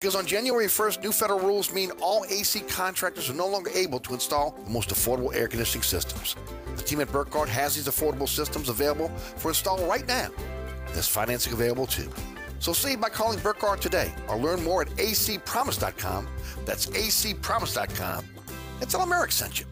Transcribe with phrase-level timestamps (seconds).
[0.00, 3.98] Because on January 1st, new federal rules mean all AC contractors are no longer able
[4.00, 6.36] to install the most affordable air conditioning systems.
[6.76, 10.30] The team at Burkhardt has these affordable systems available for install right now.
[10.92, 12.08] There's financing available too.
[12.60, 16.28] So save by calling Burkhardt today or learn more at acpromise.com.
[16.64, 18.24] That's acpromise.com.
[18.80, 19.66] And tell America sent you.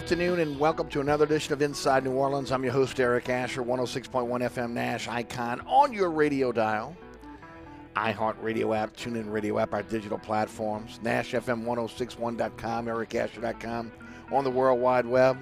[0.00, 2.50] Afternoon and welcome to another edition of Inside New Orleans.
[2.52, 6.96] I'm your host, Eric Asher, 106.1 FM Nash Icon on your radio dial.
[7.96, 13.92] iHeart Radio app, TuneIn Radio app, our digital platforms, NashFM1061.com, EricAsher.com,
[14.32, 15.36] on the World Wide Web.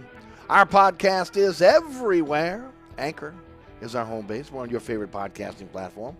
[0.51, 2.69] Our podcast is everywhere.
[2.99, 3.37] Anchor
[3.81, 4.51] is our home base.
[4.51, 6.17] We're on your favorite podcasting platform.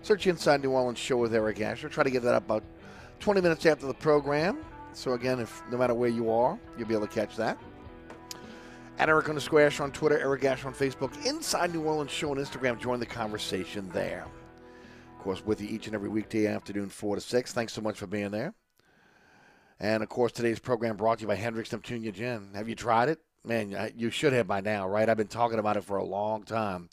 [0.00, 1.90] Search Inside New Orleans Show with Eric Asher.
[1.90, 2.64] Try to get that up about
[3.20, 4.64] 20 minutes after the program.
[4.94, 7.58] So again, if no matter where you are, you'll be able to catch that.
[8.98, 12.36] At Eric underscore Asher on Twitter, Eric Asher on Facebook, Inside New Orleans Show on
[12.36, 12.78] Instagram.
[12.78, 14.26] Join the conversation there.
[15.16, 17.52] Of course, with you each and every weekday afternoon, 4 to 6.
[17.52, 18.54] Thanks so much for being there.
[19.80, 22.50] And of course, today's program brought to you by Hendrick's Neptunia Gin.
[22.54, 23.18] Have you tried it?
[23.44, 25.08] Man, you should have by now, right?
[25.08, 26.88] I've been talking about it for a long time.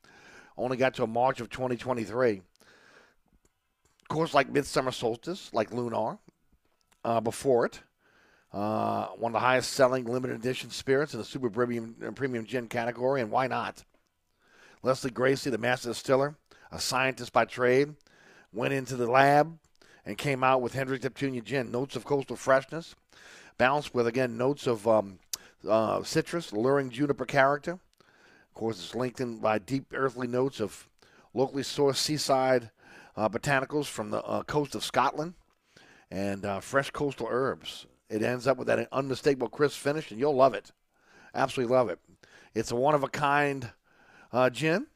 [0.57, 2.41] Only got to March of 2023.
[4.01, 6.17] Of course, like Midsummer Solstice, like Lunar,
[7.05, 7.81] uh, before it.
[8.51, 12.45] Uh, one of the highest selling limited edition spirits in the super premium, uh, premium
[12.45, 13.83] gin category, and why not?
[14.81, 16.35] Lesley Gracie, the master distiller,
[16.71, 17.93] a scientist by trade,
[18.51, 19.59] went into the lab
[20.05, 21.71] and came out with Hendrick Neptunia gin.
[21.71, 22.95] Notes of coastal freshness,
[23.57, 25.19] balanced with, again, notes of um,
[25.67, 27.73] uh, citrus, luring juniper character.
[27.73, 30.89] Of course, it's linked in by deep earthly notes of
[31.33, 32.71] locally sourced seaside
[33.15, 35.35] uh, botanicals from the uh, coast of Scotland
[36.09, 37.85] and uh, fresh coastal herbs.
[38.09, 40.71] It ends up with that unmistakable crisp finish, and you'll love it.
[41.35, 41.99] Absolutely love it.
[42.55, 43.71] It's a one of a kind
[44.33, 44.87] uh, gin,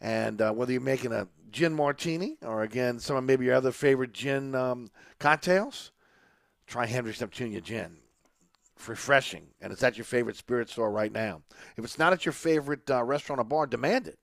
[0.00, 3.72] and uh, whether you're making a gin martini or again some of maybe your other
[3.72, 5.92] favorite gin um, cocktails,
[6.66, 7.96] try Hendrick's Neptunia Gin.
[8.88, 11.42] refreshing, and it's at your favorite spirit store right now.
[11.76, 14.18] If it's not at your favorite uh, restaurant or bar, demand it,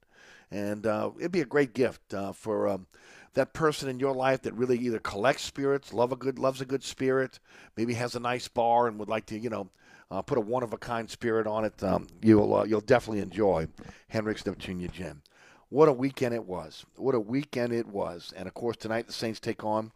[0.51, 2.87] and uh, it'd be a great gift uh, for um,
[3.33, 6.65] that person in your life that really either collects spirits, love a good, loves a
[6.65, 7.39] good spirit,
[7.77, 9.69] maybe has a nice bar and would like to, you know,
[10.11, 11.83] uh, put a one of a kind spirit on it.
[11.83, 13.67] Um, you'll uh, you'll definitely enjoy
[14.07, 15.21] Hendrick's Neptunia Gin.
[15.69, 16.85] What a weekend it was!
[16.95, 18.33] What a weekend it was!
[18.35, 19.91] And of course, tonight the Saints take on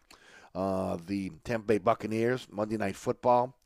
[0.53, 3.57] uh, the Tampa Bay Buccaneers Monday Night Football.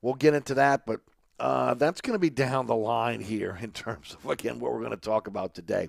[0.00, 1.00] We'll get into that, but
[1.40, 4.78] uh, that's going to be down the line here in terms of again what we're
[4.78, 5.88] going to talk about today.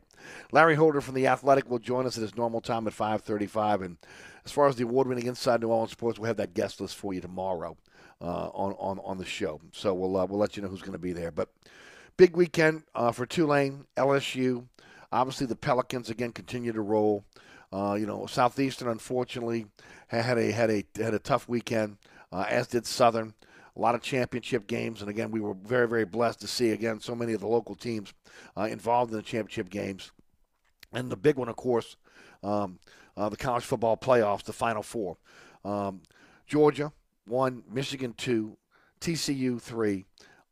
[0.52, 3.98] Larry Holder from the Athletic will join us at his normal time at 5:35, and
[4.46, 7.14] as far as the award-winning Inside New Orleans Sports, we'll have that guest list for
[7.14, 7.76] you tomorrow
[8.22, 9.60] uh, on on on the show.
[9.74, 11.32] So we'll uh, we'll let you know who's going to be there.
[11.32, 11.50] But
[12.16, 14.68] big weekend uh, for Tulane, LSU.
[15.12, 17.26] Obviously, the Pelicans again continue to roll.
[17.74, 19.66] Uh, you know, Southeastern unfortunately
[20.08, 21.98] had a had a had a tough weekend,
[22.32, 23.34] uh, as did Southern.
[23.76, 27.00] A lot of championship games, and again, we were very very blessed to see again
[27.00, 28.14] so many of the local teams
[28.58, 30.12] uh, involved in the championship games.
[30.94, 31.96] And the big one, of course,
[32.44, 32.80] um,
[33.16, 35.18] uh, the college football playoffs, the Final Four.
[35.64, 36.02] Um,
[36.48, 36.92] Georgia
[37.26, 38.58] one, Michigan two,
[39.00, 40.06] TCU three,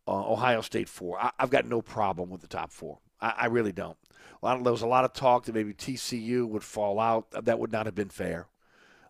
[0.08, 1.20] uh, Ohio State four.
[1.20, 3.00] I, have got no problem with the top four.
[3.20, 3.98] I, I really don't.
[4.42, 7.30] Of, there was a lot of talk that maybe TCU would fall out.
[7.32, 8.48] That would not have been fair.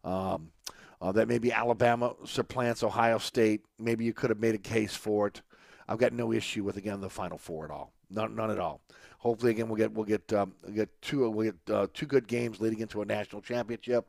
[0.04, 0.52] Um,
[1.02, 3.62] uh, that maybe Alabama supplants Ohio State.
[3.78, 5.42] Maybe you could have made a case for it.
[5.88, 7.92] I've got no issue with again the Final Four at all.
[8.10, 8.82] None, none at all.
[9.20, 12.28] Hopefully, again we'll get we'll get um, we'll get two we'll get uh, two good
[12.28, 14.06] games leading into a national championship.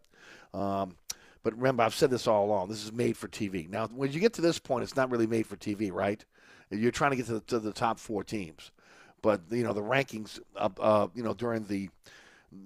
[0.52, 0.96] Um,
[1.42, 2.68] but remember, I've said this all along.
[2.68, 3.68] This is made for TV.
[3.68, 6.22] Now, when you get to this point, it's not really made for TV, right?
[6.70, 8.70] You're trying to get to the, to the top four teams,
[9.22, 11.88] but you know the rankings, uh, uh, you know during the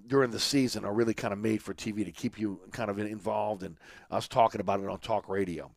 [0.07, 2.99] during the season are really kind of made for TV to keep you kind of
[2.99, 3.77] involved and
[4.11, 5.71] us talking about it on talk radio.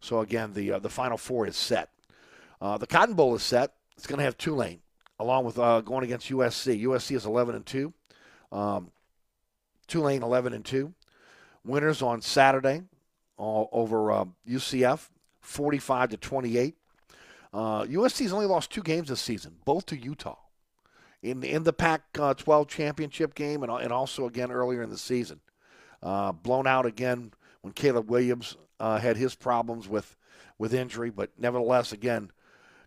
[0.00, 1.90] So again, the uh, the Final Four is set.
[2.60, 3.74] Uh, the Cotton Bowl is set.
[3.96, 4.80] It's going to have Tulane
[5.18, 6.82] along with uh, going against USC.
[6.84, 7.92] USC is 11 and two.
[8.52, 8.90] Um,
[9.86, 10.94] Tulane 11 and two.
[11.64, 12.82] Winners on Saturday
[13.38, 15.08] over uh, UCF,
[15.40, 16.76] 45 to 28.
[17.52, 20.36] Uh, USC's only lost two games this season, both to Utah.
[21.24, 24.98] In, in the Pac uh, 12 championship game and, and also again earlier in the
[24.98, 25.40] season.
[26.02, 27.32] Uh, blown out again
[27.62, 30.16] when Caleb Williams uh, had his problems with,
[30.58, 32.30] with injury, but nevertheless, again,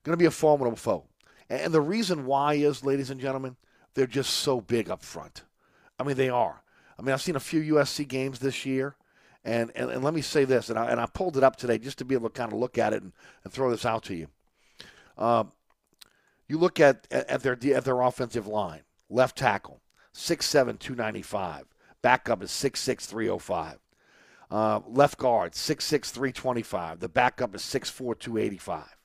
[0.04, 1.06] going to be a formidable foe.
[1.50, 3.56] And the reason why is, ladies and gentlemen,
[3.95, 5.44] they're just so big up front.
[6.00, 6.62] I mean, they are.
[7.00, 8.95] I mean, I've seen a few USC games this year,
[9.44, 11.80] and, and, and let me say this, and I, and I pulled it up today
[11.80, 13.13] just to be able to kind of look at it and,
[13.44, 14.28] and throw this out to you.
[15.18, 15.51] Um,
[16.48, 19.82] you look at, at their at their offensive line, left tackle,
[20.14, 21.66] 6'7", 295.
[22.02, 23.80] Backup is 6'6", 305.
[24.50, 27.00] Uh, left guard, 6'6", 325.
[27.00, 28.98] The backup is 6'4", 285.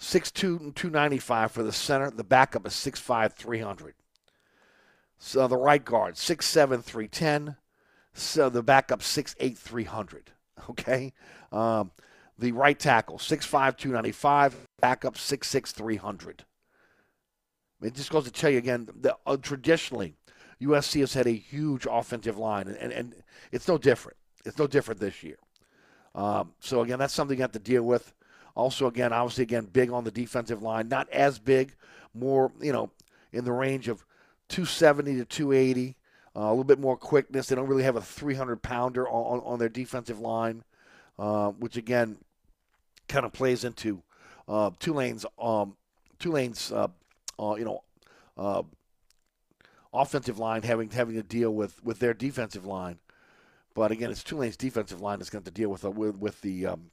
[0.00, 2.10] 6'2", 295 for the center.
[2.10, 3.94] The backup is 6'5", 300.
[5.18, 7.56] So the right guard, 6'7", 310.
[8.14, 10.30] So the backup, 6'8", 300.
[10.70, 11.12] Okay?
[11.50, 11.90] Um,
[12.38, 14.56] the right tackle, 6'5", 295.
[14.84, 16.44] Backup, 6'6", 300.
[17.80, 20.12] It just goes to tell you again, that, uh, traditionally,
[20.60, 23.14] USC has had a huge offensive line, and, and
[23.50, 24.18] it's no different.
[24.44, 25.38] It's no different this year.
[26.14, 28.12] Um, so, again, that's something you have to deal with.
[28.54, 30.88] Also, again, obviously, again, big on the defensive line.
[30.88, 31.74] Not as big,
[32.12, 32.90] more, you know,
[33.32, 34.04] in the range of
[34.50, 35.96] 270 to 280.
[36.36, 37.46] Uh, a little bit more quickness.
[37.46, 40.62] They don't really have a 300 pounder on, on, their defensive line,
[41.18, 42.18] uh, which again
[43.08, 44.02] kind of plays into
[44.48, 45.76] uh, Tulane's um,
[46.18, 46.88] Tulane's uh,
[47.38, 47.82] uh, you know
[48.36, 48.62] uh,
[49.92, 52.98] offensive line having having to deal with, with their defensive line.
[53.74, 56.90] But again, it's Tulane's defensive line that's going to deal with with, with the um,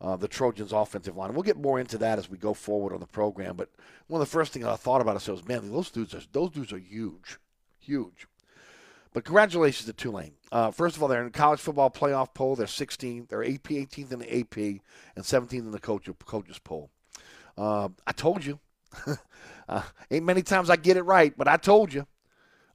[0.00, 1.32] uh, the Trojans' offensive line.
[1.34, 3.56] We'll get more into that as we go forward on the program.
[3.56, 3.70] But
[4.06, 6.72] one of the first things I thought about is, man, those dudes are those dudes
[6.72, 7.38] are huge,
[7.78, 8.26] huge.
[9.12, 10.34] But congratulations to Tulane.
[10.52, 12.56] Uh, first of all, they're in the college football playoff poll.
[12.56, 13.28] They're 16th.
[13.28, 14.56] They're AP 18th in the AP
[15.16, 16.90] and 17th in the coach, coaches poll.
[17.56, 18.60] Uh, I told you.
[19.68, 22.06] uh, ain't many times I get it right, but I told you.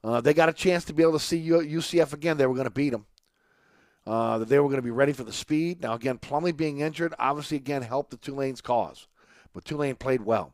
[0.02, 2.36] Uh, they got a chance to be able to see UCF again.
[2.36, 3.06] They were going to beat them
[4.06, 5.82] uh, that they were going to be ready for the speed.
[5.82, 9.06] Now, again, Plumlee being injured obviously, again, helped the Tulane's cause.
[9.52, 10.52] But Tulane played well.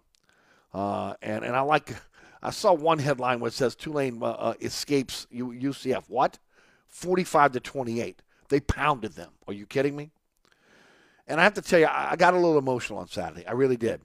[0.73, 1.95] Uh, and, and I like,
[2.43, 6.05] I saw one headline where it says Tulane uh, uh escapes UCF.
[6.09, 6.39] What?
[6.89, 8.23] 45 to 28.
[8.49, 9.31] They pounded them.
[9.47, 10.11] Are you kidding me?
[11.29, 13.47] And I have to tell you, I got a little emotional on Saturday.
[13.47, 14.01] I really did.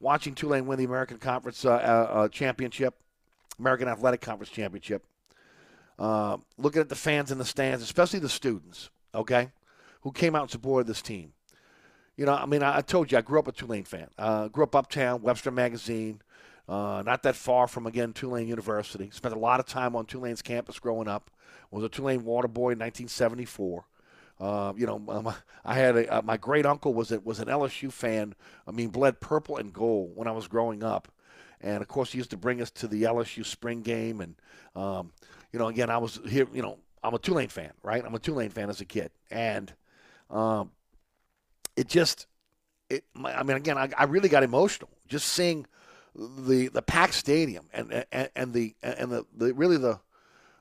[0.00, 2.94] Watching Tulane win the American Conference uh, uh, Championship,
[3.58, 5.04] American Athletic Conference Championship
[5.98, 9.50] uh, looking at the fans in the stands, especially the students, okay,
[10.02, 11.32] who came out and supported this team.
[12.16, 14.08] you know, I mean, I, I told you I grew up a Tulane fan.
[14.18, 16.20] Uh, grew up uptown, Webster Magazine,
[16.68, 19.10] uh, not that far from again Tulane University.
[19.10, 21.30] Spent a lot of time on Tulane's campus growing up.
[21.70, 23.84] Was a Tulane water boy in 1974.
[24.38, 27.48] Uh, you know, um, I had a, uh, my great uncle was a, was an
[27.48, 28.34] LSU fan.
[28.66, 31.08] I mean, bled purple and gold when I was growing up,
[31.60, 34.20] and of course he used to bring us to the LSU spring game.
[34.20, 34.34] And
[34.74, 35.12] um,
[35.52, 36.46] you know, again, I was here.
[36.52, 38.04] You know, I'm a Tulane fan, right?
[38.04, 39.72] I'm a Tulane fan as a kid, and
[40.30, 40.72] um,
[41.76, 42.26] it just,
[42.90, 43.04] it.
[43.24, 45.66] I mean, again, I, I really got emotional just seeing
[46.16, 50.00] the the packed stadium and and, and the and the, the really the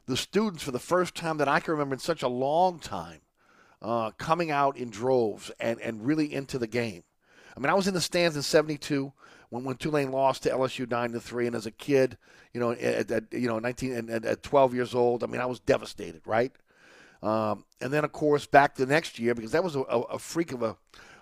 [0.06, 3.22] the students for the first time that I can remember in such a long time
[3.82, 7.04] uh, coming out in droves and, and really into the game.
[7.56, 9.12] I mean, I was in the stands in '72
[9.50, 12.18] when, when Tulane lost to LSU nine to three, and as a kid,
[12.54, 15.46] you know, at, at you know 19 and at 12 years old, I mean, I
[15.46, 16.52] was devastated, right?
[17.24, 20.52] Um, and then, of course, back the next year because that was a, a freak
[20.52, 20.76] of a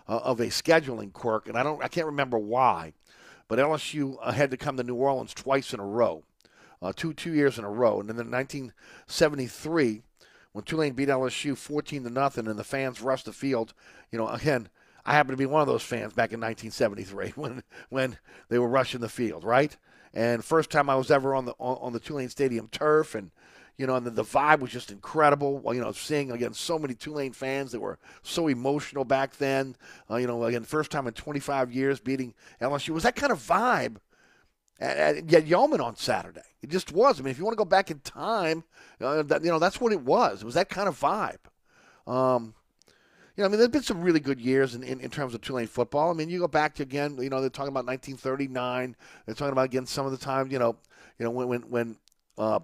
[0.08, 2.94] uh, of a scheduling quirk, and I don't, I can't remember why,
[3.48, 6.24] but LSU uh, had to come to New Orleans twice in a row,
[6.82, 10.02] uh, two two years in a row, and then in 1973
[10.54, 13.74] when Tulane beat LSU 14 to nothing and the fans rushed the field,
[14.12, 14.70] you know, again,
[15.06, 18.18] I happen to be one of those fans back in 1973 when when
[18.50, 19.76] they were rushing the field, right?
[20.14, 23.32] And first time I was ever on the on, on the Tulane Stadium turf, and
[23.78, 25.58] you know, and the, the vibe was just incredible.
[25.58, 29.76] Well, you know, seeing again so many Tulane fans that were so emotional back then.
[30.10, 33.40] Uh, you know, again, first time in 25 years beating LSU was that kind of
[33.40, 33.98] vibe
[34.80, 36.42] at, at Yulman on Saturday.
[36.62, 37.20] It just was.
[37.20, 38.64] I mean, if you want to go back in time,
[39.02, 40.42] uh, that, you know, that's what it was.
[40.42, 41.38] It was that kind of vibe.
[42.06, 42.54] Um,
[43.36, 45.42] you know, I mean, there's been some really good years in, in, in, terms of
[45.42, 46.12] Tulane football.
[46.12, 48.96] I mean, you go back to again, you know, they're talking about 1939.
[49.26, 50.76] They're talking about again some of the time, you know,
[51.18, 51.98] you know when when when
[52.38, 52.60] uh,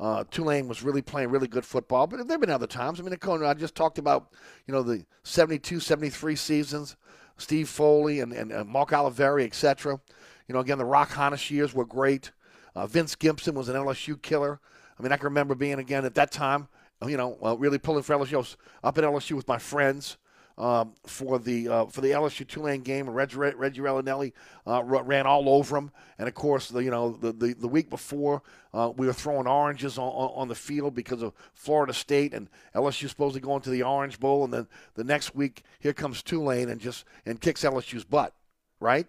[0.00, 2.06] uh, Tulane was really playing really good football.
[2.06, 3.00] But there've been other times.
[3.00, 4.32] I mean, Conan, I just talked about,
[4.66, 6.96] you know, the 72, 73 seasons,
[7.36, 10.00] Steve Foley and, and, and Mark Oliveri, etc.
[10.48, 12.32] You know, again, the Roch Hontas years were great.
[12.74, 14.60] Uh, Vince Gibson was an LSU killer.
[14.98, 16.68] I mean, I can remember being again at that time,
[17.06, 18.56] you know, uh, really pulling for LSU.
[18.82, 20.16] Up at LSU with my friends
[20.56, 23.08] um, for the uh, for the LSU Tulane game.
[23.08, 27.54] Reggie, Reggie uh, ran all over him, and of course, the you know the the,
[27.54, 28.42] the week before
[28.72, 33.08] uh, we were throwing oranges on, on the field because of Florida State and LSU
[33.08, 36.68] supposed to go into the Orange Bowl, and then the next week here comes Tulane
[36.68, 38.32] and just and kicks LSU's butt,
[38.80, 39.06] right?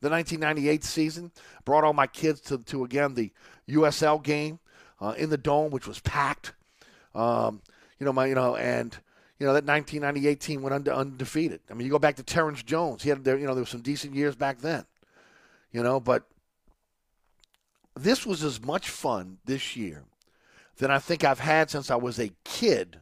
[0.00, 1.32] The 1998 season
[1.64, 3.30] brought all my kids to to again the
[3.68, 4.58] USL game
[5.00, 6.54] uh, in the dome, which was packed.
[7.14, 7.60] Um,
[8.02, 8.98] you know my you know and
[9.38, 11.60] you know, that 1998 team went unde- undefeated.
[11.70, 13.02] I mean, you go back to Terrence Jones.
[13.02, 14.84] He had, there, you know, there were some decent years back then.
[15.72, 16.24] You know, but
[17.96, 20.04] this was as much fun this year
[20.76, 23.00] than I think I've had since I was a kid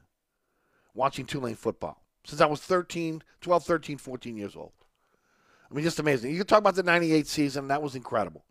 [0.94, 2.02] watching Tulane football.
[2.24, 4.72] Since I was 13, 12, 13, 14 years old.
[5.70, 6.32] I mean, just amazing.
[6.32, 7.68] You can talk about the 98 season.
[7.68, 8.44] That was incredible.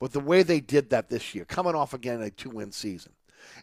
[0.00, 3.12] But the way they did that this year, coming off again a two-win season,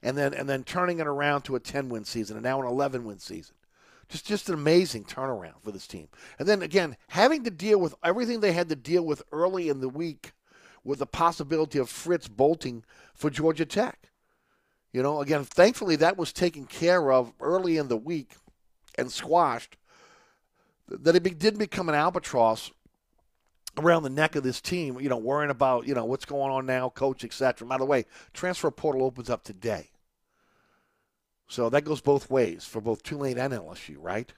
[0.02, 3.20] and then and then turning it around to a 10-win season, and now an 11-win
[3.20, 3.56] season.
[4.12, 6.10] Just just an amazing turnaround for this team.
[6.38, 9.80] And then again, having to deal with everything they had to deal with early in
[9.80, 10.34] the week
[10.84, 14.10] with the possibility of Fritz bolting for Georgia Tech.
[14.92, 18.36] You know, again, thankfully that was taken care of early in the week
[18.98, 19.78] and squashed.
[20.90, 22.70] That it did become an albatross
[23.78, 26.66] around the neck of this team, you know, worrying about, you know, what's going on
[26.66, 27.66] now, coach, etc.
[27.66, 28.04] By the way,
[28.34, 29.91] transfer portal opens up today.
[31.52, 34.32] So that goes both ways for both Tulane and LSU, right?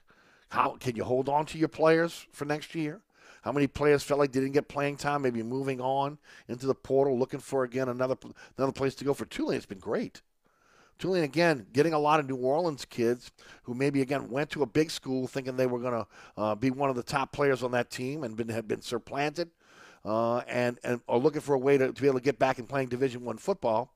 [0.48, 3.02] How can you hold on to your players for next year?
[3.42, 6.18] How many players felt like they didn't get playing time, maybe moving on
[6.48, 8.16] into the portal, looking for again another
[8.58, 9.58] another place to go for Tulane?
[9.58, 10.22] It's been great.
[10.98, 13.30] Tulane again getting a lot of New Orleans kids
[13.62, 16.06] who maybe again went to a big school thinking they were going to
[16.36, 19.50] uh, be one of the top players on that team and been have been supplanted,
[20.04, 22.58] uh, and and are looking for a way to, to be able to get back
[22.58, 23.94] and playing Division One football.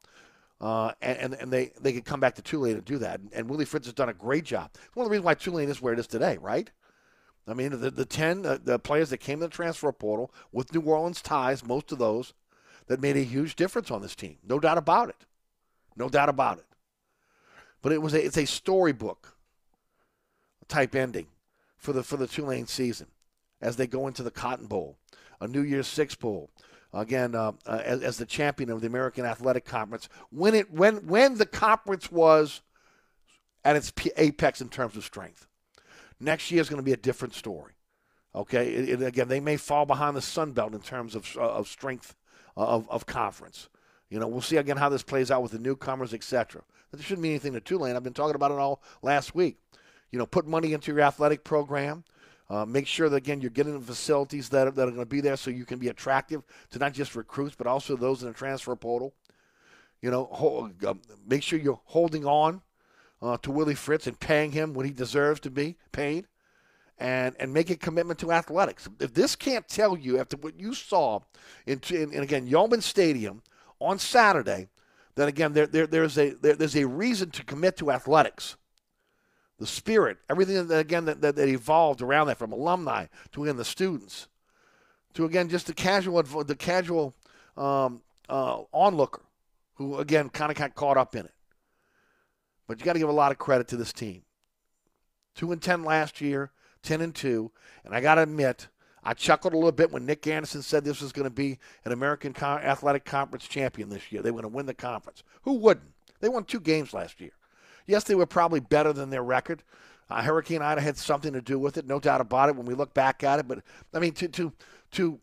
[0.60, 3.20] Uh, and, and they, they could come back to Tulane and do that.
[3.20, 4.70] And, and Willie Fritz has done a great job.
[4.74, 6.70] It's one of the reasons why Tulane is where it is today, right?
[7.46, 10.74] I mean, the, the 10 uh, the players that came to the transfer portal with
[10.74, 12.34] New Orleans ties, most of those,
[12.88, 14.38] that made a huge difference on this team.
[14.46, 15.24] No doubt about it.
[15.96, 16.66] No doubt about it.
[17.80, 19.36] But it was a, it's a storybook
[20.66, 21.28] type ending
[21.76, 23.06] for the for the Tulane season
[23.60, 24.98] as they go into the Cotton Bowl,
[25.40, 26.50] a New Year's Six Bowl,
[26.92, 31.06] again uh, uh, as, as, the champion of the American Athletic Conference when it when
[31.06, 32.62] when the conference was
[33.64, 35.46] at its apex in terms of strength.
[36.20, 37.74] Next year is going to be a different story.
[38.34, 41.40] Okay, it, it, again, they may fall behind the Sun Belt in terms of uh,
[41.40, 42.16] of strength
[42.56, 43.68] uh, of of conference.
[44.10, 46.62] You know, we'll see again how this plays out with the newcomers, etc.
[46.90, 47.96] That shouldn't mean anything to Tulane.
[47.96, 49.58] I've been talking about it all last week.
[50.10, 52.04] You know, put money into your athletic program.
[52.50, 55.06] Uh, make sure that again you're getting the facilities that are, that are going to
[55.06, 58.28] be there so you can be attractive to not just recruits but also those in
[58.28, 59.12] the transfer portal.
[60.00, 60.94] You know, hold, uh,
[61.26, 62.62] make sure you're holding on
[63.20, 66.26] uh, to Willie Fritz and paying him what he deserves to be paid,
[66.98, 68.88] and and make a commitment to athletics.
[69.00, 71.20] If this can't tell you after what you saw
[71.66, 73.42] in, in, in again Yulman Stadium
[73.80, 74.68] on Saturday,
[75.16, 78.56] then again there, there there's a there, there's a reason to commit to athletics
[79.58, 83.56] the spirit, everything that again that, that, that, evolved around that, from alumni to again
[83.56, 84.28] the students,
[85.14, 87.14] to again just the casual the casual
[87.56, 89.22] um, uh, onlooker,
[89.74, 91.34] who again kind of got caught up in it.
[92.66, 94.22] But you got to give a lot of credit to this team.
[95.34, 97.50] Two and ten last year, ten and two,
[97.84, 98.68] and I got to admit.
[99.04, 101.92] I chuckled a little bit when Nick Anderson said this was going to be an
[101.92, 104.22] American Athletic Conference champion this year.
[104.22, 105.22] They were going to win the conference.
[105.42, 105.92] Who wouldn't?
[106.20, 107.30] They won two games last year.
[107.88, 109.64] Yes, they were probably better than their record.
[110.10, 112.56] Uh, Hurricane Ida had something to do with it, no doubt about it.
[112.56, 114.52] When we look back at it, but I mean to to
[114.92, 115.18] to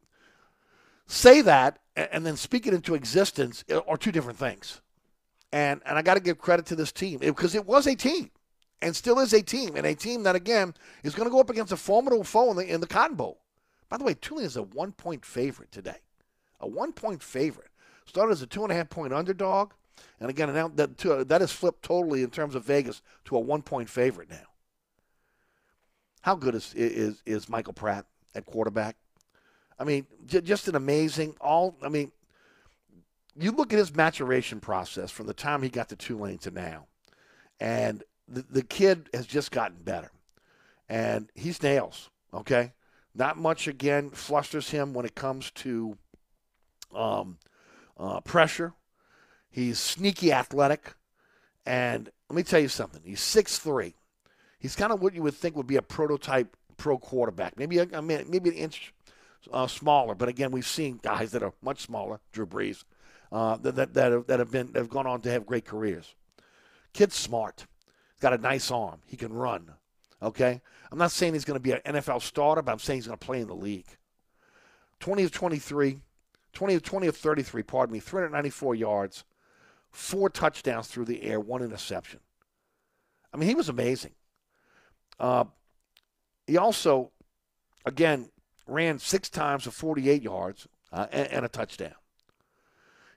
[1.08, 4.82] say that and then speak it into existence are two different things.
[5.54, 7.96] And and I got to give credit to this team because it, it was a
[7.96, 8.32] team
[8.82, 11.50] and still is a team and a team that again is going to go up
[11.50, 13.40] against a formidable foe in the in the Cotton Bowl.
[13.90, 16.00] By the way, Tulane is a one point favorite today,
[16.60, 17.70] a one point favorite.
[18.06, 19.72] Started as a two and a half point underdog.
[20.20, 20.98] And again, now that
[21.28, 24.48] that has flipped totally in terms of Vegas to a one point favorite now.
[26.22, 28.96] How good is is is Michael Pratt at quarterback?
[29.78, 31.78] I mean, j- just an amazing all.
[31.84, 32.12] I mean,
[33.36, 36.88] you look at his maturation process from the time he got to Tulane to now,
[37.60, 40.12] and the, the kid has just gotten better,
[40.90, 42.10] and he's nails.
[42.34, 42.74] Okay,
[43.14, 45.98] not much again flusters him when it comes to
[46.94, 47.38] um,
[47.98, 48.74] uh, pressure
[49.56, 50.96] He's sneaky athletic.
[51.66, 53.02] And let me tell you something.
[53.06, 53.96] He's six three.
[54.60, 57.58] He's kind of what you would think would be a prototype pro quarterback.
[57.58, 58.94] Maybe a, maybe an inch
[59.54, 60.14] uh, smaller.
[60.14, 62.84] But again, we've seen guys that are much smaller, Drew Brees,
[63.32, 65.64] uh, that, that, that, have, that have been that have gone on to have great
[65.64, 66.16] careers.
[66.92, 67.66] Kid's smart.
[68.14, 69.00] He's got a nice arm.
[69.06, 69.72] He can run.
[70.22, 70.62] Okay?
[70.92, 73.18] I'm not saying he's going to be an NFL starter, but I'm saying he's going
[73.18, 73.88] to play in the league.
[75.00, 76.00] 20 of 23,
[76.52, 79.24] 20 of 20 of 33, pardon me, 394 yards,
[79.96, 82.20] four touchdowns through the air, one interception.
[83.34, 84.12] I mean, he was amazing.
[85.20, 85.46] Uh,
[86.46, 87.12] he also,
[87.86, 88.30] again,
[88.68, 91.96] ran six times for 48 yards uh, and, and, a touchdown.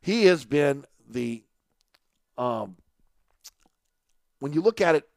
[0.01, 1.43] He has been the,
[2.37, 2.77] um,
[4.39, 5.09] when you look at it,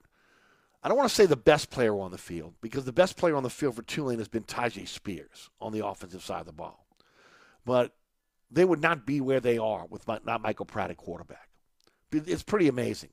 [0.84, 3.36] I don't want to say the best player on the field because the best player
[3.36, 6.54] on the field for Tulane has been Tyjae Spears on the offensive side of the
[6.54, 6.88] ball.
[7.66, 7.94] But
[8.50, 11.51] they would not be where they are with not Michael Pratt at quarterback
[12.12, 13.10] it's pretty amazing.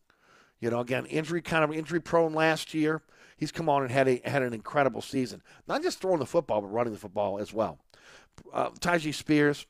[0.60, 3.02] You know, again, injury kind of injury prone last year.
[3.36, 5.42] He's come on and had a had an incredible season.
[5.68, 7.78] Not just throwing the football, but running the football as well.
[8.52, 9.66] Uh, Spears,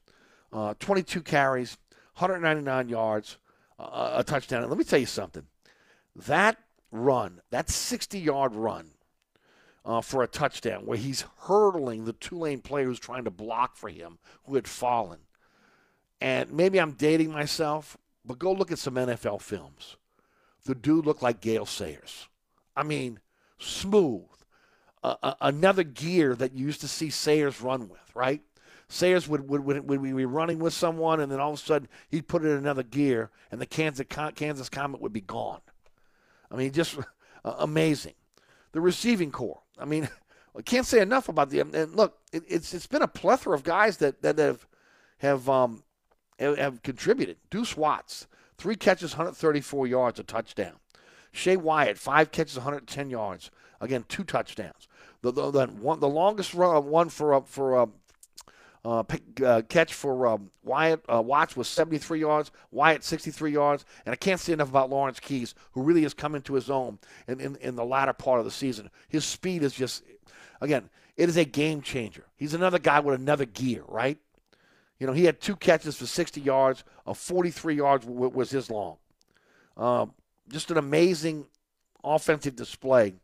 [0.53, 1.77] uh, 22 carries,
[2.17, 3.37] 199 yards,
[3.79, 4.63] uh, a touchdown.
[4.63, 5.47] And let me tell you something.
[6.17, 6.57] That
[6.91, 8.91] run, that 60 yard run
[9.85, 13.89] uh, for a touchdown, where he's hurdling the Tulane player who's trying to block for
[13.89, 15.21] him, who had fallen.
[16.21, 17.97] And maybe I'm dating myself,
[18.29, 19.97] but go look at some NFL films.
[20.65, 22.29] The dude looked like Gale Sayers.
[22.77, 23.21] I mean,
[23.59, 24.27] smooth.
[25.03, 28.43] Uh, uh, another gear that you used to see Sayers run with, right?
[28.89, 31.89] Sayers would, would, would, would be running with someone, and then all of a sudden
[32.11, 35.61] he'd put it in another gear, and the Kansas, Kansas Comet would be gone.
[36.51, 36.99] I mean, just
[37.45, 38.15] uh, amazing.
[38.73, 39.63] The receiving corps.
[39.79, 40.09] I mean,
[40.57, 41.61] I can't say enough about the.
[41.61, 44.67] And look, it, it's it's been a plethora of guys that that have
[45.19, 45.83] have um,
[46.39, 47.37] have contributed.
[47.51, 50.75] Deuce Watts, three catches, 134 yards, a touchdown.
[51.33, 53.51] Shae Wyatt, five catches, 110 yards.
[53.81, 54.89] Again, two touchdowns.
[55.23, 57.87] The the, the, one, the longest run, one for uh, for uh,
[58.85, 59.03] uh,
[59.45, 62.51] uh, catch for um, Wyatt uh, Watts was 73 yards.
[62.71, 66.35] Wyatt 63 yards, and I can't say enough about Lawrence Keys, who really has come
[66.35, 68.91] into his own in, in, in the latter part of the season.
[69.09, 70.05] His speed is just,
[70.61, 72.25] again, it is a game changer.
[72.37, 74.19] He's another guy with another gear, right?
[74.99, 76.85] You know, he had two catches for 60 yards.
[77.07, 78.97] A 43 yards was his long.
[79.77, 80.13] Um,
[80.49, 81.47] just an amazing
[82.03, 83.15] offensive display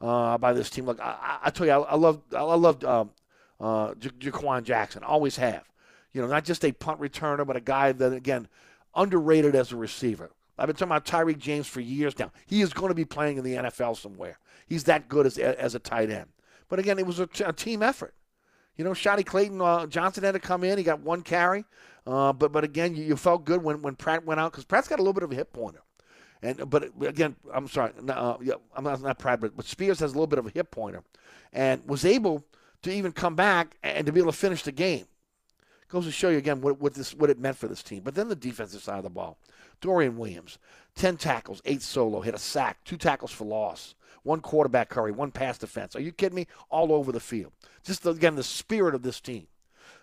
[0.00, 0.86] uh, by this team.
[0.86, 3.10] Look, I, I tell you, I, I love I loved um,
[3.60, 5.02] uh, J- Jha'Quan Jackson.
[5.02, 5.64] Always have.
[6.12, 8.48] You know, not just a punt returner, but a guy that again
[8.94, 10.30] underrated as a receiver.
[10.58, 12.30] I've been talking about Tyrick James for years now.
[12.46, 14.38] He is going to be playing in the NFL somewhere.
[14.68, 16.26] He's that good as as a tight end.
[16.68, 18.14] But again, it was a, t- a team effort.
[18.76, 20.78] You know, Shaadie Clayton uh, Johnson had to come in.
[20.78, 21.64] He got one carry.
[22.06, 24.88] Uh, but but again, you, you, felt good when, when Pratt went out because Pratt's
[24.88, 25.82] got a little bit of a hip pointer.
[26.42, 28.36] And but again, I'm sorry, uh,
[28.74, 31.04] I'm not, not proud, but, but Spears has a little bit of a hip pointer,
[31.52, 32.44] and was able
[32.82, 35.06] to even come back and to be able to finish the game.
[35.88, 38.02] Goes to show you again what, what this what it meant for this team.
[38.02, 39.38] But then the defensive side of the ball,
[39.80, 40.58] Dorian Williams,
[40.96, 45.30] ten tackles, eight solo, hit a sack, two tackles for loss, one quarterback hurry, one
[45.30, 45.96] pass defense.
[45.96, 46.46] Are you kidding me?
[46.70, 47.52] All over the field.
[47.84, 49.46] Just again the spirit of this team.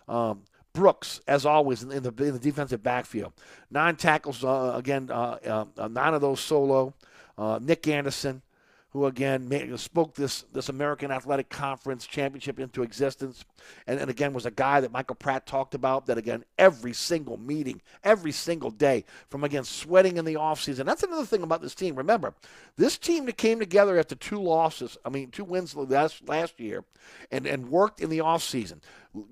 [0.08, 3.34] Um, Brooks, as always, in the, in the defensive backfield.
[3.72, 6.94] Nine tackles, uh, again, uh, uh, nine of those solo.
[7.38, 8.42] Uh, Nick Anderson,
[8.92, 13.46] who again spoke this this American Athletic Conference championship into existence,
[13.86, 16.08] and, and again was a guy that Michael Pratt talked about.
[16.08, 20.86] That again, every single meeting, every single day, from again sweating in the offseason.
[20.86, 21.96] That's another thing about this team.
[21.96, 22.34] Remember,
[22.78, 26.84] this team that came together after two losses, I mean two wins last last year,
[27.32, 28.80] and and worked in the offseason.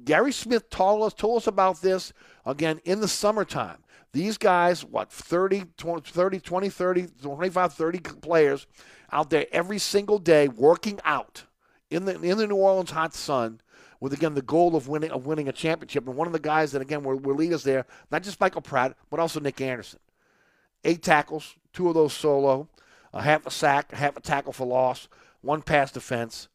[0.05, 2.13] Gary Smith told us told us about this
[2.45, 3.77] again in the summertime.
[4.13, 8.67] These guys, what, 30, 20, 30, 20, 30, 25, 30 players
[9.11, 11.43] out there every single day working out
[11.89, 13.61] in the in the New Orleans hot sun
[13.99, 16.07] with again the goal of winning of winning a championship.
[16.07, 18.95] And one of the guys that again were, were leaders there, not just Michael Pratt,
[19.09, 19.99] but also Nick Anderson.
[20.83, 22.67] Eight tackles, two of those solo,
[23.13, 25.07] a half a sack, half a tackle for loss,
[25.41, 26.47] one pass defense.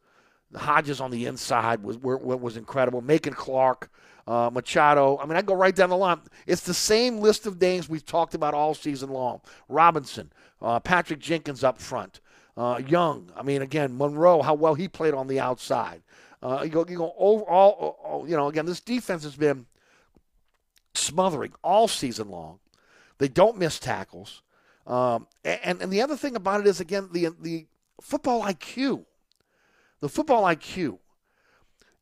[0.51, 3.01] The Hodges on the inside was was incredible.
[3.01, 3.89] Macon Clark,
[4.27, 5.17] uh, Machado.
[5.17, 6.21] I mean, I go right down the line.
[6.47, 9.41] It's the same list of names we've talked about all season long.
[9.69, 10.31] Robinson,
[10.61, 12.19] uh, Patrick Jenkins up front,
[12.55, 16.01] uh, Young, I mean, again, Monroe, how well he played on the outside.
[16.41, 19.65] Uh, you go, you go overall, you know, again, this defense has been
[20.93, 22.59] smothering all season long.
[23.17, 24.41] They don't miss tackles.
[24.85, 27.65] Um, and, and the other thing about it is, again, the, the
[28.01, 29.05] football IQ.
[30.01, 30.99] The football IQ.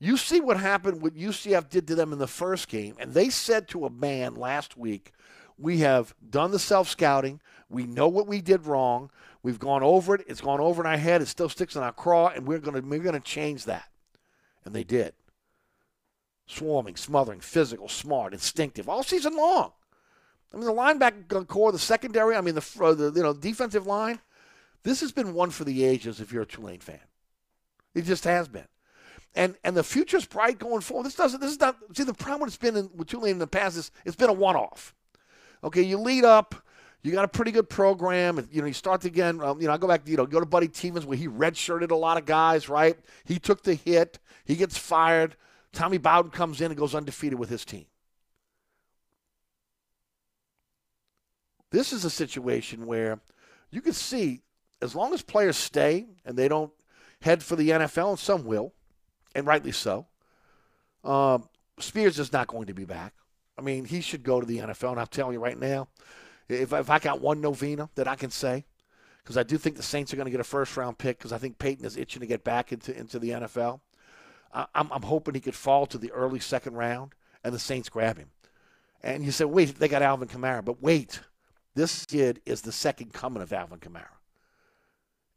[0.04, 3.30] You see what happened, what UCF did to them in the first game, and they
[3.30, 5.14] said to a man last week,
[5.60, 7.40] We have done the self scouting.
[7.70, 9.12] We know what we did wrong.
[9.44, 10.26] We've gone over it.
[10.28, 11.22] It's gone over in our head.
[11.22, 13.90] It still sticks in our craw, and we're going to we're going to change that.
[14.66, 15.14] And they did.
[16.48, 19.72] Swarming, smothering, physical, smart, instinctive, all season long.
[20.52, 22.36] I mean, the linebacker corps, the secondary.
[22.36, 24.20] I mean, the, uh, the you know defensive line.
[24.82, 26.20] This has been one for the ages.
[26.20, 27.00] If you're a Tulane fan,
[27.94, 28.66] it just has been.
[29.34, 31.06] And and the future's bright going forward.
[31.06, 31.40] This doesn't.
[31.40, 31.78] This is not.
[31.96, 34.34] See, the problem it's been in, with Tulane in the past is it's been a
[34.34, 34.94] one-off.
[35.64, 36.56] Okay, you lead up
[37.04, 38.48] you got a pretty good program.
[38.52, 39.42] You know, you start again.
[39.42, 40.08] Um, you know, I go back.
[40.08, 42.70] You know, go to Buddy Teevens where he redshirted a lot of guys.
[42.70, 42.98] Right?
[43.26, 44.20] He took the hit.
[44.46, 45.36] He gets fired.
[45.74, 47.86] Tommy Bowden comes in and goes undefeated with his team.
[51.72, 53.22] This is a situation where
[53.72, 54.42] you can see,
[54.82, 56.72] as long as players stay and they don't
[57.22, 58.74] head for the NFL, and some will,
[59.36, 60.08] and rightly so.
[61.04, 63.14] Um, Spears is not going to be back.
[63.58, 65.88] I mean, he should go to the NFL, and I'm telling you right now,
[66.48, 68.66] if, if I got one novena that I can say,
[69.24, 71.32] because I do think the Saints are going to get a first round pick because
[71.32, 73.82] I think Payton is itching to get back into, into the NFL.
[74.54, 77.14] I, I'm, I'm hoping he could fall to the early second round
[77.44, 78.30] and the Saints grab him.
[79.04, 80.64] And you say, wait, they got Alvin Kamara.
[80.64, 81.22] But wait,
[81.76, 84.18] this kid is the second coming of Alvin Kamara.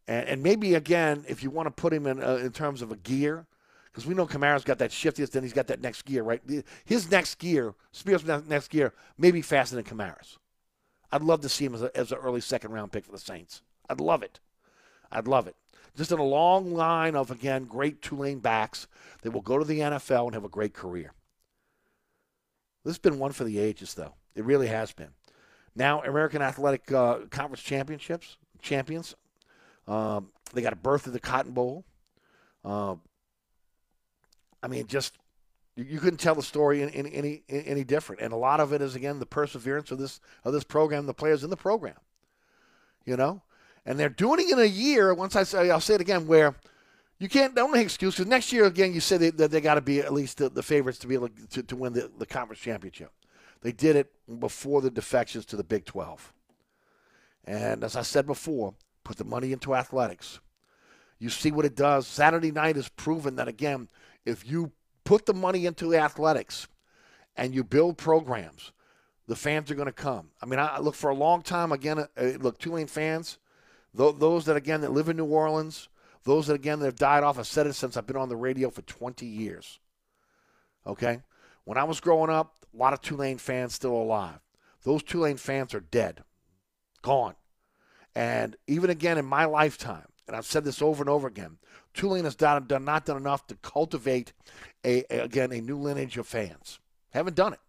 [0.07, 2.93] And, and maybe, again, if you want to put him in, uh, in terms of
[2.93, 3.47] a gear,
[3.95, 6.43] because we know Kamara's got that shiftiness, then he's got that next gear, right?
[6.85, 10.37] His next gear, Spears' next gear, may be faster than Kamara's.
[11.13, 13.19] I'd love to see him as, a, as an early second round pick for the
[13.19, 13.63] Saints.
[13.89, 14.41] I'd love it.
[15.13, 15.55] I'd love it.
[15.97, 18.89] Just in a long line of, again, great Tulane backs
[19.23, 21.13] that will go to the NFL and have a great career.
[22.85, 24.15] This has been one for the ages, though.
[24.35, 25.11] It really has been.
[25.77, 29.15] Now, American Athletic uh, Conference Championships, champions.
[29.87, 31.85] Um, they got a berth at the Cotton Bowl.
[32.65, 32.97] Uh,
[34.64, 35.18] I mean, just
[35.77, 38.22] you, couldn't tell the story in, in, any any different.
[38.22, 41.14] And a lot of it is again the perseverance of this of this program, the
[41.14, 41.96] players in the program.
[43.05, 43.42] You know,
[43.85, 45.12] and they're doing it in a year.
[45.12, 46.55] Once I say, I'll say it again, where
[47.18, 48.27] you can't don't make excuses.
[48.27, 50.62] Next year again, you said they, that they got to be at least the, the,
[50.62, 53.12] favorites to be able to, to win the, the conference championship.
[53.61, 56.33] They did it before the defections to the Big 12.
[57.44, 58.74] And as I said before,
[59.05, 60.40] put the money into athletics.
[61.18, 62.07] You see what it does.
[62.07, 63.88] Saturday night has proven that again,
[64.25, 64.73] if you
[65.05, 66.67] put the money into athletics
[67.37, 68.73] and you build programs,
[69.27, 70.31] the fans are going to come.
[70.43, 71.99] I mean, I look for a long time again.
[71.99, 73.39] Uh, look, Tulane fans,
[73.95, 75.89] those that again that live in New Orleans,
[76.25, 77.39] those that again that have died off.
[77.39, 79.79] I've said it since I've been on the radio for 20 years.
[80.87, 81.23] Okay,
[81.65, 84.41] when I was growing up, a lot of Tulane fans still alive.
[84.83, 86.25] Those Tulane fans are dead,
[87.01, 87.37] gone.
[88.15, 91.59] And even again in my lifetime, and I've said this over and over again,
[91.93, 94.33] Tulane has done, done not done enough to cultivate
[94.85, 96.79] a, a, again a new lineage of fans.
[97.11, 97.61] Haven't done it.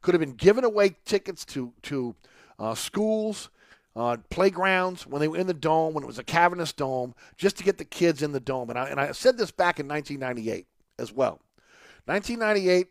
[0.00, 2.14] Could have been giving away tickets to to
[2.58, 3.50] uh, schools,
[3.96, 7.56] uh, playgrounds when they were in the dome, when it was a cavernous dome, just
[7.58, 8.70] to get the kids in the dome.
[8.70, 10.66] And I, and I said this back in 1998
[10.98, 11.40] as well.
[12.06, 12.88] 1998,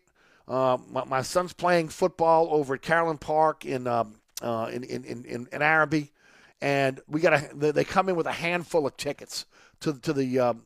[0.48, 5.04] uh, my, my, son's playing football over at Carolyn Park in, um, uh, in, in,
[5.04, 6.12] in, in, Arabi,
[6.62, 9.46] and we got a, they come in with a handful of tickets
[9.80, 10.62] to, to the um,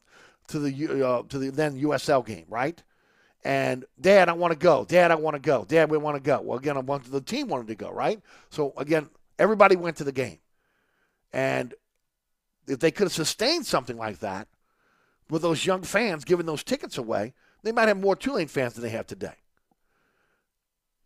[0.49, 2.81] to the uh, to the then USL game, right?
[3.43, 4.85] And Dad, I want to go.
[4.85, 5.65] Dad, I want to go.
[5.65, 6.41] Dad, we want to go.
[6.43, 8.21] Well, again, I the team wanted to go, right?
[8.51, 10.39] So again, everybody went to the game,
[11.33, 11.73] and
[12.69, 14.49] if they could have sustained something like that
[15.31, 17.33] with those young fans giving those tickets away,
[17.63, 19.37] they might have more Tulane fans than they have today.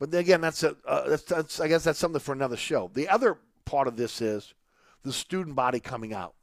[0.00, 2.90] But again, that's a uh, that's, that's I guess that's something for another show.
[2.92, 4.52] The other part of this is
[5.02, 6.34] the student body coming out.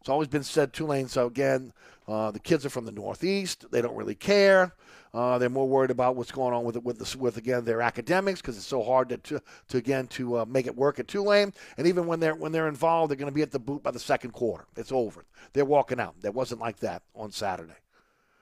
[0.00, 1.06] It's always been said Tulane.
[1.06, 1.72] So again,
[2.08, 3.66] uh, the kids are from the Northeast.
[3.70, 4.74] They don't really care.
[5.14, 8.56] Uh, they're more worried about what's going on with with with again their academics because
[8.56, 11.52] it's so hard to, to, to again to uh, make it work at Tulane.
[11.76, 13.90] And even when they're when they're involved, they're going to be at the boot by
[13.90, 14.64] the second quarter.
[14.76, 15.24] It's over.
[15.52, 16.20] They're walking out.
[16.22, 17.74] That wasn't like that on Saturday.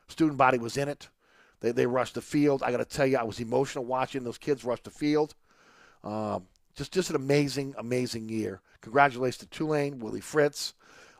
[0.08, 1.08] Student body was in it.
[1.60, 2.62] They they rushed the field.
[2.62, 5.34] I got to tell you, I was emotional watching those kids rush the field.
[6.04, 8.60] Um, just just an amazing amazing year.
[8.82, 10.74] Congratulations to Tulane, Willie Fritz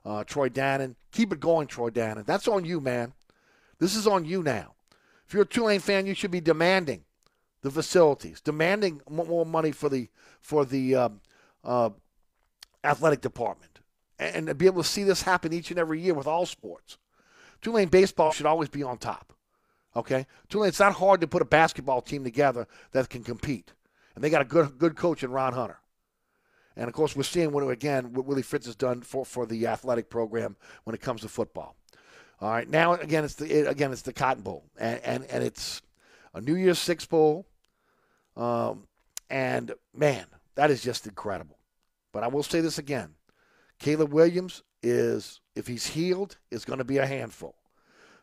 [0.05, 0.95] uh, Troy Dannen.
[1.13, 2.25] Keep it going, Troy Dannen.
[2.25, 3.13] That's on you, man.
[3.79, 4.75] This is on you now.
[5.27, 7.05] If you're a Tulane fan, you should be demanding
[7.63, 10.09] the facilities, demanding more money for the
[10.41, 11.21] for the um,
[11.63, 11.91] uh,
[12.83, 13.81] athletic department,
[14.19, 16.99] and, and be able to see this happen each and every year with all sports.
[17.61, 19.33] Tulane baseball should always be on top.
[19.95, 20.69] Okay, Tulane.
[20.69, 23.73] It's not hard to put a basketball team together that can compete,
[24.15, 25.79] and they got a good good coach in Ron Hunter.
[26.77, 29.67] And of course, we're seeing what again what Willie Fritz has done for, for the
[29.67, 31.77] athletic program when it comes to football.
[32.41, 35.45] All right, now again it's the it, again it's the Cotton Bowl, and, and and
[35.45, 35.83] it's
[36.33, 37.47] a New Year's Six bowl,
[38.37, 38.87] um,
[39.29, 41.59] and man, that is just incredible.
[42.13, 43.15] But I will say this again:
[43.79, 47.57] Caleb Williams is, if he's healed, is going to be a handful.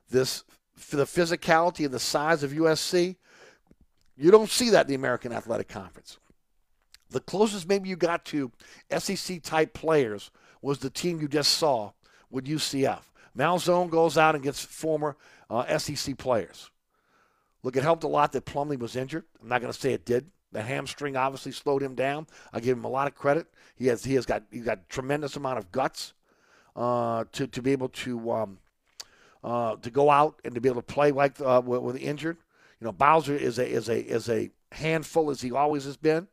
[0.10, 0.44] This
[0.92, 3.16] the physicality and the size of USC,
[4.16, 6.18] you don't see that in the American Athletic Conference.
[7.10, 8.52] The closest maybe you got to
[8.98, 11.92] SEC type players was the team you just saw
[12.30, 13.02] with UCF.
[13.38, 15.16] Malzahn goes out and gets former
[15.50, 16.72] uh, SEC players.
[17.64, 19.26] Look, it helped a lot that Plumlee was injured.
[19.42, 20.26] I'm not going to say it did.
[20.52, 22.28] The hamstring obviously slowed him down.
[22.54, 23.48] I give him a lot of credit.
[23.76, 26.14] He has he has got he got tremendous amount of guts
[26.76, 28.58] uh, to to be able to um,
[29.44, 32.38] uh, to go out and to be able to play like uh, with, with injured.
[32.80, 36.28] You know, Bowser is a is a is a handful as he always has been.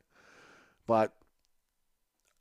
[0.87, 1.13] But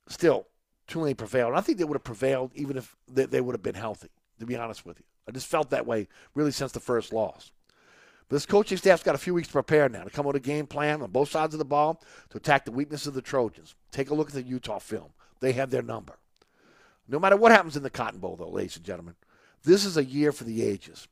[0.08, 0.46] still,
[0.86, 1.54] Tulane prevailed.
[1.54, 4.46] I think they would have prevailed even if they, they would have been healthy, to
[4.46, 5.04] be honest with you.
[5.26, 7.52] I just felt that way really since the first loss.
[8.28, 10.40] But this coaching staff's got a few weeks to prepare now to come with a
[10.40, 13.74] game plan on both sides of the ball to attack the weakness of the Trojans.
[13.90, 15.10] Take a look at the Utah film.
[15.40, 16.18] They have their number.
[17.06, 19.14] No matter what happens in the Cotton Bowl, though, ladies and gentlemen,
[19.62, 21.06] this is a year for the ages.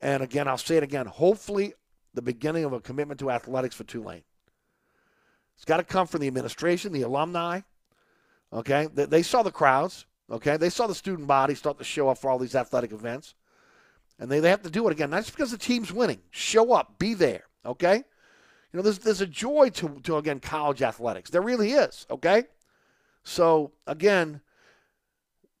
[0.00, 1.06] And again, I'll say it again.
[1.06, 1.74] Hopefully,
[2.12, 4.24] the beginning of a commitment to athletics for Tulane.
[5.62, 7.60] It's got to come from the administration, the alumni.
[8.52, 10.06] Okay, they, they saw the crowds.
[10.28, 13.36] Okay, they saw the student body start to show up for all these athletic events,
[14.18, 15.10] and they, they have to do it again.
[15.10, 16.18] Not just because the team's winning.
[16.32, 17.44] Show up, be there.
[17.64, 18.02] Okay, you
[18.72, 21.30] know there's there's a joy to to again college athletics.
[21.30, 22.08] There really is.
[22.10, 22.42] Okay,
[23.22, 24.40] so again,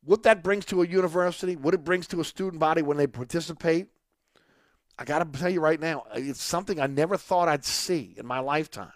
[0.02, 3.06] what that brings to a university, what it brings to a student body when they
[3.06, 3.86] participate,
[4.98, 8.26] I got to tell you right now, it's something I never thought I'd see in
[8.26, 8.90] my lifetime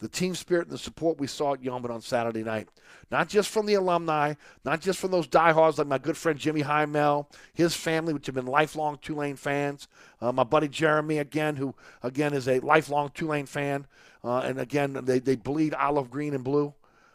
[0.00, 2.68] the team spirit and the support we saw at Yulman on Saturday night.
[3.10, 4.34] Not just from the alumni,
[4.64, 8.34] not just from those diehards like my good friend Jimmy Highmel, his family, which have
[8.34, 9.88] been lifelong Tulane fans.
[10.20, 13.86] Uh, my buddy Jeremy, again, who, again, is a lifelong Tulane fan.
[14.24, 16.72] Uh, and again, they, they bleed olive green and blue.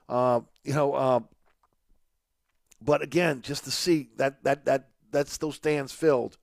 [0.07, 1.19] Uh, you know, uh,
[2.81, 6.37] but again, just to see that, that, that, that's those stands filled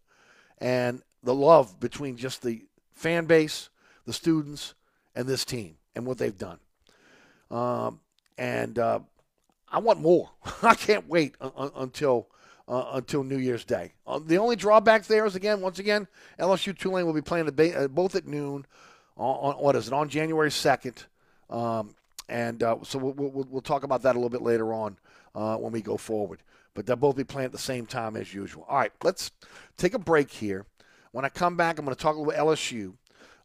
[0.58, 3.68] and the love between just the fan base,
[4.06, 4.74] the students,
[5.14, 6.58] and this team and what they've done.
[7.50, 8.00] Um,
[8.38, 9.00] and uh,
[9.70, 10.30] I want more.
[10.62, 12.28] I can't wait until
[12.68, 13.92] uh, until New Year's Day.
[14.06, 16.06] Uh, the only drawback there is again, once again,
[16.38, 18.66] LSU Tulane will be playing ba- uh, both at noon.
[19.16, 21.04] On, on, what is it on January second?
[21.50, 21.94] Um,
[22.28, 24.96] and uh, so we'll, we'll, we'll, talk about that a little bit later on
[25.34, 26.40] uh, when we go forward.
[26.74, 28.64] But they'll both be playing at the same time as usual.
[28.68, 29.30] All right, let's
[29.76, 30.64] take a break here.
[31.10, 32.94] When I come back, I'm going to talk a little LSU.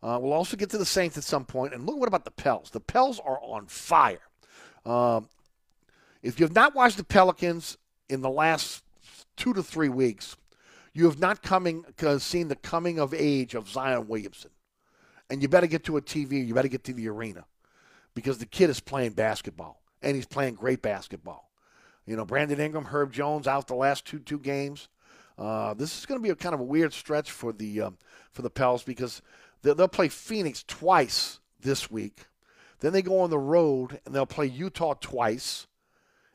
[0.01, 1.73] Uh, we'll also get to the Saints at some point.
[1.73, 2.69] And look, what about the Pels?
[2.69, 4.21] The Pels are on fire.
[4.85, 5.29] Um,
[6.21, 7.77] if you have not watched the Pelicans
[8.09, 8.83] in the last
[9.35, 10.37] two to three weeks,
[10.93, 11.83] you have not coming
[12.19, 14.51] seen the coming of age of Zion Williamson.
[15.29, 16.45] And you better get to a TV.
[16.45, 17.45] You better get to the arena
[18.13, 19.81] because the kid is playing basketball.
[20.01, 21.49] and he's playing great basketball.
[22.05, 24.87] You know, Brandon Ingram, Herb Jones out the last two two games.
[25.37, 27.97] Uh, this is going to be a kind of a weird stretch for the um,
[28.31, 29.21] for the Pels because
[29.61, 32.25] they'll, play Phoenix twice this week.
[32.79, 35.67] Then they go on the road and they'll play Utah twice,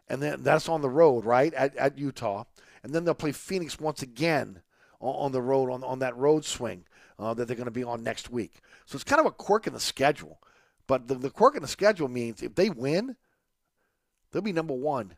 [0.09, 2.45] and then that's on the road, right at, at Utah.
[2.83, 4.63] And then they'll play Phoenix once again
[5.01, 6.85] on, on the road on on that road swing
[7.19, 8.61] uh, that they're going to be on next week.
[8.87, 10.41] So it's kind of a quirk in the schedule.
[10.87, 13.17] But the, the quirk in the schedule means if they win,
[14.31, 15.15] they'll be number one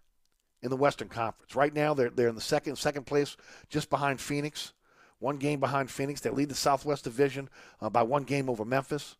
[0.62, 1.54] in the Western Conference.
[1.54, 3.36] Right now, they're, they're in the second second place,
[3.68, 4.72] just behind Phoenix.
[5.18, 6.20] One game behind Phoenix.
[6.20, 7.48] They lead the Southwest Division
[7.80, 9.16] uh, by one game over Memphis.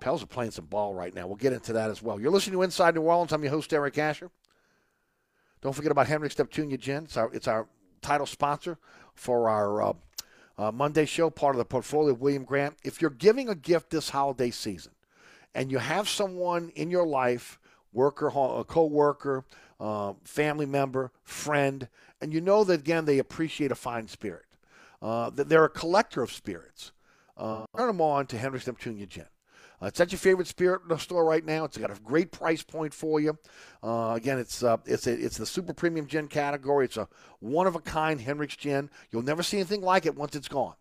[0.00, 1.26] Pels are playing some ball right now.
[1.26, 2.20] We'll get into that as well.
[2.20, 3.32] You're listening to Inside New Orleans.
[3.32, 4.30] I'm your host, Eric Asher.
[5.60, 7.04] Don't forget about Hendrick's Neptunia Gin.
[7.04, 7.66] It's our, it's our
[8.02, 8.78] title sponsor
[9.14, 9.92] for our uh,
[10.58, 12.76] uh, Monday show, part of the portfolio of William Grant.
[12.82, 14.92] If you're giving a gift this holiday season
[15.54, 17.58] and you have someone in your life,
[17.92, 19.44] worker, a co-worker,
[19.80, 21.88] uh, family member, friend,
[22.20, 24.44] and you know that, again, they appreciate a fine spirit,
[25.04, 26.92] uh, they're a collector of spirits,
[27.36, 29.26] uh, turn them on to Hendrick's Neptunia Gin.
[29.82, 31.64] Uh, it's at your favorite spirit in the store right now.
[31.64, 33.36] It's got a great price point for you.
[33.82, 36.86] Uh, again, it's uh, it's a, it's the super premium gin category.
[36.86, 37.06] It's a
[37.40, 38.88] one of a kind Hendrick's gin.
[39.10, 40.74] You'll never see anything like it once it's gone.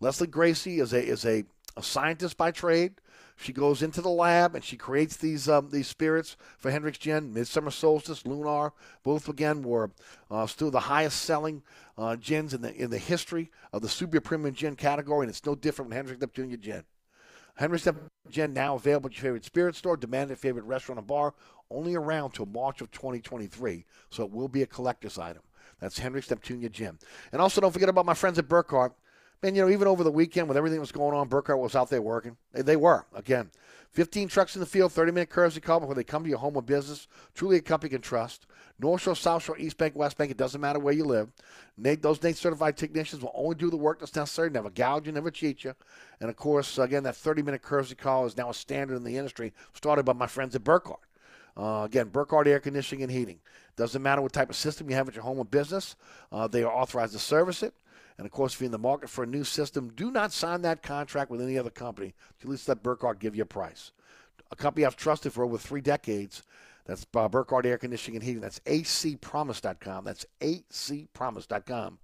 [0.00, 1.44] Lesley Gracie is a is a,
[1.78, 2.94] a scientist by trade.
[3.36, 7.32] She goes into the lab and she creates these um, these spirits for Hendrick's Gin.
[7.32, 8.72] Midsummer Solstice, Lunar,
[9.04, 9.92] both again were
[10.28, 11.62] uh, still the highest selling
[11.96, 15.46] uh, gins in the in the history of the super premium gin category, and it's
[15.46, 16.82] no different from Hendrick's Neptunia Gin.
[17.54, 17.88] Hendrick's
[18.28, 21.32] Gin now available at your favorite spirit store, demand at favorite restaurant and bar,
[21.70, 25.42] only around till March of 2023, so it will be a collector's item.
[25.80, 26.98] That's Hendrick's Neptunia Gin.
[27.30, 28.94] And also don't forget about my friends at Burkhardt.
[29.42, 31.76] Man, you know, even over the weekend with everything that was going on, Burkhardt was
[31.76, 32.36] out there working.
[32.52, 33.50] They, they were, again.
[33.92, 36.56] 15 trucks in the field, 30 minute courtesy call before they come to your home
[36.56, 37.08] or business.
[37.34, 38.46] Truly a company you can trust.
[38.78, 41.30] North Shore, South Shore, East Bank, West Bank, it doesn't matter where you live.
[41.76, 45.12] Nate, those NATE certified technicians will only do the work that's necessary, never gouge you,
[45.12, 45.74] never cheat you.
[46.20, 49.16] And of course, again, that 30 minute courtesy call is now a standard in the
[49.16, 51.00] industry, started by my friends at Burkhardt.
[51.56, 53.40] Uh, again, Burkhardt Air Conditioning and Heating.
[53.76, 55.96] Doesn't matter what type of system you have at your home or business,
[56.30, 57.74] uh, they are authorized to service it.
[58.18, 60.62] And of course, if you're in the market for a new system, do not sign
[60.62, 62.14] that contract with any other company.
[62.42, 63.92] At least let Burkhardt give you a price.
[64.50, 66.42] A company I've trusted for over three decades.
[66.84, 68.40] That's uh, Burkhardt Air Conditioning and Heating.
[68.40, 70.04] That's acpromise.com.
[70.04, 71.98] That's acpromise.com.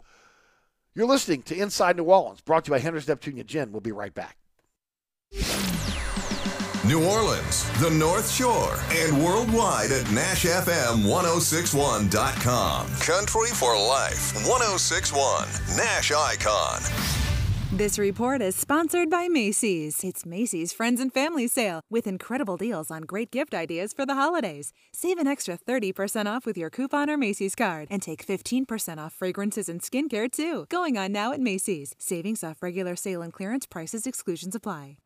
[0.94, 3.72] You're listening to Inside New Orleans, brought to you by Hendrick's Neptunia Gin.
[3.72, 4.36] We'll be right back.
[6.86, 12.86] New Orleans, the North Shore, and worldwide at NashFM1061.com.
[12.86, 16.82] Country for Life 1061, Nash Icon.
[17.72, 20.04] This report is sponsored by Macy's.
[20.04, 24.14] It's Macy's Friends and Family Sale with incredible deals on great gift ideas for the
[24.14, 24.70] holidays.
[24.92, 29.14] Save an extra 30% off with your coupon or Macy's card and take 15% off
[29.14, 30.66] fragrances and skincare too.
[30.68, 31.94] Going on now at Macy's.
[31.98, 34.98] Savings off regular sale and clearance prices, exclusions apply.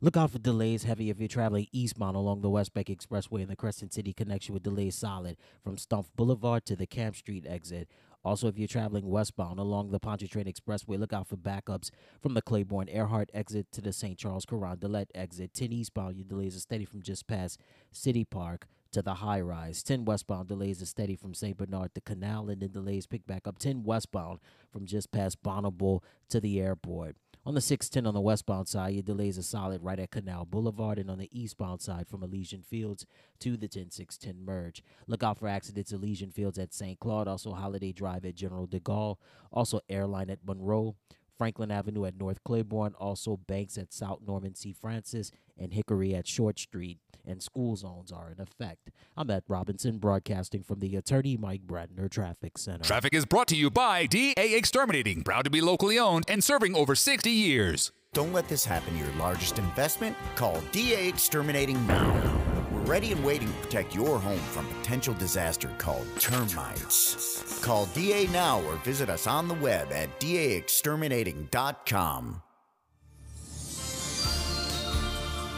[0.00, 3.48] Look out for delays heavy if you're traveling eastbound along the West Bank Expressway and
[3.48, 7.88] the Crescent City connection with delays solid from Stumpf Boulevard to the Camp Street exit.
[8.24, 11.90] Also, if you're traveling westbound along the Pontchartrain Expressway, look out for backups
[12.22, 14.16] from the Claiborne Earhart exit to the St.
[14.16, 15.52] Charles Carondelet exit.
[15.52, 17.58] 10 eastbound, your delays are steady from just past
[17.90, 19.82] City Park to the high rise.
[19.82, 21.56] 10 westbound delays are steady from St.
[21.56, 24.38] Bernard to Canal, and then delays pick back up 10 westbound
[24.70, 27.16] from just past Bonnabel to the airport.
[27.48, 30.98] On the 610 on the westbound side, your delays are solid right at Canal Boulevard,
[30.98, 33.06] and on the eastbound side from Elysian Fields
[33.38, 34.82] to the 10610 merge.
[35.06, 37.00] Look out for accidents at Elysian Fields at St.
[37.00, 39.16] Claude, also Holiday Drive at General de Gaulle,
[39.50, 40.94] also Airline at Monroe.
[41.38, 44.74] Franklin Avenue at North Claiborne, also Banks at South Norman C.
[44.74, 46.98] Francis, and Hickory at Short Street,
[47.28, 48.90] and school zones are in effect.
[49.16, 52.84] I'm at Robinson, broadcasting from the Attorney Mike Brandner Traffic Center.
[52.84, 56.74] Traffic is brought to you by DA Exterminating, proud to be locally owned and serving
[56.74, 57.92] over 60 years.
[58.14, 60.16] Don't let this happen to your largest investment.
[60.34, 62.40] Call DA Exterminating now.
[62.72, 67.60] We're ready and waiting to protect your home from potential disaster called termites.
[67.62, 72.42] Call DA now or visit us on the web at daexterminating.com.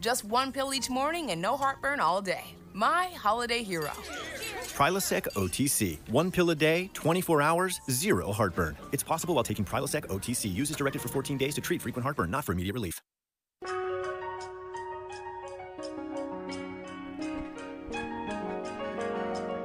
[0.00, 2.44] Just one pill each morning and no heartburn all day.
[2.72, 3.90] My holiday hero.
[4.76, 5.98] Prilosec OTC.
[6.08, 8.76] One pill a day, 24 hours, zero heartburn.
[8.92, 10.54] It's possible while taking Prilosec OTC.
[10.54, 13.00] Use as directed for 14 days to treat frequent heartburn, not for immediate relief.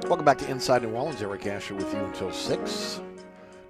[0.08, 1.22] Welcome back to Inside New Orleans.
[1.22, 3.00] Eric Asher with you until 6.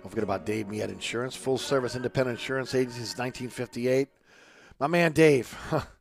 [0.02, 4.08] Don't forget about Dave Millet Insurance, full service independent insurance agency since 1958.
[4.80, 5.56] My man Dave,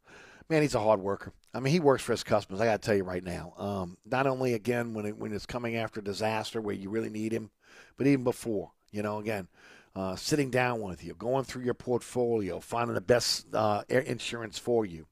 [0.50, 1.34] man, he's a hard worker.
[1.54, 2.62] I mean, he works for his customers.
[2.62, 3.54] I got to tell you right now.
[3.58, 7.32] Um, not only again when it, when it's coming after disaster where you really need
[7.32, 7.52] him,
[7.98, 8.72] but even before.
[8.92, 9.48] You know, again,
[9.96, 14.86] uh, sitting down with you, going through your portfolio, finding the best uh, insurance for
[14.86, 15.08] you.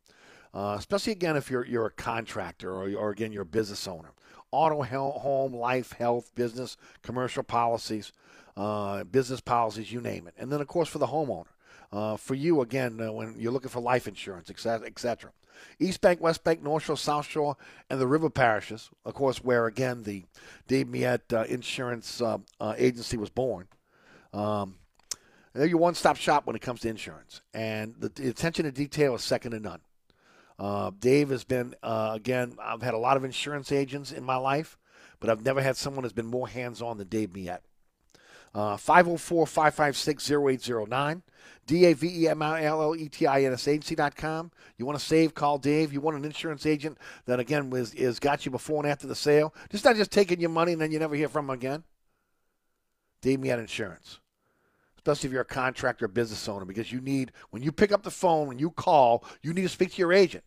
[0.53, 4.11] Uh, especially again if you're you're a contractor or, or again you're a business owner.
[4.51, 8.11] Auto, home, life, health, business, commercial policies,
[8.57, 10.33] uh, business policies, you name it.
[10.37, 11.47] And then of course for the homeowner
[11.91, 14.87] uh, for you again uh, when you're looking for life insurance, etc.
[14.87, 15.31] etc.
[15.79, 17.57] East Bank, West Bank, North Shore, South Shore,
[17.89, 20.23] and the river parishes, of course, where again the
[20.67, 23.67] Dave Millet uh, Insurance uh, uh, Agency was born.
[24.33, 24.75] Um,
[25.53, 29.15] they're your one-stop shop when it comes to insurance, and the, the attention to detail
[29.15, 29.81] is second to none.
[30.57, 32.55] Uh, Dave has been again.
[32.61, 34.77] I've had a lot of insurance agents in my life,
[35.19, 37.63] but I've never had someone who's been more hands-on than Dave Millet.
[38.53, 41.23] Uh, 504 556 0809.
[41.67, 44.51] D-A-V-E-M-I-L-L-E-T-I-N-S agency.com.
[44.77, 45.93] You want to save, call Dave.
[45.93, 49.55] You want an insurance agent that, again, is got you before and after the sale.
[49.69, 51.85] Just not just taking your money and then you never hear from them again.
[53.21, 54.19] Dave Millet Insurance.
[54.97, 58.03] Especially if you're a contractor or business owner, because you need, when you pick up
[58.03, 60.43] the phone, when you call, you need to speak to your agent.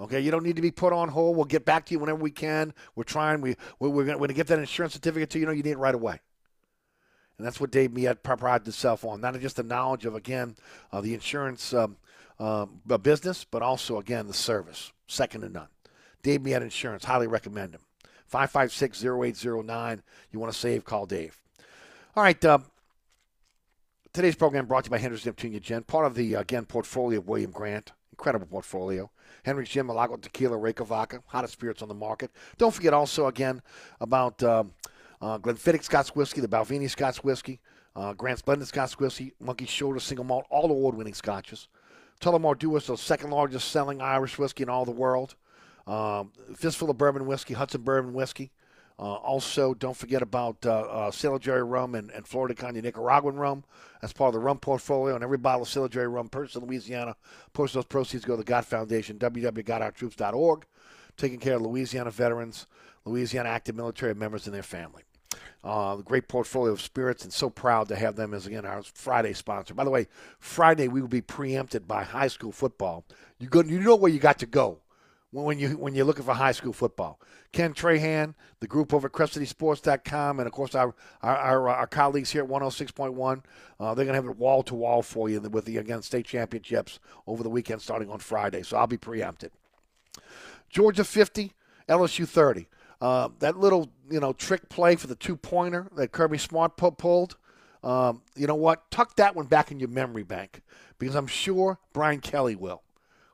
[0.00, 1.36] Okay, you don't need to be put on hold.
[1.36, 2.74] We'll get back to you whenever we can.
[2.96, 3.40] We're trying.
[3.40, 5.46] We we're, going to get that insurance certificate to you.
[5.46, 6.18] Know you need it right away.
[7.44, 9.20] And that's what Dave Millet prided himself on.
[9.20, 10.56] Not just the knowledge of, again,
[10.90, 11.98] uh, the insurance um,
[12.38, 12.64] uh,
[12.96, 14.94] business, but also, again, the service.
[15.08, 15.68] Second to none.
[16.22, 17.04] Dave Millet Insurance.
[17.04, 17.82] Highly recommend him.
[18.28, 20.02] 556 0809.
[20.32, 21.38] You want to save, call Dave.
[22.16, 22.42] All right.
[22.42, 22.60] Uh,
[24.14, 27.28] today's program brought to you by Hendrick's Neptunia Gin, part of the, again, portfolio of
[27.28, 27.92] William Grant.
[28.12, 29.10] Incredible portfolio.
[29.42, 32.30] Hendrick's Gin, Milagro Tequila, Reyka Vodka, hottest spirits on the market.
[32.56, 33.60] Don't forget also, again,
[34.00, 34.42] about.
[34.42, 34.72] Um,
[35.24, 37.58] uh, Glenfiddich Scotch Whiskey, the Balvenie Scotch Whiskey,
[37.96, 41.68] uh, Grant's Blended Scotch Whiskey, Monkey Shoulder Single Malt, all award winning scotches.
[42.20, 45.34] Tullamore Dew is the second largest selling Irish whiskey in all the world.
[45.86, 48.52] Um, Fistful of Bourbon Whiskey, Hudson Bourbon Whiskey.
[48.98, 52.82] Uh, also, don't forget about uh, uh, Sailor Jerry rum and, and Flor de Caña
[52.82, 53.64] Nicaraguan rum.
[54.02, 55.14] That's part of the rum portfolio.
[55.14, 57.16] And every bottle of Sailor Jerry rum purchased in Louisiana,
[57.54, 60.66] push those proceeds go to the God Foundation, www.godourtroops.org,
[61.16, 62.66] taking care of Louisiana veterans,
[63.06, 65.02] Louisiana active military members, and their family.
[65.62, 69.32] Uh, great portfolio of spirits, and so proud to have them as again our Friday
[69.32, 69.74] sponsor.
[69.74, 70.08] By the way,
[70.38, 73.04] Friday we will be preempted by high school football.
[73.38, 74.80] You go, you know where you got to go
[75.42, 77.18] when you when you're looking for high school football.
[77.52, 82.30] Ken Trahan, the group over at CrescentCitySports.com, and of course our our, our, our colleagues
[82.30, 83.42] here at 106.1,
[83.80, 86.26] uh, they're going to have it wall to wall for you with the again state
[86.26, 88.62] championships over the weekend starting on Friday.
[88.62, 89.50] So I'll be preempted.
[90.68, 91.52] Georgia 50,
[91.88, 92.68] LSU 30.
[93.04, 97.36] Uh, that little you know trick play for the two pointer that Kirby Smart pulled.
[97.82, 98.90] Um, you know what?
[98.90, 100.62] Tuck that one back in your memory bank
[100.98, 102.82] because I'm sure Brian Kelly will.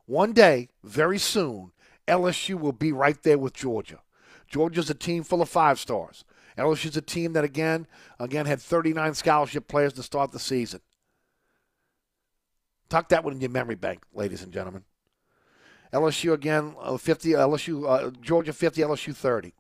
[0.06, 1.70] One day, very soon,
[2.08, 4.00] LSU will be right there with Georgia.
[4.48, 6.24] Georgia's a team full of five stars.
[6.58, 7.86] LSU's a team that again,
[8.18, 10.80] again had 39 scholarship players to start the season.
[12.88, 14.82] Tuck that one in your memory bank, ladies and gentlemen.
[15.92, 17.30] LSU again, uh, 50.
[17.30, 19.54] LSU, uh, Georgia 50, LSU 30.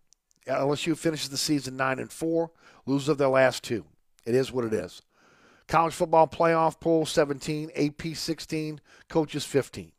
[0.58, 2.50] LSU finishes the season nine and four,
[2.86, 3.84] loses their last two.
[4.24, 5.02] It is what it is.
[5.68, 9.92] College football playoff pool 17, AP 16, coaches 15.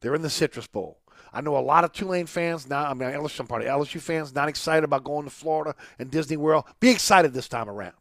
[0.00, 1.00] They're in the Citrus Bowl.
[1.32, 2.84] I know a lot of Tulane fans now.
[2.84, 6.64] I mean, LSU, party LSU fans not excited about going to Florida and Disney World.
[6.80, 7.94] Be excited this time around.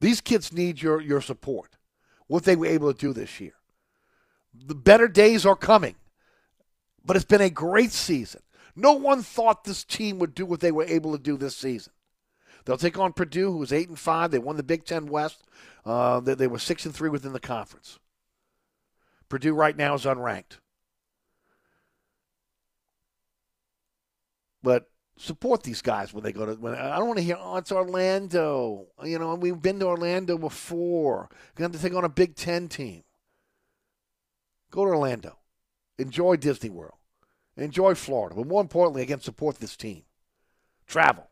[0.00, 1.76] These kids need your your support.
[2.26, 3.54] What they were able to do this year.
[4.54, 5.96] The better days are coming,
[7.04, 8.40] but it's been a great season.
[8.76, 11.92] No one thought this team would do what they were able to do this season.
[12.64, 14.30] They'll take on Purdue, who was eight and five.
[14.30, 15.44] They won the Big Ten West.
[15.84, 17.98] Uh, they, they were six and three within the conference.
[19.28, 20.58] Purdue right now is unranked.
[24.62, 26.54] But support these guys when they go to.
[26.54, 28.86] When, I don't want to hear, oh, it's Orlando.
[29.04, 31.28] You know, we've been to Orlando before.
[31.54, 33.04] Going to take on a Big Ten team.
[34.70, 35.36] Go to Orlando.
[35.98, 36.98] Enjoy Disney World.
[37.56, 38.34] Enjoy Florida.
[38.34, 40.02] But more importantly, again, support this team.
[40.86, 41.28] Travel.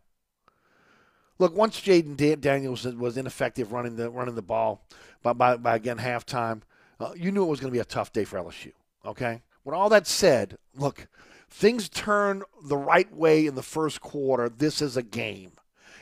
[1.38, 4.86] Look, once Jayden Daniels was ineffective running the running the ball
[5.22, 6.62] by, by, by again halftime,
[7.00, 8.72] uh, you knew it was going to be a tough day for LSU.
[9.04, 9.42] Okay.
[9.64, 11.08] When all that said, look,
[11.50, 14.48] things turn the right way in the first quarter.
[14.48, 15.52] This is a game.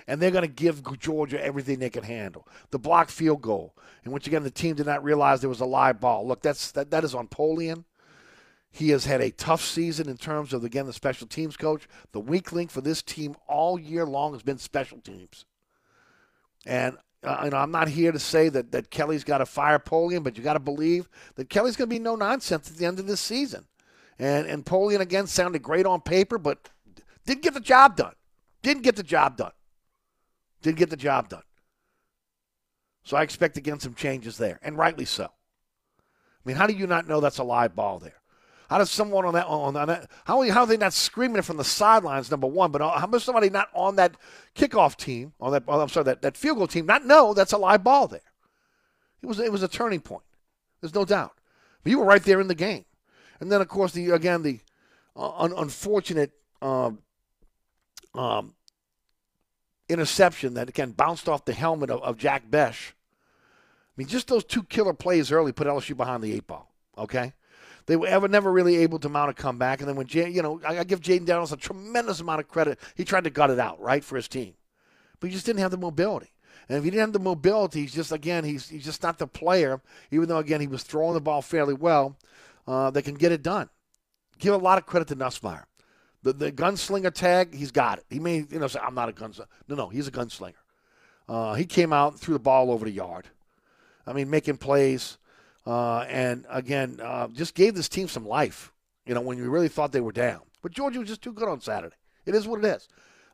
[0.07, 2.49] And they're going to give Georgia everything they can handle.
[2.71, 3.75] The block field goal.
[4.03, 6.27] And once again, the team did not realize there was a live ball.
[6.27, 7.85] Look, that's that, that is on Polian.
[8.71, 11.89] He has had a tough season in terms of, again, the special teams coach.
[12.13, 15.45] The weak link for this team all year long has been special teams.
[16.65, 19.79] And uh, you know, I'm not here to say that, that Kelly's got to fire
[19.79, 22.87] Polian, but you got to believe that Kelly's going to be no nonsense at the
[22.87, 23.67] end of this season.
[24.19, 26.69] And and Polian again sounded great on paper, but
[27.27, 28.15] didn't get the job done.
[28.63, 29.53] Didn't get the job done.
[30.63, 31.43] Didn't get the job done.
[33.03, 35.25] So I expect again some changes there, and rightly so.
[35.25, 38.20] I mean, how do you not know that's a live ball there?
[38.71, 41.57] How does someone on that on that how how are they not screaming it from
[41.57, 42.31] the sidelines?
[42.31, 44.15] Number one, but how does somebody not on that
[44.55, 47.59] kickoff team on that I'm sorry that, that field goal team not know that's a
[47.59, 48.21] live ball there?
[49.23, 50.23] It was it was a turning point.
[50.81, 51.33] There's no doubt.
[51.83, 52.85] But you were right there in the game,
[53.41, 54.61] and then of course the again the
[55.17, 56.31] uh, un- unfortunate
[56.63, 57.01] um,
[58.15, 58.55] um,
[59.89, 62.77] interception that again bounced off the helmet of, of Jack Bech.
[62.77, 66.73] I mean, just those two killer plays early put LSU behind the eight ball.
[66.97, 67.33] Okay.
[67.91, 69.81] They were ever never really able to mount a comeback.
[69.81, 72.47] And then when Jay, you know, I, I give Jayden Daniels a tremendous amount of
[72.47, 72.79] credit.
[72.95, 74.55] He tried to gut it out, right, for his team,
[75.19, 76.31] but he just didn't have the mobility.
[76.69, 79.27] And if he didn't have the mobility, he's just again, he's he's just not the
[79.27, 79.81] player.
[80.13, 82.17] Even though again he was throwing the ball fairly well,
[82.65, 83.69] uh, they can get it done.
[84.39, 85.65] Give a lot of credit to Nussmeier.
[86.23, 88.05] The the gunslinger tag, he's got it.
[88.09, 89.49] He may you know say I'm not a gunslinger.
[89.67, 90.55] No, no, he's a gunslinger.
[91.29, 93.27] Uh, he came out and threw the ball over the yard.
[94.07, 95.19] I mean, making plays.
[95.67, 98.73] Uh, and again, uh, just gave this team some life.
[99.07, 101.49] You know, when you really thought they were down, but Georgia was just too good
[101.49, 101.97] on Saturday.
[102.27, 102.89] It is what it is.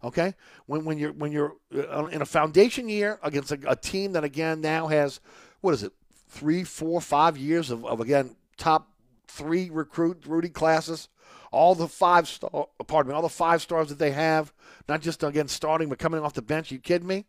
[0.05, 0.35] Okay,
[0.67, 4.25] when when you're when you're uh, in a foundation year against a, a team that
[4.25, 5.21] again now has
[5.61, 5.93] what is it,
[6.29, 8.91] three, four, five years of, of again top
[9.27, 11.09] three recruit Rudy classes,
[11.51, 14.53] all the five star, pardon me, all the five stars that they have,
[14.89, 16.71] not just again starting but coming off the bench.
[16.71, 17.27] Are you kidding me?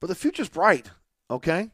[0.00, 0.90] But the future's bright.
[1.30, 1.70] Okay,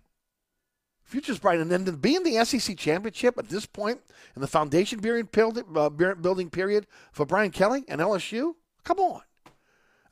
[1.10, 1.58] Future's bright.
[1.58, 4.00] And then to be in the SEC championship at this point
[4.36, 8.54] in the foundation uh, building period for Brian Kelly and LSU,
[8.84, 9.22] come on.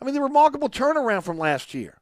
[0.00, 1.98] I mean, the remarkable turnaround from last year.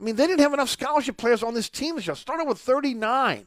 [0.00, 2.16] I mean, they didn't have enough scholarship players on this team this year.
[2.16, 3.46] Started with 39.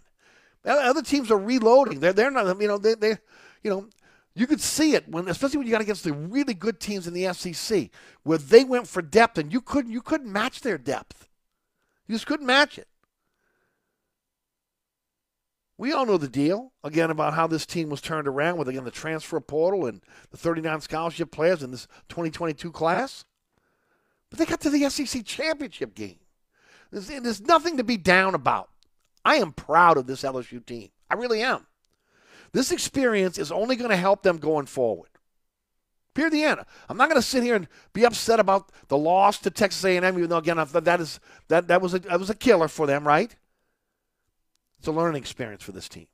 [0.65, 1.99] Other teams are reloading.
[1.99, 2.61] They're they're not.
[2.61, 3.17] You know they they
[3.63, 3.89] you know
[4.33, 7.13] you could see it when especially when you got against the really good teams in
[7.13, 7.89] the SEC
[8.21, 11.27] where they went for depth and you couldn't you couldn't match their depth.
[12.07, 12.87] You just couldn't match it.
[15.83, 18.85] We all know the deal, again, about how this team was turned around with, again,
[18.85, 19.99] the transfer portal and
[20.31, 23.25] the 39 scholarship players in this 2022 class.
[24.29, 26.19] But they got to the SEC championship game.
[26.89, 28.69] There's, there's nothing to be down about.
[29.25, 30.87] I am proud of this LSU team.
[31.11, 31.67] I really am.
[32.53, 35.09] This experience is only going to help them going forward.
[36.13, 36.31] Period.
[36.31, 36.61] The end.
[36.87, 40.17] I'm not going to sit here and be upset about the loss to Texas A&M,
[40.17, 41.19] even though again that is
[41.49, 43.35] that that was a that was a killer for them, right?
[44.83, 46.07] It's a learning experience for this team,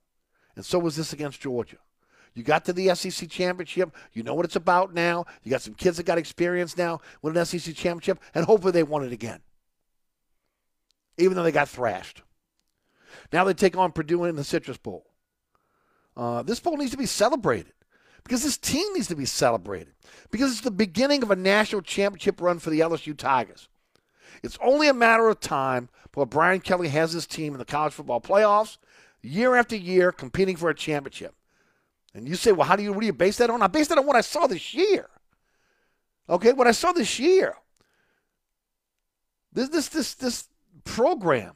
[0.56, 1.78] and so was this against Georgia.
[2.36, 3.96] You got to the SEC championship.
[4.14, 5.26] You know what it's about now.
[5.42, 8.84] You got some kids that got experience now with an SEC championship, and hopefully they
[8.84, 9.40] won it again,
[11.18, 12.22] even though they got thrashed.
[13.34, 15.08] Now they take on Purdue in the Citrus Bowl.
[16.16, 17.74] Uh, this bowl needs to be celebrated
[18.24, 19.96] because this team needs to be celebrated
[20.30, 23.68] because it's the beginning of a national championship run for the LSU Tigers.
[24.44, 27.94] It's only a matter of time before Brian Kelly has his team in the college
[27.94, 28.78] football playoffs
[29.22, 31.36] year after year competing for a championship.
[32.14, 33.62] And you say, well, how do you, what do you base that on?
[33.62, 35.10] I base that on what I saw this year.
[36.30, 37.56] Okay, what I saw this year.
[39.52, 40.48] This, this, this, this
[40.84, 41.56] program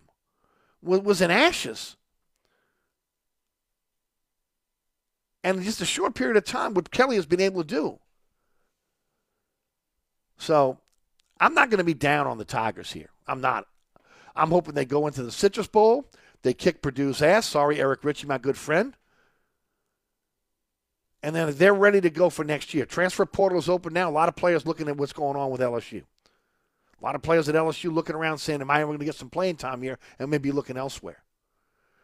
[0.82, 1.96] was, was in ashes.
[5.44, 8.00] And in just a short period of time, what Kelly has been able to do.
[10.38, 10.80] So
[11.44, 13.10] I'm not going to be down on the Tigers here.
[13.28, 13.66] I'm not.
[14.34, 16.10] I'm hoping they go into the Citrus Bowl.
[16.42, 17.46] They kick Purdue's ass.
[17.48, 18.96] Sorry, Eric Ritchie, my good friend.
[21.22, 22.86] And then they're ready to go for next year.
[22.86, 24.10] Transfer portal is open now.
[24.10, 26.04] A lot of players looking at what's going on with LSU.
[27.02, 29.16] A lot of players at LSU looking around saying, Am I ever going to get
[29.16, 30.00] some playing time here?
[30.20, 31.24] And maybe looking elsewhere.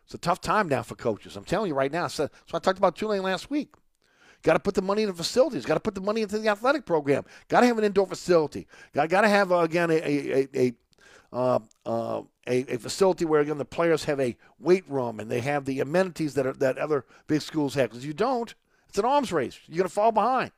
[0.03, 1.37] It's a tough time now for coaches.
[1.37, 2.07] I'm telling you right now.
[2.07, 3.69] So, so I talked about Tulane last week.
[4.41, 5.65] Got to put the money in the facilities.
[5.65, 7.25] Got to put the money into the athletic program.
[7.49, 8.67] Got to have an indoor facility.
[8.93, 10.73] Got, to have, uh, again, a, a, a,
[11.31, 15.41] uh, uh, a, a, facility where, again, the players have a weight room and they
[15.41, 17.89] have the amenities that, are, that other big schools have.
[17.89, 18.55] Because you don't,
[18.87, 19.59] it's an arms race.
[19.67, 20.51] You're going to fall behind.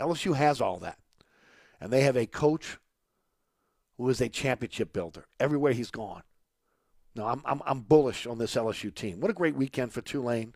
[0.00, 0.98] LSU has all that.
[1.80, 2.78] And they have a coach
[3.96, 6.22] who is a championship builder everywhere he's gone.
[7.14, 9.20] No, I'm, I'm, I'm bullish on this LSU team.
[9.20, 10.54] What a great weekend for Tulane.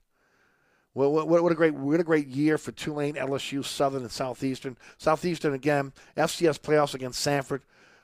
[0.95, 4.77] What, what, what, a great what a great year for Tulane, LSU, Southern, and Southeastern.
[4.99, 7.61] Southeastern again, FCS playoffs against Samford.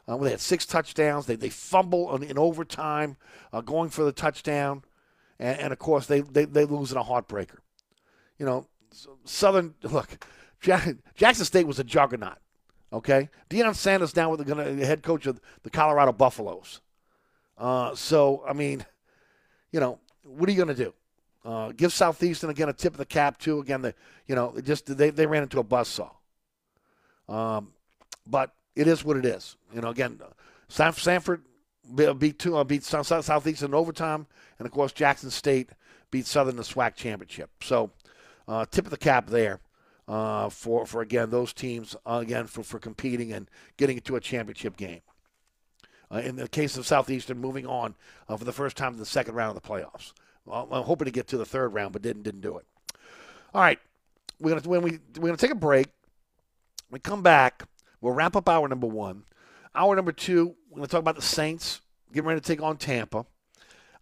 [0.06, 1.26] Uh, they had six touchdowns.
[1.26, 3.16] They they fumble in, in overtime,
[3.52, 4.84] uh, going for the touchdown,
[5.38, 7.58] and, and, of course they, they they lose in a heartbreaker.
[8.38, 8.66] You know,
[9.24, 10.24] Southern look,
[10.60, 12.38] Jackson State was a juggernaut.
[12.90, 16.80] Okay, Deion Sanders now with the, the head coach of the Colorado Buffaloes.
[17.58, 18.86] Uh, so, I mean,
[19.72, 20.94] you know, what are you going to do?
[21.44, 23.60] Uh, give Southeastern again a tip of the cap too.
[23.60, 23.94] Again, the
[24.26, 26.10] you know just they, they ran into a buzzsaw.
[27.28, 27.72] Um,
[28.26, 29.56] but it is what it is.
[29.74, 30.20] You know, again,
[30.68, 31.40] San, Samford
[32.18, 34.26] beat two uh, beat South, Southeastern in overtime,
[34.58, 35.70] and of course Jackson State
[36.10, 37.50] beat Southern in the SWAC championship.
[37.62, 37.90] So,
[38.46, 39.60] uh, tip of the cap there
[40.06, 44.20] uh, for for again those teams uh, again for for competing and getting into a
[44.20, 45.00] championship game.
[46.10, 47.94] Uh, in the case of Southeastern, moving on
[48.28, 50.12] uh, for the first time in the second round of the playoffs.
[50.50, 52.66] I'm hoping to get to the third round, but didn't didn't do it.
[53.54, 53.78] All right,
[54.40, 55.88] we're gonna when we we're gonna take a break.
[56.90, 57.64] We come back.
[58.00, 59.24] We'll wrap up hour number one.
[59.74, 61.80] Hour number two, we're gonna talk about the Saints
[62.12, 63.26] getting ready to take on Tampa.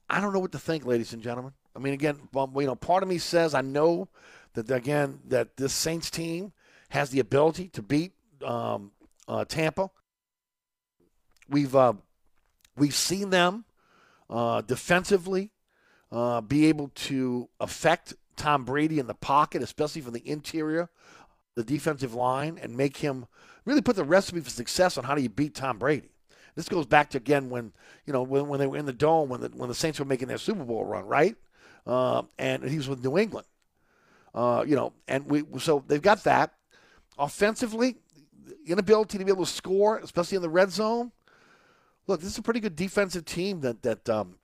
[0.08, 1.52] I don't know what to think, ladies and gentlemen.
[1.74, 4.08] I mean, again, you know, part of me says I know
[4.54, 6.52] that again that this Saints team
[6.90, 8.12] has the ability to beat
[8.44, 8.92] um,
[9.28, 9.90] uh, Tampa.
[11.48, 11.94] We've uh,
[12.76, 13.64] we've seen them
[14.30, 15.50] uh, defensively
[16.12, 20.88] uh, be able to affect Tom Brady in the pocket, especially from the interior,
[21.54, 23.26] the defensive line, and make him
[23.64, 26.10] really put the recipe for success on how do you beat Tom Brady.
[26.54, 27.72] This goes back to again when
[28.06, 30.06] you know when, when they were in the dome when the when the Saints were
[30.06, 31.36] making their Super Bowl run, right?
[31.86, 33.46] Uh, and he was with New England.
[34.34, 36.54] Uh, you know, and we so they've got that
[37.18, 37.96] offensively,
[38.66, 41.12] inability to be able to score, especially in the red zone
[42.06, 44.36] look, this is a pretty good defensive team that that um,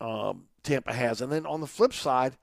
[0.00, 1.20] um, Tampa has.
[1.20, 2.36] And then on the flip side,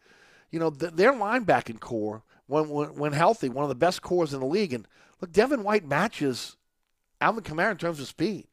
[0.51, 4.33] you know, th- their linebacking corps, when, when, when healthy, one of the best corps
[4.33, 4.73] in the league.
[4.73, 4.87] And
[5.21, 6.57] look, Devin White matches
[7.21, 8.47] Alvin Kamara in terms of speed.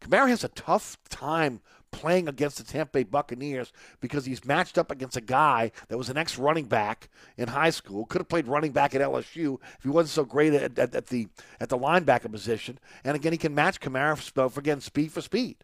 [0.00, 4.90] Kamara has a tough time playing against the Tampa Bay Buccaneers because he's matched up
[4.90, 8.48] against a guy that was an ex running back in high school, could have played
[8.48, 11.28] running back at LSU if he wasn't so great at, at, at the
[11.60, 12.78] at the linebacker position.
[13.04, 15.56] And again, he can match Kamara for, again speed for speed.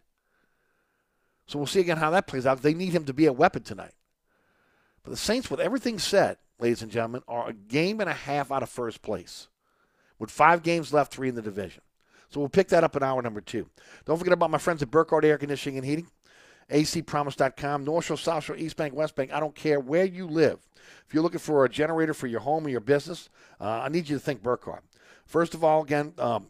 [1.51, 2.61] So we'll see again how that plays out.
[2.61, 3.91] They need him to be a weapon tonight.
[5.03, 8.51] But the Saints, with everything said, ladies and gentlemen, are a game and a half
[8.51, 9.49] out of first place
[10.17, 11.81] with five games left, three in the division.
[12.29, 13.67] So we'll pick that up in hour number two.
[14.05, 16.07] Don't forget about my friends at Burkhardt Air Conditioning and Heating
[16.71, 19.33] acpromise.com, North Shore, South Shore, East Bank, West Bank.
[19.33, 20.59] I don't care where you live.
[21.05, 23.29] If you're looking for a generator for your home or your business,
[23.59, 24.83] uh, I need you to think Burkhardt.
[25.25, 26.47] First of all, again, um,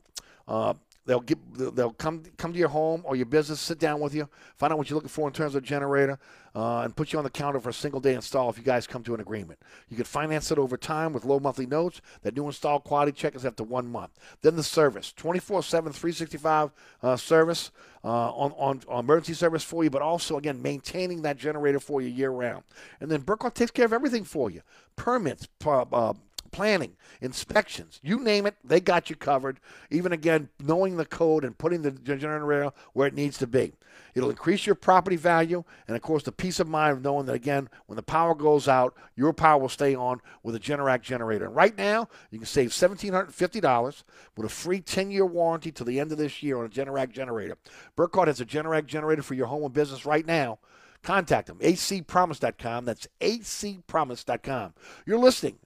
[0.48, 0.76] uh,
[1.06, 1.40] They'll get
[1.76, 4.78] they'll come come to your home or your business, sit down with you, find out
[4.78, 6.20] what you're looking for in terms of generator,
[6.56, 8.86] uh, and put you on the counter for a single day install if you guys
[8.86, 9.60] come to an agreement.
[9.90, 12.02] You can finance it over time with low monthly notes.
[12.22, 14.12] That new install quality check is after one month.
[14.44, 16.72] Then the service, 24/7, 365
[17.02, 17.72] uh, service
[18.04, 22.02] uh, on, on on emergency service for you, but also again maintaining that generator for
[22.02, 22.64] you year round.
[23.00, 24.62] And then Burkhardt takes care of everything for you:
[24.96, 26.14] permits, uh,
[26.52, 29.60] planning, inspections, you name it, they got you covered.
[29.90, 33.74] Even again, knowing the code and putting the generator where it needs to be.
[34.14, 37.34] It'll increase your property value and, of course, the peace of mind of knowing that,
[37.34, 41.46] again, when the power goes out, your power will stay on with a Generac generator.
[41.46, 44.04] And right now, you can save $1,750
[44.36, 47.12] with a free 10 year warranty to the end of this year on a Generac
[47.12, 47.58] generator.
[47.96, 50.60] Burkhardt has a Generac generator for your home and business right now.
[51.04, 52.86] Contact them, acpromise.com.
[52.86, 54.74] That's acpromise.com.
[55.06, 55.58] You're listening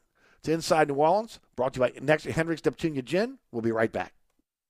[0.46, 3.38] to Inside New Orleans, brought to you by next Hendrick's Neptunia Gin.
[3.52, 4.14] We'll be right back.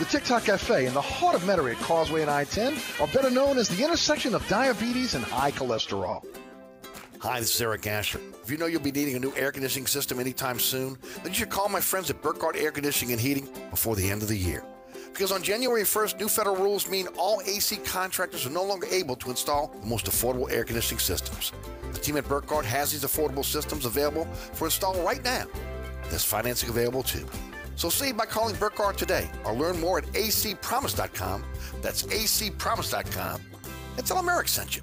[0.00, 3.58] The TikTok Cafe in the heart of Metairie at Causeway and I-10 are better known
[3.58, 6.24] as the intersection of diabetes and high cholesterol.
[7.18, 8.18] Hi, this is Eric Asher.
[8.42, 11.34] If you know you'll be needing a new air conditioning system anytime soon, then you
[11.34, 14.36] should call my friends at Burkhardt Air Conditioning and Heating before the end of the
[14.38, 14.64] year.
[15.12, 19.16] Because on January 1st, new federal rules mean all AC contractors are no longer able
[19.16, 21.52] to install the most affordable air conditioning systems.
[21.92, 24.24] The team at Burkhardt has these affordable systems available
[24.54, 25.44] for install right now.
[26.08, 27.26] There's financing available too.
[27.80, 31.42] So save by calling Burkhardt today or learn more at acpromise.com.
[31.80, 33.40] That's acpromise.com.
[33.96, 34.82] And tell them Eric sent you.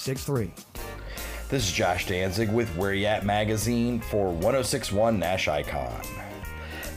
[0.01, 1.47] 7663.
[1.49, 6.01] This is Josh Danzig with Where You At Magazine for 1061 Nash Icon.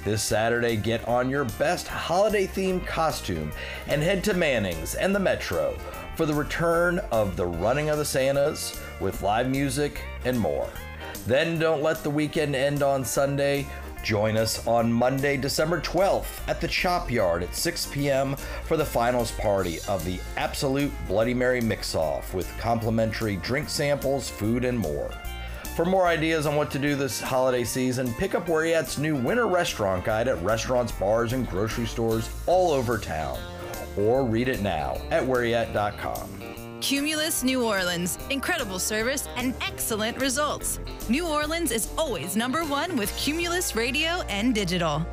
[0.07, 3.53] This Saturday, get on your best holiday themed costume
[3.89, 5.77] and head to Manning's and the Metro
[6.17, 10.71] for the return of the Running of the Santas with live music and more.
[11.27, 13.67] Then don't let the weekend end on Sunday
[14.05, 18.37] Join us on Monday, December 12th at the Chop Yard at 6 p.m.
[18.65, 24.29] for the finals party of the Absolute Bloody Mary Mix Off with complimentary drink samples,
[24.29, 25.11] food, and more.
[25.75, 29.47] For more ideas on what to do this holiday season, pick up You new winter
[29.47, 33.39] restaurant guide at restaurants, bars, and grocery stores all over town.
[33.97, 36.64] Or read it now at whereyat.com.
[36.85, 38.19] Cumulus New Orleans.
[38.29, 40.81] Incredible service and excellent results.
[41.09, 45.07] New Orleans is always number one with Cumulus Radio and Digital.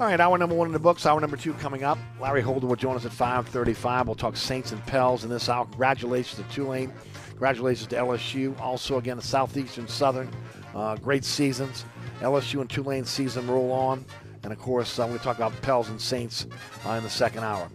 [0.00, 1.06] All right, hour number one in the books.
[1.06, 1.98] Hour number two coming up.
[2.20, 4.06] Larry Holder will join us at 5:35.
[4.06, 5.66] We'll talk Saints and Pels in this hour.
[5.66, 6.92] Congratulations to Tulane.
[7.28, 8.58] Congratulations to LSU.
[8.58, 10.28] Also, again, the Southeastern Southern.
[10.74, 11.84] Uh, great seasons.
[12.22, 14.04] LSU and Tulane season roll on.
[14.42, 16.46] And of course, uh, we talk about Pels and Saints
[16.84, 17.68] uh, in the second hour.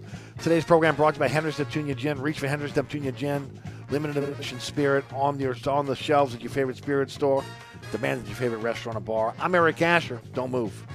[0.46, 2.22] Today's program brought to you by Hendrick's Neptunia Gin.
[2.22, 3.60] Reach for Hendrick's Neptunia Gin.
[3.90, 7.44] Limited edition spirit on your on the shelves at your favorite spirit store.
[7.92, 9.34] Demand at your favorite restaurant or bar.
[9.40, 10.22] I'm Eric Asher.
[10.36, 10.86] Don't move.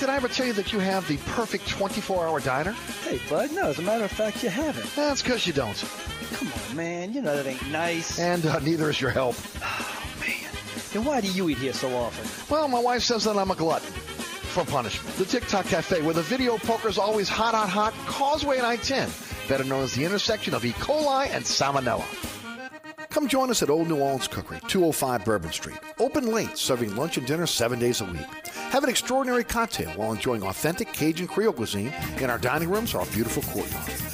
[0.00, 2.72] Did I ever tell you that you have the perfect 24 hour diner?
[3.04, 4.92] Hey, bud, no, as a matter of fact, you haven't.
[4.96, 5.84] That's because you don't.
[6.34, 8.18] Come on, man, you know that ain't nice.
[8.18, 9.36] And uh, neither is your help.
[9.62, 10.50] Oh, man.
[10.92, 12.28] Then why do you eat here so often?
[12.54, 15.16] Well, my wife says that I'm a glutton for punishment.
[15.16, 17.92] The TikTok Cafe, where the video poker is always hot, hot, hot.
[18.06, 20.72] Causeway and I-10, better known as the intersection of E.
[20.72, 22.04] coli and salmonella.
[23.10, 25.78] Come join us at Old New Orleans Cookery, 205 Bourbon Street.
[25.98, 28.26] Open late, serving lunch and dinner seven days a week.
[28.70, 33.00] Have an extraordinary cocktail while enjoying authentic Cajun Creole cuisine in our dining rooms or
[33.00, 34.13] our beautiful courtyard.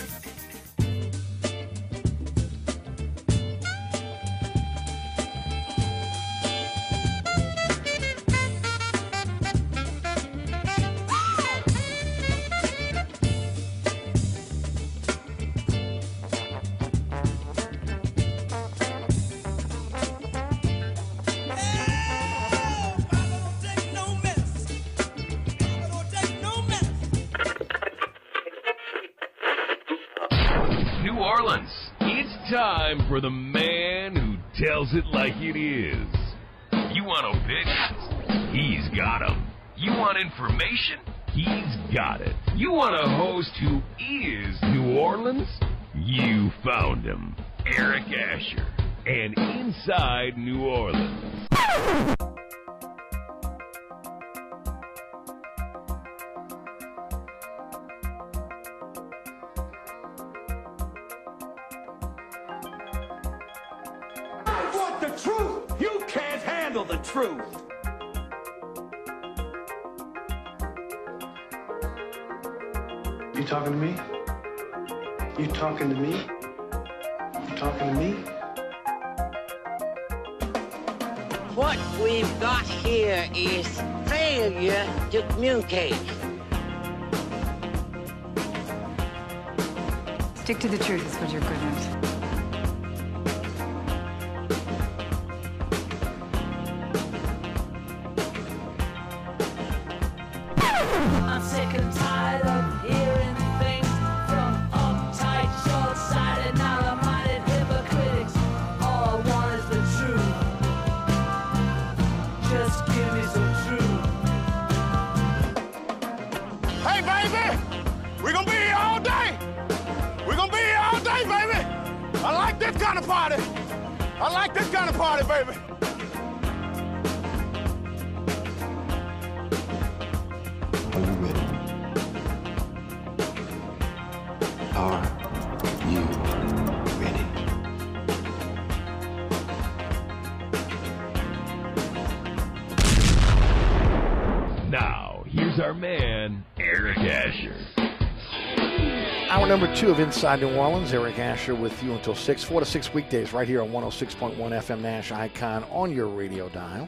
[149.75, 150.93] Two of Inside New Orleans.
[150.93, 154.81] Eric Asher with you until 6, 4 to 6 weekdays right here on 106.1 FM
[154.81, 156.87] Nash Icon on your radio dial.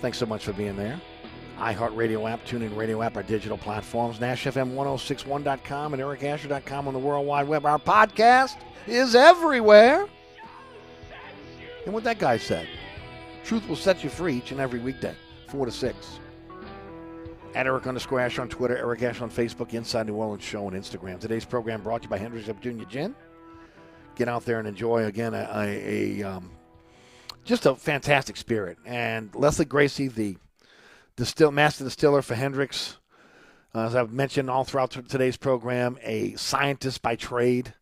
[0.00, 1.00] Thanks so much for being there.
[1.58, 7.48] iHeartRadio app, TuneIn Radio app, our digital platforms, NashFM1061.com and EricAsher.com on the World Wide
[7.48, 7.66] Web.
[7.66, 10.06] Our podcast is everywhere.
[11.84, 12.68] And what that guy said,
[13.44, 15.16] truth will set you free each and every weekday,
[15.48, 16.20] 4 to 6
[17.56, 20.74] at Eric underscore Asher on Twitter, Eric Ash on Facebook, Inside New Orleans Show on
[20.74, 21.18] Instagram.
[21.18, 23.14] Today's program brought to you by Hendrick's Neptunia Gin.
[24.14, 26.50] Get out there and enjoy again a, a, a um,
[27.44, 28.76] just a fantastic spirit.
[28.84, 30.36] And Lesley Gracie, the
[31.16, 32.98] distill master distiller for Hendrick's,
[33.74, 37.72] uh, as I've mentioned all throughout today's program, a scientist by trade.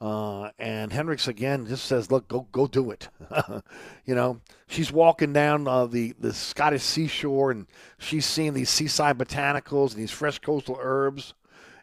[0.00, 3.08] Uh, and Hendrick's again just says, "Look, go go do it."
[4.04, 7.66] you know, she's walking down uh, the the Scottish seashore, and
[7.98, 11.34] she's seeing these seaside botanicals and these fresh coastal herbs,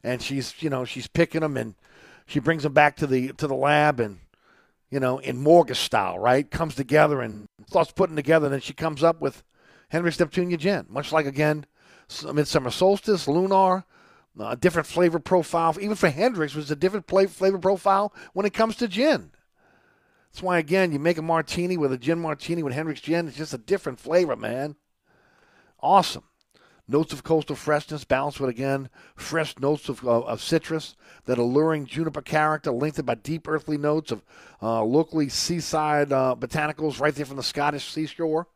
[0.03, 1.75] and she's you know she's picking them and
[2.25, 4.19] she brings them back to the to the lab and
[4.89, 6.49] you know in Morgus style, right?
[6.49, 8.47] Comes together and starts putting together.
[8.47, 9.43] And then she comes up with
[9.89, 11.65] Hendrick's Neptunia Gin, much like again
[12.33, 13.85] Midsummer Solstice, Lunar.
[14.39, 18.77] A different flavor profile, even for Hendrick's, was a different flavor profile when it comes
[18.77, 19.31] to gin.
[20.31, 23.27] That's why, again, you make a martini with a gin martini with Hendrick's gin.
[23.27, 24.77] It's just a different flavor, man.
[25.81, 26.23] Awesome.
[26.87, 30.95] Notes of coastal freshness balanced with, again, fresh notes of, uh, of citrus.
[31.25, 34.23] That alluring juniper character lengthened by deep earthly notes of
[34.61, 38.47] uh, locally seaside uh, botanicals right there from the Scottish seashore.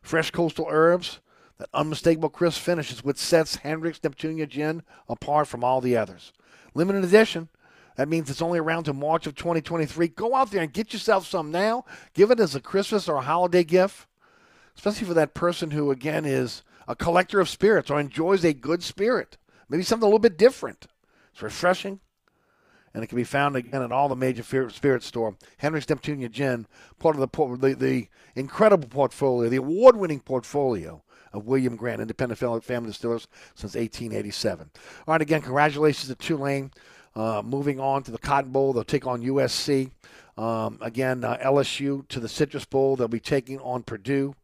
[0.00, 1.20] Fresh coastal herbs.
[1.58, 6.32] That unmistakable crisp finish is what sets Hendrick's Neptunia Gin apart from all the others.
[6.74, 7.48] Limited edition.
[7.96, 10.06] That means it's only around to March of 2023.
[10.08, 11.84] Go out there and get yourself some now.
[12.14, 14.06] Give it as a Christmas or a holiday gift,
[14.76, 18.84] especially for that person who, again, is a collector of spirits or enjoys a good
[18.84, 19.36] spirit.
[19.68, 20.86] Maybe something a little bit different.
[21.32, 21.98] It's refreshing,
[22.94, 25.36] and it can be found again at all the major spirit store.
[25.56, 26.68] Hendrick's Neptunia Gin,
[27.00, 31.02] part of the, the, the incredible portfolio, the award-winning portfolio
[31.32, 34.70] of William Grant, independent family distillers since 1887.
[35.06, 36.70] All right, again, congratulations to Tulane.
[37.14, 39.90] Uh, moving on to the Cotton Bowl, they'll take on USC.
[40.36, 44.34] Um, again, uh, LSU to the Citrus Bowl, they'll be taking on Purdue.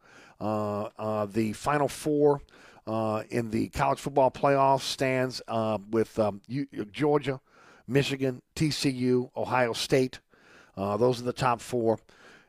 [0.40, 2.40] Uh, uh the Final Four
[2.86, 7.40] uh, in the college football playoffs stands uh, with um, U- Georgia,
[7.86, 10.18] Michigan, TCU, Ohio State.
[10.76, 11.98] those are the top four.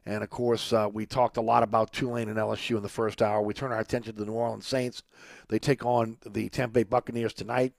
[0.06, 3.22] And of course, uh, we talked a lot about Tulane and LSU in the first
[3.22, 3.42] hour.
[3.42, 5.02] We turn our attention to the New Orleans Saints.
[5.50, 7.74] They take on the Tampa Bay Buccaneers tonight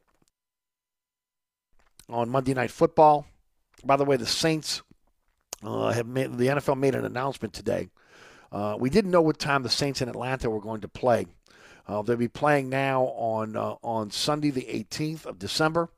[2.08, 3.26] on Monday Night Football.
[3.84, 4.82] By the way, the Saints
[5.62, 7.90] uh, have made the NFL made an announcement today.
[8.50, 11.26] Uh, we didn't know what time the Saints in Atlanta were going to play.
[11.86, 15.88] Uh, they'll be playing now on uh, on Sunday, the 18th of December.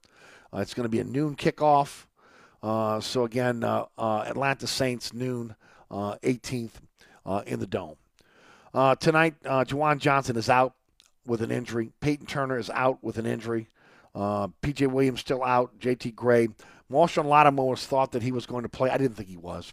[0.53, 2.07] Uh, it's going to be a noon kickoff.
[3.03, 5.55] So again, Atlanta Saints noon,
[5.91, 6.73] 18th
[7.47, 7.97] in the dome.
[9.01, 10.75] tonight, uh, Juwan Johnson is out
[11.27, 11.93] with an injury.
[12.01, 13.69] Payton Turner is out with an injury.
[14.15, 15.79] Uh, PJ Williams still out.
[15.79, 16.49] JT Gray.
[16.91, 18.91] Marshon Lattimore was thought that he was going to play.
[18.91, 19.73] I didn't think he was.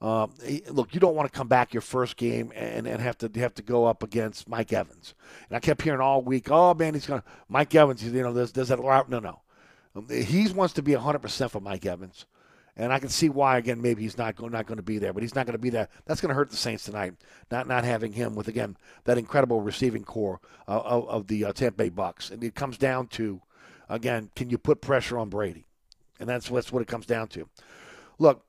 [0.00, 0.28] Uh,
[0.68, 3.54] look, you don't want to come back your first game and, and have to have
[3.54, 5.14] to go up against Mike Evans.
[5.48, 8.04] And I kept hearing all week, oh man, he's going to Mike Evans.
[8.04, 8.78] You know, there's there's that
[9.08, 9.40] no no.
[9.96, 12.26] Um, he wants to be 100 percent for Mike Evans,
[12.78, 13.58] and I can see why.
[13.58, 15.58] Again, maybe he's not going not going to be there, but he's not going to
[15.58, 15.88] be there.
[16.06, 17.14] That's going to hurt the Saints tonight.
[17.50, 21.52] Not not having him with again that incredible receiving corps uh, of, of, the uh,
[21.52, 23.42] Tampa Bay Bucks, and it comes down to
[23.88, 25.66] again, can you put pressure on Brady?
[26.20, 27.48] And that's, that's what it comes down to.
[28.18, 28.44] Look,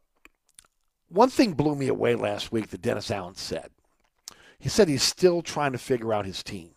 [1.09, 3.69] one thing blew me away last week that Dennis Allen said.
[4.59, 6.71] He said he's still trying to figure out his team,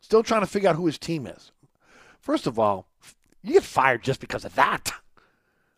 [0.00, 1.52] still trying to figure out who his team is.
[2.18, 2.86] First of all,
[3.42, 4.92] you get fired just because of that.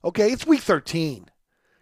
[0.04, 1.26] Okay, it's week 13.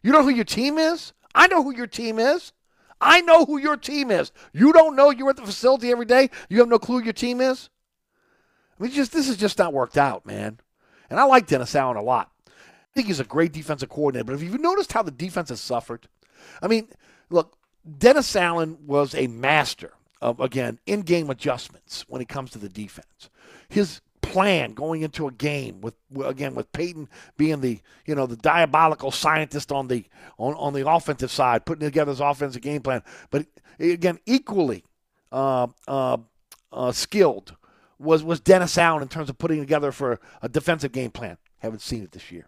[0.03, 1.13] You know who your team is?
[1.35, 2.53] I know who your team is.
[3.01, 4.31] I know who your team is.
[4.53, 6.31] You don't know you're at the facility every day.
[6.49, 7.71] You have no clue who your team is.
[8.79, 10.59] I mean, just this is just not worked out, man.
[11.09, 12.31] And I like Dennis Allen a lot.
[12.47, 12.53] I
[12.95, 14.25] think he's a great defensive coordinator.
[14.25, 16.09] But have you noticed how the defense has suffered?
[16.61, 16.89] I mean,
[17.31, 17.57] look,
[17.99, 23.31] Dennis Allen was a master of again in-game adjustments when it comes to the defense.
[23.69, 24.01] His
[24.33, 29.11] plan going into a game with again with Payton being the you know the diabolical
[29.11, 30.05] scientist on the
[30.39, 33.47] on, on the offensive side, putting together his offensive game plan, but
[33.79, 34.85] again equally
[35.33, 36.19] uh, uh,
[36.73, 37.57] uh, skilled
[37.99, 41.37] was was Dennis Allen in terms of putting together for a defensive game plan.
[41.59, 42.47] Haven't seen it this year.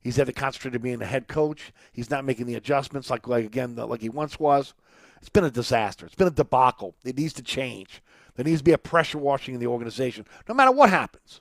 [0.00, 1.72] He's had to concentrate on being the head coach.
[1.92, 4.74] He's not making the adjustments like like again like he once was.
[5.20, 6.04] It's been a disaster.
[6.04, 6.94] It's been a debacle.
[7.02, 8.02] It needs to change.
[8.36, 11.40] There needs to be a pressure washing in the organization, no matter what happens.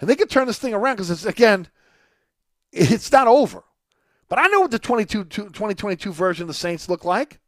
[0.00, 1.68] And they can turn this thing around because it's again,
[2.72, 3.62] it's not over.
[4.28, 7.38] But I know what the 22, 2022 version of the Saints look like.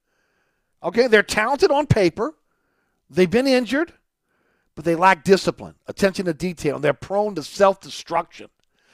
[0.82, 2.34] Okay, they're talented on paper.
[3.10, 3.92] They've been injured
[4.76, 8.48] but they lack discipline, attention to detail, and they're prone to self destruction.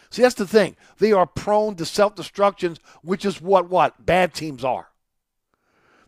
[0.09, 0.77] See, that's the thing.
[0.99, 4.89] They are prone to self destruction, which is what what bad teams are.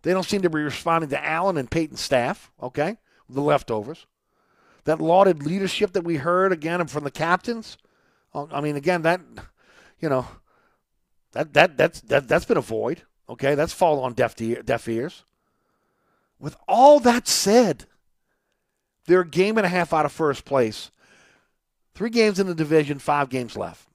[0.03, 2.99] They don't seem to be responding to Allen and Payton's staff, okay?
[3.29, 4.07] The leftovers.
[4.85, 7.79] That lauded leadership that we heard again from the captains.
[8.35, 9.21] Oh, I mean, again, that
[10.01, 10.27] you know,
[11.33, 13.03] that that that's that that's been a void.
[13.29, 15.25] Okay, that's fallen on deaf deaf ears.
[16.39, 17.87] With all that said,
[19.07, 20.91] they're a game and a half out of first place.
[21.95, 23.89] Three games in the division, five games left.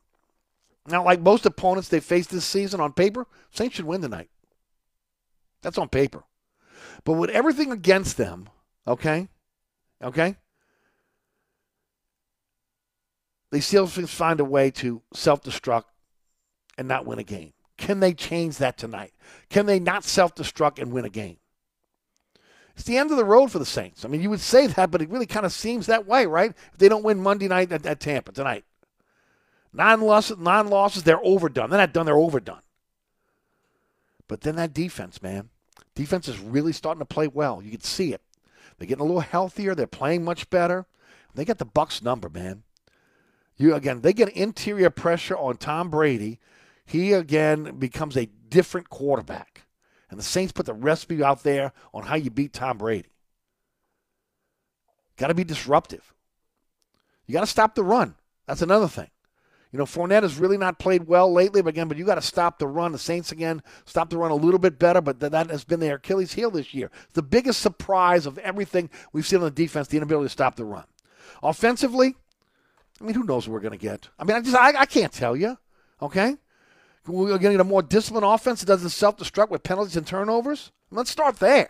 [0.87, 4.29] Now, like most opponents they faced this season on paper, Saints should win tonight.
[5.61, 6.23] That's on paper.
[7.03, 8.49] But with everything against them,
[8.89, 9.29] okay?
[10.01, 10.35] Okay?
[13.51, 15.85] they still find a way to self destruct
[16.77, 17.53] and not win a game.
[17.77, 19.13] Can they change that tonight?
[19.49, 21.37] Can they not self destruct and win a game?
[22.75, 24.05] It's the end of the road for the Saints.
[24.05, 26.53] I mean, you would say that, but it really kind of seems that way, right?
[26.71, 28.63] If they don't win Monday night at, at Tampa tonight,
[29.73, 31.69] nine losses, nine losses, they're overdone.
[31.69, 32.05] They're not done.
[32.05, 32.61] They're overdone.
[34.29, 35.49] But then that defense, man,
[35.95, 37.61] defense is really starting to play well.
[37.61, 38.21] You can see it.
[38.79, 39.75] They're getting a little healthier.
[39.75, 40.85] They're playing much better.
[41.35, 42.63] They got the Bucks number, man.
[43.57, 46.39] You again, they get interior pressure on Tom Brady.
[46.85, 49.65] He again becomes a different quarterback.
[50.09, 53.09] And the Saints put the recipe out there on how you beat Tom Brady.
[55.17, 56.13] Got to be disruptive.
[57.27, 58.15] You got to stop the run.
[58.47, 59.09] That's another thing.
[59.71, 62.23] You know, Fournette has really not played well lately, but again, but you got to
[62.23, 62.91] stop the run.
[62.91, 65.95] The Saints again stop the run a little bit better, but that has been their
[65.95, 66.89] Achilles heel this year.
[67.13, 70.65] The biggest surprise of everything we've seen on the defense, the inability to stop the
[70.65, 70.85] run.
[71.43, 72.15] Offensively,
[72.99, 74.09] I mean, who knows what we're going to get?
[74.17, 75.57] I mean, I just I, I can't tell you.
[76.01, 76.35] Okay,
[77.05, 80.71] we're getting a more disciplined offense that doesn't self-destruct with penalties and turnovers.
[80.89, 81.69] Let's start there.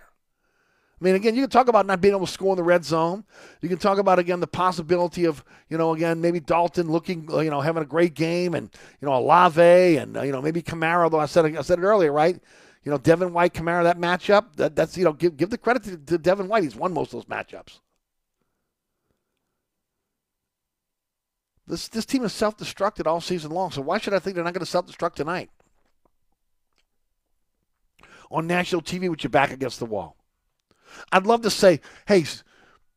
[0.99, 2.83] I mean, again, you can talk about not being able to score in the red
[2.83, 3.23] zone.
[3.61, 7.49] You can talk about again the possibility of, you know, again maybe Dalton looking, you
[7.49, 8.69] know, having a great game, and
[9.01, 9.61] you know Olave,
[9.97, 11.09] and uh, you know maybe Kamara.
[11.09, 12.37] Though I said I said it earlier, right?
[12.83, 14.55] You know, Devin White, Kamara that matchup.
[14.57, 16.63] That, that's you know, give give the credit to, to Devin White.
[16.63, 17.79] He's won most of those matchups.
[21.65, 23.71] This this team has self destructed all season long.
[23.71, 25.49] So why should I think they're not going to self destruct tonight?
[28.31, 30.18] On national TV with your back against the wall.
[31.11, 32.25] I'd love to say, hey,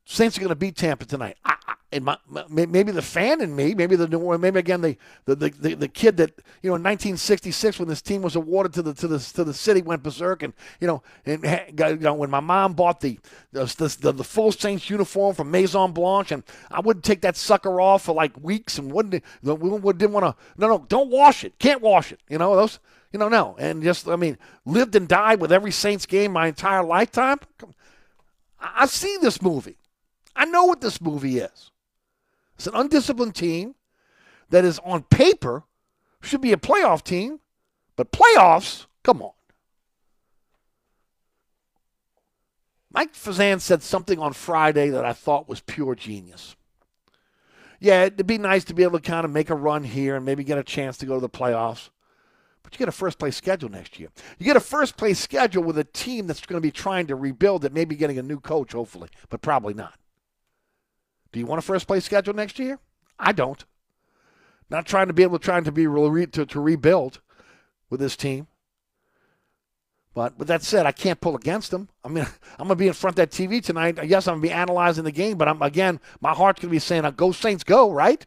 [0.05, 1.37] Saints are going to beat Tampa tonight.
[1.45, 1.55] I,
[1.93, 2.17] and my,
[2.49, 6.31] maybe the fan in me, maybe the maybe again the, the the, the kid that
[6.63, 9.53] you know in 1966 when this team was awarded to the to the to the
[9.53, 11.45] city went berserk, and you know, and
[11.79, 13.19] you know when my mom bought the
[13.53, 13.65] the,
[14.01, 18.05] the, the full Saints uniform from Maison Blanche, and I wouldn't take that sucker off
[18.05, 20.43] for like weeks, and wouldn't we didn't want to.
[20.57, 21.59] No, no, don't wash it.
[21.59, 22.21] Can't wash it.
[22.29, 22.79] You know those.
[23.13, 26.47] You know, no, and just I mean, lived and died with every Saints game my
[26.47, 27.41] entire lifetime.
[28.63, 29.77] I've seen this movie.
[30.35, 31.71] I know what this movie is.
[32.57, 33.75] It's an undisciplined team
[34.51, 35.65] that is on paper
[36.23, 37.41] should be a playoff team,
[37.97, 39.33] but playoffs, come on.
[42.93, 46.57] Mike Fazan said something on Friday that I thought was pure genius.
[47.81, 50.25] Yeah, it'd be nice to be able to kind of make a run here and
[50.25, 51.89] maybe get a chance to go to the playoffs.
[52.63, 54.09] But you get a first place schedule next year.
[54.39, 57.17] You get a first place schedule with a team that's going to be trying to
[57.17, 59.95] rebuild it, maybe getting a new coach, hopefully, but probably not.
[61.33, 62.79] Do you want a first place schedule next year?
[63.19, 63.65] I don't.
[64.71, 67.21] Not trying to be able to trying to be re, to, to rebuild
[67.91, 68.47] with this team.
[70.15, 71.89] But with that said, I can't pull against them.
[72.05, 72.27] I mean,
[72.59, 73.99] I'm going to be in front of that TV tonight.
[74.05, 76.75] Yes, I'm going to be analyzing the game, but I'm again, my heart's going to
[76.75, 78.27] be saying, "Go Saints, go!" Right?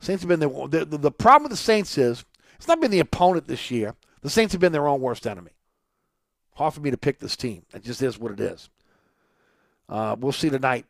[0.00, 2.24] Saints have been the, the the problem with the Saints is
[2.62, 3.96] it's not been the opponent this year.
[4.20, 5.50] The Saints have been their own worst enemy.
[6.54, 7.64] Hard for me to pick this team.
[7.74, 8.70] It just is what it is.
[9.88, 10.86] Uh, we'll see tonight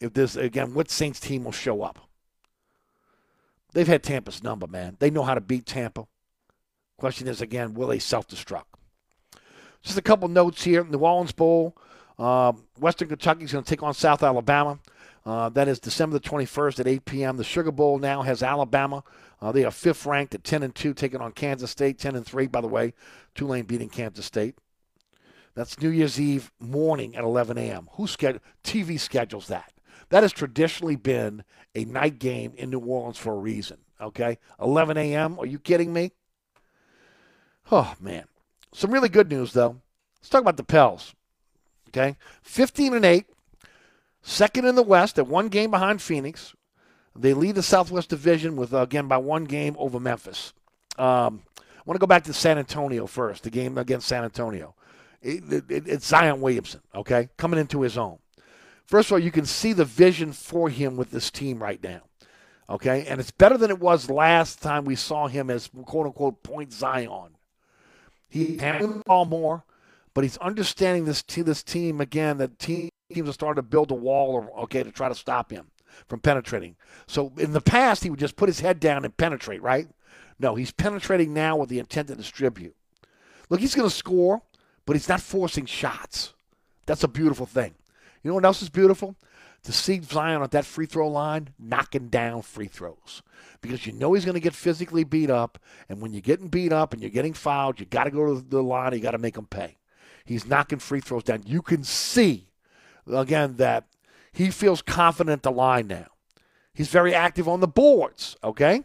[0.00, 1.98] if this again what Saints team will show up.
[3.74, 4.96] They've had Tampa's number, man.
[5.00, 6.06] They know how to beat Tampa.
[6.96, 8.64] Question is again, will they self-destruct?
[9.82, 10.82] Just a couple notes here.
[10.82, 11.76] New Orleans Bowl.
[12.18, 14.78] Uh, Western Kentucky is going to take on South Alabama.
[15.26, 17.36] Uh, that is December the 21st at 8 p.m.
[17.36, 19.04] The Sugar Bowl now has Alabama.
[19.42, 21.98] Uh, they are fifth ranked at 10 and 2, taking on Kansas State.
[21.98, 22.94] 10 and 3, by the way.
[23.34, 24.54] Tulane beating Kansas State.
[25.54, 27.88] That's New Year's Eve morning at 11 a.m.
[27.94, 29.72] Who schedule TV schedules that?
[30.10, 31.42] That has traditionally been
[31.74, 33.78] a night game in New Orleans for a reason.
[34.00, 35.38] Okay, 11 a.m.
[35.38, 36.12] Are you kidding me?
[37.70, 38.24] Oh man,
[38.72, 39.76] some really good news though.
[40.20, 41.14] Let's talk about the Pels.
[41.88, 43.26] Okay, 15 and 8,
[44.22, 46.54] second in the West at one game behind Phoenix.
[47.14, 50.52] They lead the Southwest Division with again by one game over Memphis.
[50.98, 53.42] Um, I want to go back to San Antonio first.
[53.42, 54.74] The game against San Antonio.
[55.20, 58.18] It, it, it's Zion Williamson, okay, coming into his own.
[58.86, 62.02] First of all, you can see the vision for him with this team right now.
[62.68, 66.42] Okay, and it's better than it was last time we saw him as quote unquote
[66.42, 67.36] point Zion.
[68.28, 69.64] He handles the ball more,
[70.14, 72.38] but he's understanding this team, this team again.
[72.38, 75.71] That teams are starting to build a wall, okay, to try to stop him
[76.06, 76.76] from penetrating.
[77.06, 79.88] So in the past, he would just put his head down and penetrate, right?
[80.38, 82.74] No, he's penetrating now with the intent to distribute.
[83.48, 84.42] Look, he's going to score,
[84.86, 86.34] but he's not forcing shots.
[86.86, 87.74] That's a beautiful thing.
[88.22, 89.16] You know what else is beautiful?
[89.64, 93.22] To see Zion at that free throw line knocking down free throws.
[93.60, 95.58] Because you know he's going to get physically beat up.
[95.88, 98.40] And when you're getting beat up and you're getting fouled, you got to go to
[98.40, 98.92] the line.
[98.92, 99.76] You got to make him pay.
[100.24, 101.42] He's knocking free throws down.
[101.46, 102.48] You can see,
[103.06, 103.86] again, that
[104.32, 106.06] he feels confident the line now.
[106.74, 108.82] He's very active on the boards, okay?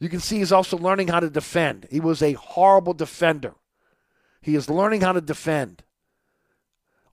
[0.00, 1.86] You can see he's also learning how to defend.
[1.90, 3.54] He was a horrible defender.
[4.40, 5.84] He is learning how to defend.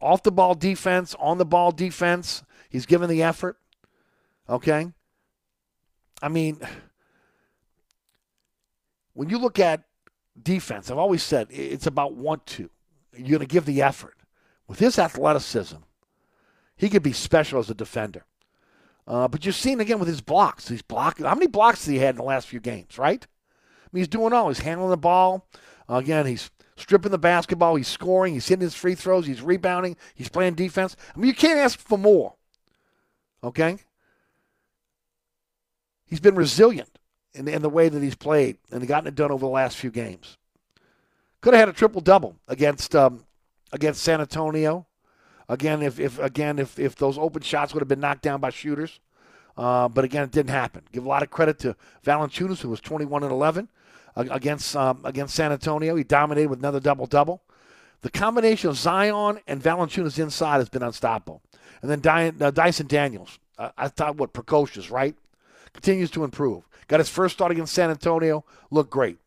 [0.02, 3.58] Off the ball defense, on the ball defense, he's given the effort,
[4.50, 4.92] okay?
[6.22, 6.60] I mean,
[9.14, 9.84] when you look at
[10.42, 12.70] defense, I've always said it's about want to.
[13.16, 14.16] You're going to give the effort.
[14.68, 15.78] With his athleticism,
[16.82, 18.26] he could be special as a defender.
[19.06, 20.68] Uh, but you're seeing again with his blocks.
[20.68, 21.28] He's blocking.
[21.28, 23.24] How many blocks has he had in the last few games, right?
[23.24, 24.48] I mean, he's doing all.
[24.48, 25.48] He's handling the ball.
[25.88, 27.76] Again, he's stripping the basketball.
[27.76, 28.34] He's scoring.
[28.34, 29.28] He's hitting his free throws.
[29.28, 29.96] He's rebounding.
[30.16, 30.96] He's playing defense.
[31.16, 32.34] I mean, you can't ask for more.
[33.44, 33.78] Okay?
[36.08, 36.98] He's been resilient
[37.36, 39.92] in, in the way that he's played and gotten it done over the last few
[39.92, 40.40] games.
[41.42, 43.24] Could have had a triple double against um,
[43.72, 44.88] against San Antonio.
[45.52, 48.52] Again, if, if again if, if those open shots would have been knocked down by
[48.52, 49.02] shooters,
[49.58, 50.84] uh, but again it didn't happen.
[50.94, 51.76] Give a lot of credit to
[52.06, 53.68] Valanciunas, who was 21 and 11
[54.16, 55.98] against um, against San Antonio.
[55.98, 57.42] He dominated with another double double.
[58.00, 61.42] The combination of Zion and Valanciunas inside has been unstoppable.
[61.82, 63.38] And then uh, Dyson Daniels,
[63.78, 65.18] I thought what precocious, right?
[65.74, 66.64] Continues to improve.
[66.88, 68.46] Got his first start against San Antonio.
[68.70, 69.18] Looked great.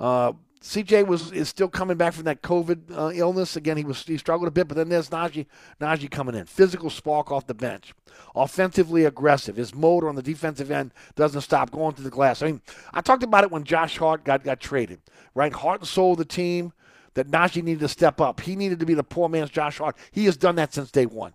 [0.00, 0.32] Uh,
[0.64, 3.54] CJ was is still coming back from that COVID uh, illness.
[3.54, 5.44] Again, he was he struggled a bit, but then there's Naji
[5.78, 6.46] Naji coming in.
[6.46, 7.92] Physical spark off the bench,
[8.34, 9.56] offensively aggressive.
[9.56, 12.42] His motor on the defensive end doesn't stop going to the glass.
[12.42, 12.62] I mean,
[12.94, 15.00] I talked about it when Josh Hart got got traded.
[15.34, 16.72] Right, heart and soul of the team.
[17.12, 18.40] That Naji needed to step up.
[18.40, 19.96] He needed to be the poor man's Josh Hart.
[20.10, 21.32] He has done that since day one.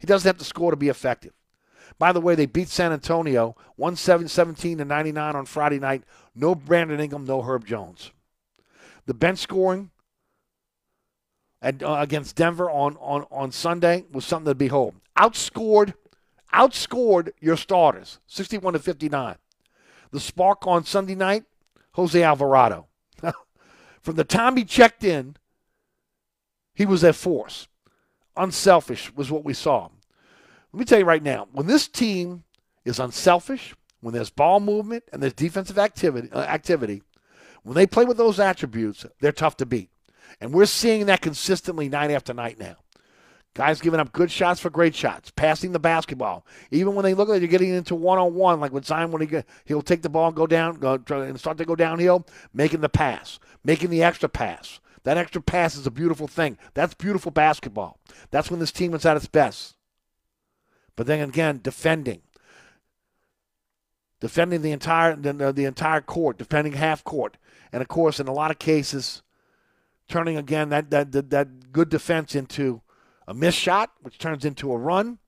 [0.00, 1.32] He doesn't have to score to be effective.
[2.02, 6.02] By the way, they beat San Antonio 117 to 99 on Friday night.
[6.34, 8.10] No Brandon Ingram, no Herb Jones.
[9.06, 9.92] The bench scoring
[11.60, 14.96] at, uh, against Denver on, on, on Sunday was something to behold.
[15.16, 15.94] Outscored,
[16.52, 19.36] outscored your starters, 61 to 59.
[20.10, 21.44] The spark on Sunday night,
[21.92, 22.88] Jose Alvarado.
[24.02, 25.36] From the time he checked in,
[26.74, 27.68] he was a force.
[28.36, 29.88] Unselfish was what we saw.
[30.72, 32.44] Let me tell you right now, when this team
[32.84, 37.02] is unselfish, when there's ball movement and there's defensive activity, uh, activity,
[37.62, 39.90] when they play with those attributes, they're tough to beat.
[40.40, 42.76] And we're seeing that consistently night after night now.
[43.54, 46.46] Guys giving up good shots for great shots, passing the basketball.
[46.70, 49.20] Even when they look like they're getting into one on one, like with Zion, when
[49.20, 52.26] he get, he'll take the ball and go down, go, and start to go downhill,
[52.54, 54.80] making the pass, making the extra pass.
[55.04, 56.56] That extra pass is a beautiful thing.
[56.72, 57.98] That's beautiful basketball.
[58.30, 59.76] That's when this team is at its best.
[60.96, 62.22] But then again, defending,
[64.20, 67.36] defending the entire the, the entire court, defending half court,
[67.72, 69.22] and of course, in a lot of cases,
[70.08, 72.82] turning again that that that, that good defense into
[73.26, 75.18] a missed shot, which turns into a run,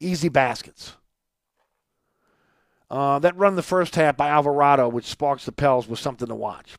[0.00, 0.94] easy baskets.
[2.88, 6.34] Uh, that run the first half by Alvarado, which sparks the Pels, was something to
[6.34, 6.76] watch.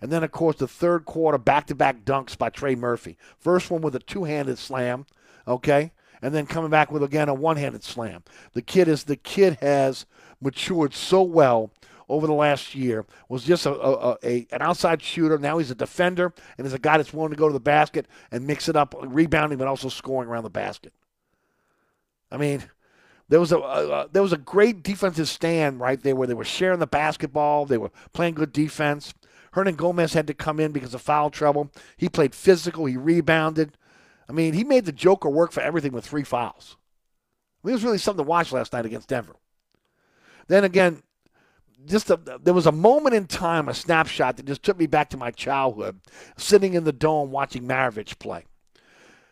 [0.00, 3.18] And then, of course, the third quarter back to back dunks by Trey Murphy.
[3.38, 5.04] First one with a two handed slam,
[5.46, 5.92] okay?
[6.22, 8.22] And then coming back with again a one-handed slam.
[8.52, 10.06] The kid is the kid has
[10.40, 11.70] matured so well
[12.08, 13.06] over the last year.
[13.28, 15.38] Was just a, a, a, an outside shooter.
[15.38, 18.06] Now he's a defender and is a guy that's willing to go to the basket
[18.30, 20.92] and mix it up, rebounding but also scoring around the basket.
[22.30, 22.64] I mean.
[23.28, 26.80] There was a there was a great defensive stand right there where they were sharing
[26.80, 27.64] the basketball.
[27.64, 29.14] They were playing good defense.
[29.54, 31.70] Hernangomez had to come in because of foul trouble.
[31.96, 32.86] He played physical.
[32.86, 33.76] He rebounded.
[34.30, 36.76] I mean, he made the Joker work for everything with three fouls.
[37.62, 39.34] I mean, it was really something to watch last night against Denver.
[40.46, 41.02] Then again,
[41.84, 45.10] just a, there was a moment in time, a snapshot that just took me back
[45.10, 46.00] to my childhood,
[46.36, 48.44] sitting in the dome watching Maravich play.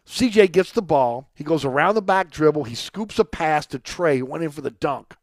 [0.05, 1.31] CJ gets the ball.
[1.35, 2.65] He goes around the back dribble.
[2.65, 5.15] He scoops a pass to Trey, who went in for the dunk.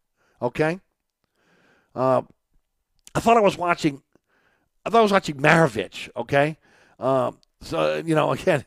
[0.41, 0.80] Okay?
[1.93, 2.22] Uh,
[3.14, 4.03] I thought I was watching.
[4.85, 6.10] I thought I was watching Maravich.
[6.15, 6.57] Okay,
[6.99, 8.65] um, so you know, again,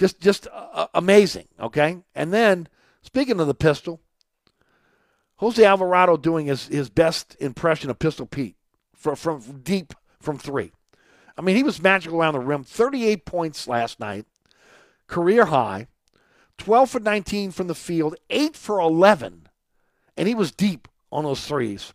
[0.00, 1.98] just just uh, amazing, okay?
[2.14, 2.68] And then
[3.02, 4.00] speaking of the pistol,
[5.36, 8.56] Jose Alvarado doing his, his best impression of Pistol Pete
[8.96, 10.72] from, from deep from three.
[11.36, 12.64] I mean, he was magical around the rim.
[12.64, 14.24] 38 points last night,
[15.06, 15.86] career high.
[16.56, 19.48] 12 for 19 from the field, 8 for 11,
[20.16, 21.94] and he was deep on those threes.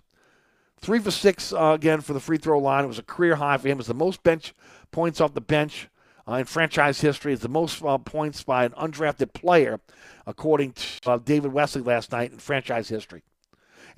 [0.80, 2.84] Three for six uh, again for the free throw line.
[2.84, 3.78] It was a career high for him.
[3.78, 4.54] It was the most bench
[4.92, 5.88] points off the bench
[6.28, 7.34] uh, in franchise history.
[7.34, 9.80] is the most uh, points by an undrafted player,
[10.26, 13.24] according to uh, David Wesley last night in franchise history.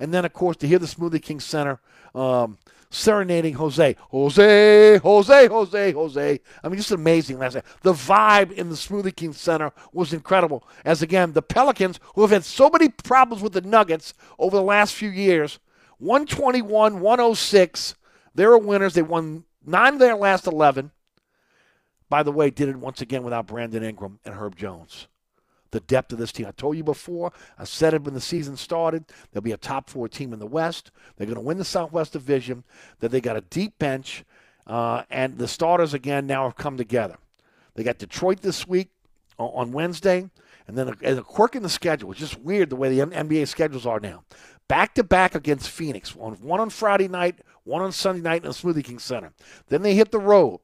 [0.00, 1.80] And then, of course, to hear the Smoothie King Center
[2.14, 2.58] um,
[2.90, 6.40] serenading Jose, Jose, Jose, Jose, Jose.
[6.62, 7.64] I mean, just amazing last night.
[7.82, 10.64] The vibe in the Smoothie King Center was incredible.
[10.84, 14.62] As again, the Pelicans, who have had so many problems with the Nuggets over the
[14.62, 15.58] last few years,
[15.98, 17.94] 121, 106.
[18.34, 18.94] They're winners.
[18.94, 20.92] They won nine of their last 11.
[22.08, 25.08] By the way, did it once again without Brandon Ingram and Herb Jones.
[25.70, 26.46] The depth of this team.
[26.46, 29.04] I told you before, I said it when the season started.
[29.30, 30.90] They'll be a top four team in the West.
[31.16, 32.64] They're going to win the Southwest Division.
[33.00, 34.24] That they got a deep bench,
[34.66, 37.18] uh, and the starters again now have come together.
[37.74, 38.88] They got Detroit this week
[39.38, 40.30] on Wednesday,
[40.66, 42.10] and then a, a quirk in the schedule.
[42.10, 44.24] It's just weird the way the NBA schedules are now.
[44.68, 46.14] Back to back against Phoenix.
[46.14, 49.32] One, one on Friday night, one on Sunday night in the Smoothie King Center.
[49.68, 50.60] Then they hit the road.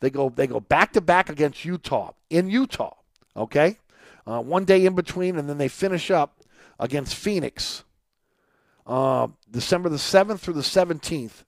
[0.00, 2.94] They go they go back to back against Utah in Utah.
[3.36, 3.78] Okay,
[4.26, 6.40] uh, one day in between, and then they finish up
[6.78, 7.84] against Phoenix,
[8.86, 11.44] uh, December the seventh through the seventeenth.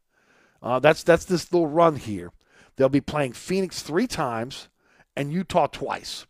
[0.62, 2.32] Uh, that's that's this little run here.
[2.77, 4.68] They'll be playing Phoenix three times
[5.16, 6.27] and Utah twice.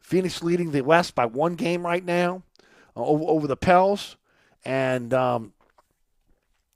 [0.00, 2.42] Phoenix leading the West by one game right now
[2.96, 4.16] uh, over, over the Pels.
[4.64, 5.52] And um,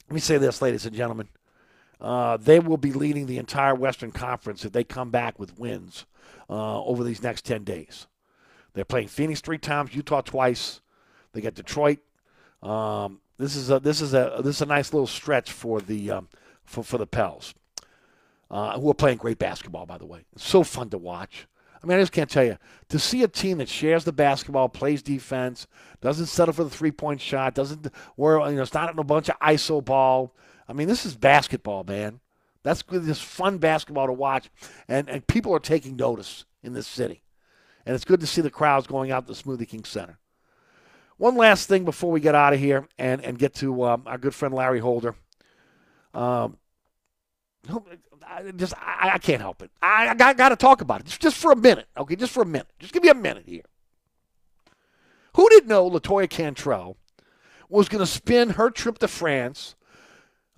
[0.09, 1.29] let me say this, ladies and gentlemen.
[2.01, 6.07] Uh, they will be leading the entire Western Conference if they come back with wins
[6.49, 8.07] uh, over these next 10 days.
[8.75, 10.81] They're playing Phoenix three times, Utah twice.
[11.33, 11.99] They got Detroit.
[12.63, 16.11] Um, this is a this is a this is a nice little stretch for the
[16.11, 16.29] um,
[16.65, 17.55] for for the Pels,
[18.51, 19.87] uh, who are playing great basketball.
[19.87, 21.47] By the way, it's so fun to watch.
[21.83, 22.59] I mean, I just can't tell you
[22.89, 25.69] to see a team that shares the basketball, plays defense,
[26.01, 29.29] doesn't settle for the three point shot, doesn't where you know it's not a bunch
[29.29, 30.35] of iso ball.
[30.69, 32.21] I mean, this is basketball, man.
[32.63, 32.83] That's.
[32.91, 34.51] This fun basketball to watch,
[34.87, 37.23] and and people are taking notice in this city,
[37.87, 40.19] and it's good to see the crowds going out to the Smoothie King Center.
[41.17, 44.19] One last thing before we get out of here and and get to um, our
[44.19, 45.15] good friend Larry Holder.
[46.15, 46.59] Um,
[48.27, 49.71] I just I, I can't help it.
[49.83, 52.17] I, I got, got to talk about it just, just for a minute, okay?
[52.17, 52.69] Just for a minute.
[52.79, 53.65] Just give me a minute here.
[55.35, 56.97] Who didn't know Latoya Cantrell
[57.69, 59.75] was going to spin her trip to France,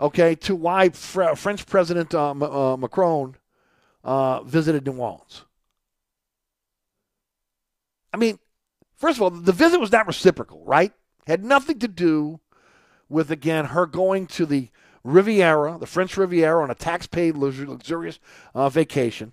[0.01, 3.37] okay, to why Fr- French President uh, M- uh, Macron
[4.03, 5.45] uh, visited New Orleans?
[8.13, 8.39] I mean,
[8.97, 10.93] first of all, the visit was not reciprocal, right?
[11.27, 12.41] Had nothing to do
[13.09, 14.69] with again her going to the
[15.05, 18.19] Riviera, the French Riviera, on a tax-paid luxurious
[18.55, 19.33] uh, vacation.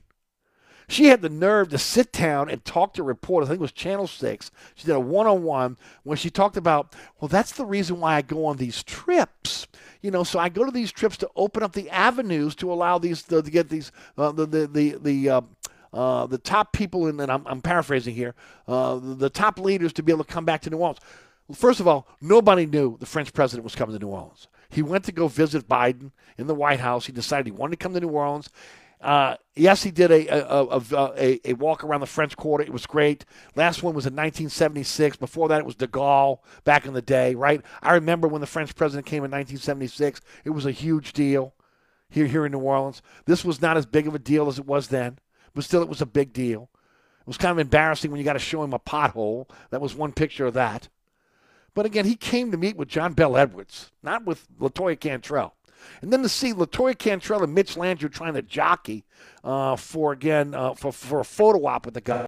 [0.90, 3.50] She had the nerve to sit down and talk to reporters.
[3.50, 4.52] I think it was Channel 6.
[4.76, 8.16] She did a one on one when she talked about, well, that's the reason why
[8.16, 9.68] I go on these trips.
[10.02, 13.00] You know, so I go to these trips to open up the avenues to allow
[13.00, 15.42] these, to, to get these, uh, the, the, the, the, uh,
[15.92, 18.34] uh, the top people, in, and I'm, I'm paraphrasing here,
[18.68, 21.00] uh, the, top leaders to be able to come back to New Orleans.
[21.54, 24.48] First of all, nobody knew the French president was coming to New Orleans.
[24.70, 27.06] He went to go visit Biden in the White House.
[27.06, 28.50] He decided he wanted to come to New Orleans.
[29.00, 30.82] Uh, yes, he did a a, a,
[31.18, 32.64] a, a walk around the French Quarter.
[32.64, 33.26] It was great.
[33.56, 35.18] Last one was in 1976.
[35.18, 37.62] Before that, it was de Gaulle back in the day, right?
[37.82, 40.22] I remember when the French president came in 1976.
[40.46, 41.54] It was a huge deal
[42.10, 43.02] here here in New Orleans.
[43.26, 45.20] This was not as big of a deal as it was then,
[45.54, 46.70] but still, it was a big deal.
[47.22, 49.50] It was kind of embarrassing when you got to show him a pothole.
[49.70, 50.88] That was one picture of that.
[51.74, 55.54] But again, he came to meet with John Bell Edwards, not with Latoya Cantrell.
[56.02, 59.06] And then to see Latoya Cantrell and Mitch Landrieu trying to jockey
[59.44, 62.26] uh, for again uh, for for a photo op with the guy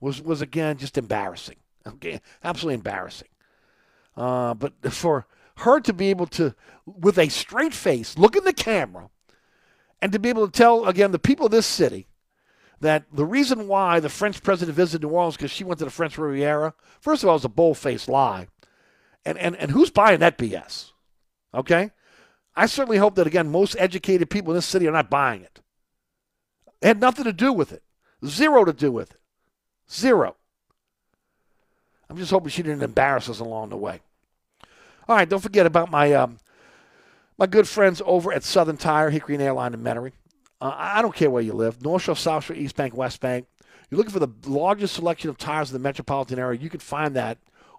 [0.00, 1.56] was was again just embarrassing.
[1.86, 3.28] Okay, absolutely embarrassing.
[4.16, 5.26] Uh, but for
[5.58, 6.54] her to be able to,
[6.86, 9.10] with a straight face, look in the camera,
[10.00, 12.08] and to be able to tell again the people of this city
[12.80, 15.90] that the reason why the French president visited New Orleans because she went to the
[15.90, 18.48] French Riviera, first of all, was a bold-faced lie.
[19.24, 20.90] And, and, and who's buying that BS?
[21.54, 21.92] Okay?
[22.54, 25.60] I certainly hope that, again, most educated people in this city are not buying it.
[26.80, 27.82] It had nothing to do with it.
[28.26, 29.20] Zero to do with it.
[29.90, 30.36] Zero.
[32.10, 34.00] I'm just hoping she didn't embarrass us along the way.
[35.08, 36.38] All right, don't forget about my um,
[37.38, 40.12] my good friends over at Southern Tire, Hickory and Airline in Metairie.
[40.60, 43.46] Uh, I don't care where you live, North Shore, South Shore, East Bank, West Bank.
[43.90, 46.60] You're looking for the largest selection of tires in the metropolitan area.
[46.60, 47.38] You can find that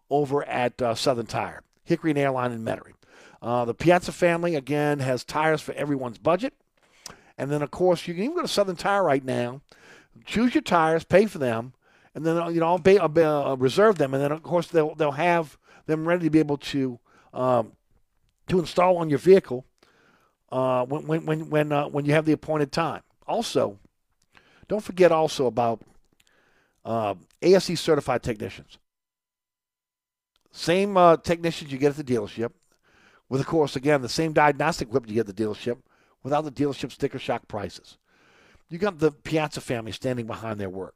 [0.10, 2.94] over at uh, Southern Tire, Hickory and Airline in Metairie.
[3.44, 6.54] Uh, the Piazza family, again, has tires for everyone's budget.
[7.38, 9.62] And then, of course, you can even go to Southern Tire right now,
[10.26, 11.74] choose your tires, pay for them,
[12.16, 14.14] and then, you know, pay, uh, reserve them.
[14.14, 15.58] And then, of course, they'll, they'll have
[15.88, 17.00] them ready to be able to,
[17.34, 17.74] um,
[18.48, 19.66] to install on your vehicle
[20.50, 23.02] uh, when, when, when, when, uh, when you have the appointed time.
[23.28, 23.78] Also,
[24.70, 25.82] don't forget also about
[26.86, 28.78] uh, ASE certified technicians.
[30.52, 32.52] Same uh, technicians you get at the dealership,
[33.34, 35.80] with, of course, again, the same diagnostic equipment you get at the dealership
[36.22, 37.98] without the dealership sticker shock prices.
[38.70, 40.94] You got the Piazza family standing behind their work.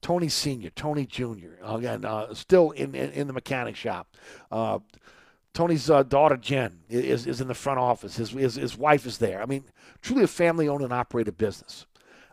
[0.00, 4.06] Tony Sr., Tony Jr., again, uh, still in, in, in, the mechanic shop.
[4.52, 4.78] Uh,
[5.54, 8.14] Tony's uh, daughter, Jen, is, is in the front office.
[8.14, 9.42] His, his, his wife is there.
[9.42, 9.64] I mean,
[10.02, 11.86] truly a family owned and operated business.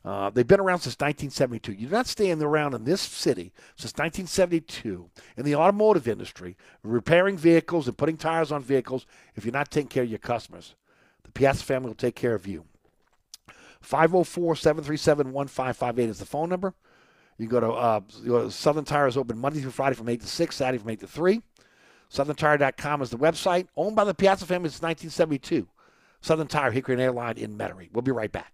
[0.06, 1.74] Uh, they've been around since 1972.
[1.74, 7.88] You're not staying around in this city since 1972 in the automotive industry, repairing vehicles
[7.88, 9.06] and putting tires on vehicles
[9.36, 10.76] if you're not taking care of your customers.
[11.24, 12.66] The Piazza family will take care of you.
[13.82, 16.74] 504 737 1558 is the phone number.
[17.38, 20.56] You go to uh, Southern Tire is open Monday through Friday from 8 to 6,
[20.56, 21.42] Saturday from 8 to 3.
[22.12, 23.68] SouthernTire.com is the website.
[23.78, 25.68] Owned by the Piazza family since 1972.
[26.22, 27.90] Southern Tire, Hickory and Airline in Metairie.
[27.94, 28.54] We'll be right back.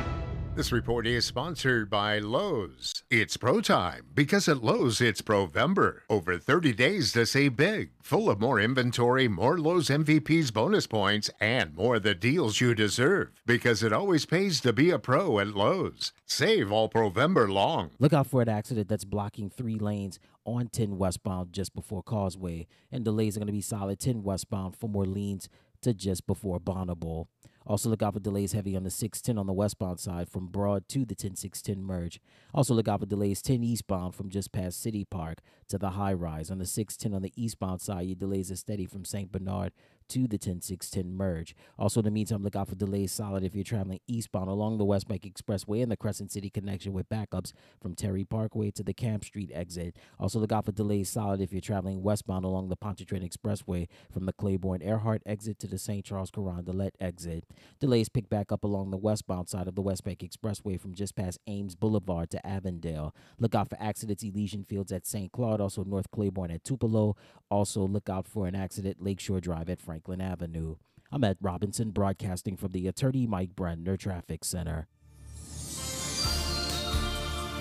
[0.53, 3.03] This report is sponsored by Lowe's.
[3.09, 5.99] It's pro time because at Lowe's it's Provember.
[6.09, 7.91] Over 30 days to save big.
[8.03, 13.29] Full of more inventory, more Lowe's MVP's bonus points, and more the deals you deserve.
[13.45, 16.11] Because it always pays to be a pro at Lowe's.
[16.25, 17.91] Save all Provember long.
[17.97, 22.67] Look out for an accident that's blocking three lanes on 10 westbound just before Causeway.
[22.91, 25.47] And delays are going to be solid 10 westbound from Orleans
[25.81, 27.29] to just before Bonneville.
[27.65, 30.87] Also, look out for delays heavy on the 610 on the westbound side from Broad
[30.89, 32.19] to the 10610 merge.
[32.53, 36.13] Also, look out for delays 10 eastbound from just past City Park to the high
[36.13, 36.49] rise.
[36.49, 39.31] On the 610 on the eastbound side, your delays are steady from St.
[39.31, 39.73] Bernard
[40.11, 41.55] to the 10610 merge.
[41.79, 44.83] Also, in the meantime, look out for delays solid if you're traveling eastbound along the
[44.83, 48.93] West Bank Expressway and the Crescent City connection with backups from Terry Parkway to the
[48.93, 49.95] Camp Street exit.
[50.19, 54.25] Also, look out for delays solid if you're traveling westbound along the Pontchartrain Expressway from
[54.25, 56.03] the Claiborne Earhart exit to the St.
[56.03, 57.45] Charles Carondelet exit.
[57.79, 61.15] Delays pick back up along the westbound side of the West Bank Expressway from just
[61.15, 63.15] past Ames Boulevard to Avondale.
[63.39, 65.31] Look out for accidents, Elysian Fields at St.
[65.31, 67.15] Claude, also North Claiborne at Tupelo.
[67.49, 70.00] Also, look out for an accident, Lakeshore Drive at Franklin.
[70.01, 70.77] Franklin Avenue.
[71.11, 74.87] I'm at Robinson, broadcasting from the Attorney Mike Brandner Traffic Center.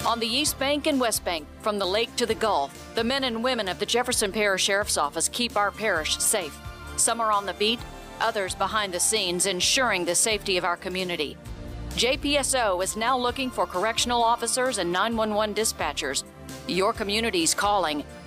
[0.07, 3.25] On the East Bank and West Bank, from the lake to the Gulf, the men
[3.25, 6.59] and women of the Jefferson Parish Sheriff's Office keep our parish safe.
[6.97, 7.81] Some are on the beat,
[8.23, 11.37] others behind the scenes, ensuring the safety of our community.
[11.91, 16.25] JPSO is now looking for correctional officers and 911 dispatchers.
[16.67, 18.03] Your community's calling.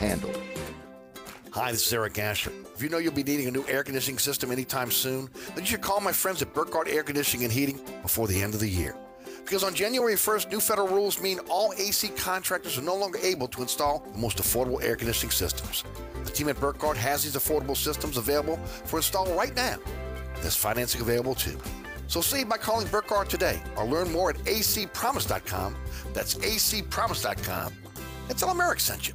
[0.00, 0.32] handle.
[1.52, 2.52] Hi, this is Eric Asher.
[2.74, 5.66] If you know you'll be needing a new air conditioning system anytime soon, then you
[5.66, 8.68] should call my friends at Burkhardt Air Conditioning and Heating before the end of the
[8.68, 8.96] year.
[9.44, 13.48] Because on January 1st, new federal rules mean all AC contractors are no longer able
[13.48, 15.84] to install the most affordable air conditioning systems.
[16.24, 19.76] The team at Burkhardt has these affordable systems available for install right now.
[20.40, 21.58] There's financing available too.
[22.06, 25.76] So save by calling Burkhardt today or learn more at acpromise.com.
[26.14, 27.72] That's acpromise.com.
[28.28, 29.14] And tell them Eric sent you.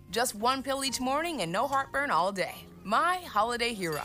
[0.11, 2.53] Just one pill each morning and no heartburn all day.
[2.83, 4.01] My holiday hero.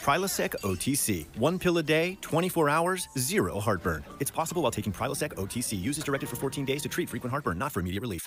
[0.00, 1.26] Prilosec OTC.
[1.36, 4.04] One pill a day, 24 hours, zero heartburn.
[4.20, 5.78] It's possible while taking Prilosec OTC.
[5.78, 8.26] Use as directed for 14 days to treat frequent heartburn, not for immediate relief.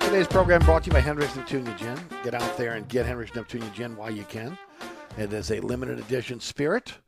[0.00, 1.98] Today's program brought to you by Hendrick's Neptunia Gin.
[2.24, 4.58] Get out there and get Hendrick's Neptunia Gin while you can.
[5.16, 6.98] It is a limited edition spirit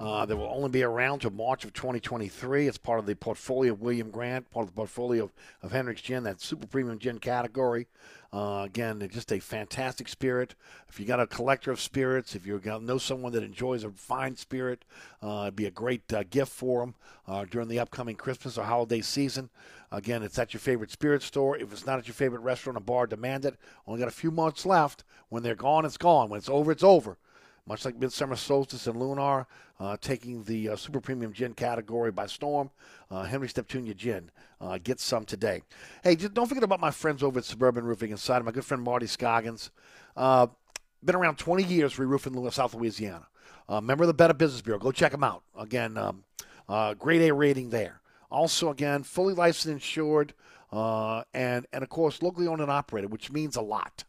[0.00, 2.68] uh, that will only be around to March of 2023.
[2.68, 6.02] It's part of the portfolio of William Grant, part of the portfolio of, of Hendrick's
[6.02, 7.88] Gin, that super premium gin category.
[8.32, 10.54] Uh, again, just a fantastic spirit.
[10.88, 14.36] If you got a collector of spirits, if you know someone that enjoys a fine
[14.36, 14.84] spirit,
[15.22, 16.94] uh, it'd be a great uh, gift for them
[17.26, 19.50] uh, during the upcoming Christmas or holiday season.
[19.90, 21.56] Again, it's at your favorite spirit store.
[21.56, 23.56] If it's not at your favorite restaurant or bar, demand it.
[23.86, 25.04] Only got a few months left.
[25.30, 26.28] When they're gone, it's gone.
[26.28, 27.16] When it's over, it's over
[27.68, 29.46] much like Midsummer Solstice and Lunar,
[29.78, 32.70] uh, taking the uh, super premium gin category by storm.
[33.10, 34.30] Uh, Hendrick's Neptunia Gin.
[34.60, 35.62] Uh, get some today.
[36.02, 38.46] Hey, just don't forget about my friends over at Suburban Roofing and Siding.
[38.46, 39.70] My good friend Marty Scoggins.
[40.16, 40.46] Uh,
[41.04, 43.28] been around 20 years re-roofing South Louisiana.
[43.68, 44.80] Uh, member of the Better Business Bureau.
[44.80, 45.42] Go check them out.
[45.56, 46.24] Again, um,
[46.98, 48.00] grade A rating there.
[48.30, 50.32] Also, again, fully licensed, insured,
[50.72, 54.04] and and of course locally owned and operated, which means a lot.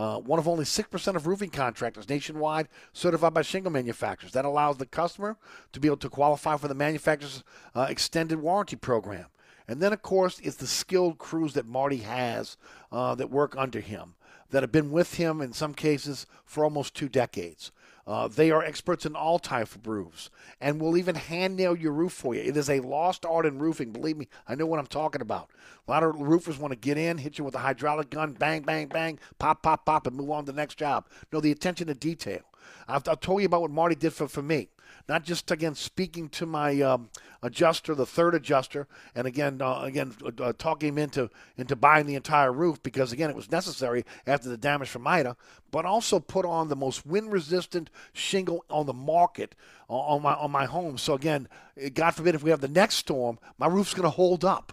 [0.00, 4.32] Uh, one of only 6% of roofing contractors nationwide certified by shingle manufacturers.
[4.32, 5.36] That allows the customer
[5.74, 7.44] to be able to qualify for the manufacturer's
[7.74, 9.26] uh, extended warranty program.
[9.68, 12.56] And then, of course, it's the skilled crews that Marty has
[12.90, 14.14] uh, that work under him,
[14.48, 17.70] that have been with him in some cases for almost two decades.
[18.10, 20.30] Uh, they are experts in all type of roofs
[20.60, 22.40] and will even hand nail your roof for you.
[22.40, 23.92] It is a lost art in roofing.
[23.92, 25.48] Believe me, I know what I'm talking about.
[25.86, 28.62] A lot of roofers want to get in, hit you with a hydraulic gun, bang,
[28.62, 31.06] bang, bang, pop, pop, pop, and move on to the next job.
[31.32, 32.40] No, the attention to detail.
[32.88, 34.70] I've, I've told you about what Marty did for, for me
[35.08, 37.10] not just again speaking to my um,
[37.42, 42.06] adjuster, the third adjuster, and again, uh, again uh, uh, talking him into into buying
[42.06, 45.36] the entire roof because again it was necessary after the damage from Ida,
[45.70, 49.54] but also put on the most wind-resistant shingle on the market
[49.88, 50.98] on my on my home.
[50.98, 51.48] So again,
[51.94, 54.72] God forbid if we have the next storm, my roof's going to hold up.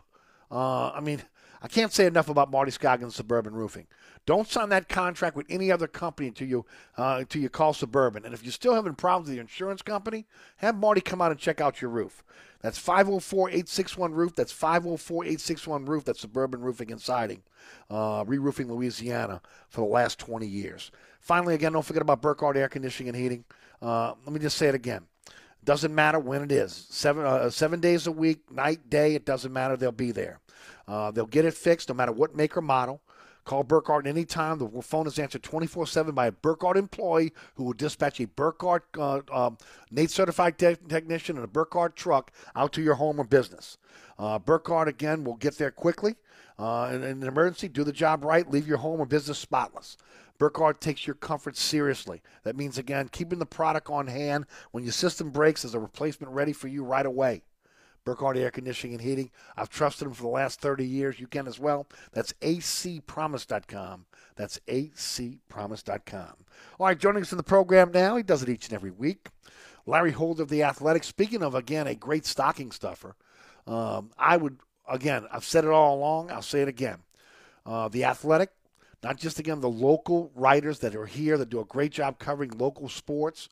[0.51, 1.21] Uh, I mean,
[1.61, 3.87] I can't say enough about Marty Scoggins Suburban Roofing.
[4.27, 6.65] Don't sign that contract with any other company until you
[6.97, 8.25] uh, until you call Suburban.
[8.25, 10.27] And if you're still having problems with your insurance company,
[10.57, 12.25] have Marty come out and check out your roof.
[12.59, 14.35] That's 504-861 roof.
[14.35, 16.03] That's 504-861 roof.
[16.03, 17.43] That's Suburban Roofing and Siding,
[17.89, 20.91] uh, re-roofing Louisiana for the last 20 years.
[21.21, 23.45] Finally, again, don't forget about Burkhardt Air Conditioning and Heating.
[23.81, 25.05] Uh, let me just say it again.
[25.63, 26.87] Doesn't matter when it is.
[26.89, 29.15] Seven uh, seven days a week, night, day.
[29.15, 29.77] It doesn't matter.
[29.77, 30.41] They'll be there.
[30.85, 33.01] Uh, they'll get it fixed no matter what make or model.
[33.47, 34.59] Call Burkhardt anytime.
[34.59, 38.83] The phone is answered 24 7 by a Burkhardt employee who will dispatch a Burkhardt
[38.97, 39.57] uh, um,
[39.89, 43.77] NATE certified te- technician and a Burkhardt truck out to your home or business.
[44.19, 46.17] Uh, Burkhardt, again, will get there quickly.
[46.59, 49.95] Uh, in, in an emergency, do the job right, leave your home or business spotless.
[50.37, 52.21] Burkhardt takes your comfort seriously.
[52.43, 56.33] That means, again, keeping the product on hand when your system breaks, there's a replacement
[56.33, 57.43] ready for you right away.
[58.07, 59.31] Burkhardt Air Conditioning and Heating.
[59.57, 61.19] I've trusted them for the last 30 years.
[61.19, 61.87] You can as well.
[62.13, 64.05] That's acpromise.com.
[64.37, 66.33] That's acpromise.com.
[66.79, 69.27] All right, joining us in the program now, he does it each and every week.
[69.85, 71.03] Larry Holder of The Athletic.
[71.03, 73.17] Speaking of, again, a great stocking stuffer,
[73.67, 74.59] um, I would,
[74.89, 76.99] again, I've said it all along, I'll say it again.
[77.65, 78.51] Uh, the Athletic,
[79.03, 82.51] not just again the local writers that are here that do a great job covering
[82.57, 83.49] local sports,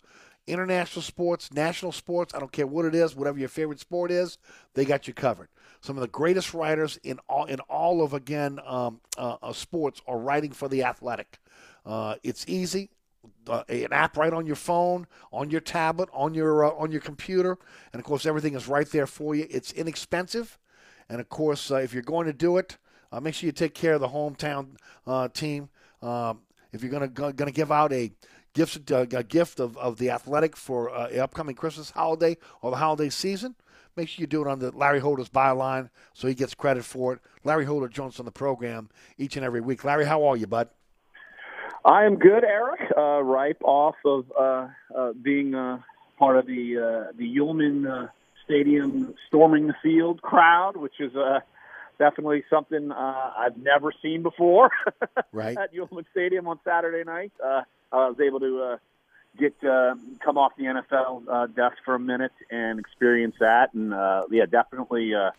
[0.47, 2.33] international sports, national sports.
[2.33, 4.37] I don't care what it is, whatever your favorite sport is,
[4.73, 5.49] they got you covered.
[5.81, 10.01] Some of the greatest writers in all in all of again um, uh, uh, sports
[10.07, 11.39] are writing for the Athletic.
[11.85, 12.89] Uh, it's easy.
[13.47, 17.01] Uh, an app right on your phone, on your tablet, on your uh, on your
[17.01, 17.57] computer,
[17.93, 19.47] and of course everything is right there for you.
[19.49, 20.57] It's inexpensive,
[21.09, 22.77] and of course uh, if you're going to do it,
[23.21, 24.77] make sure you take care of the hometown
[25.33, 25.69] team.
[26.01, 26.41] Um,
[26.71, 28.11] if you're going to give out a
[28.55, 32.77] gift, uh, a gift of, of the athletic for uh, upcoming Christmas holiday or the
[32.77, 33.53] holiday season,
[33.95, 37.13] make sure you do it on the Larry Holder's byline so he gets credit for
[37.13, 37.19] it.
[37.43, 39.83] Larry Holder joins on the program each and every week.
[39.83, 40.69] Larry, how are you, bud?
[41.83, 42.91] I am good, Eric.
[42.97, 45.79] Uh, ripe off of uh, uh, being uh,
[46.17, 48.07] part of the uh, the Yulman uh,
[48.43, 51.41] Stadium storming the field crowd, which is uh,
[51.99, 54.71] definitely something uh, I've never seen before.
[55.31, 57.33] right at Yulman Stadium on Saturday night.
[57.91, 58.77] I was able to uh,
[59.37, 63.93] get uh, come off the NFL uh, desk for a minute and experience that, and
[63.93, 65.31] uh, yeah, definitely uh,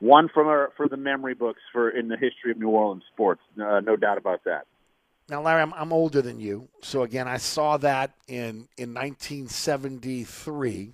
[0.00, 3.40] one from our, for the memory books for in the history of New Orleans sports.
[3.60, 4.66] Uh, no doubt about that.
[5.28, 10.92] Now, Larry, I'm, I'm older than you, so again, I saw that in in 1973.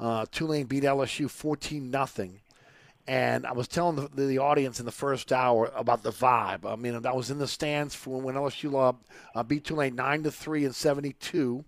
[0.00, 2.40] Uh, Tulane beat LSU 14 nothing,
[3.06, 6.64] And I was telling the, the audience in the first hour about the vibe.
[6.64, 8.94] I mean, I was in the stands for when LSU uh,
[9.34, 11.64] uh, beat Tulane nine to three in '72.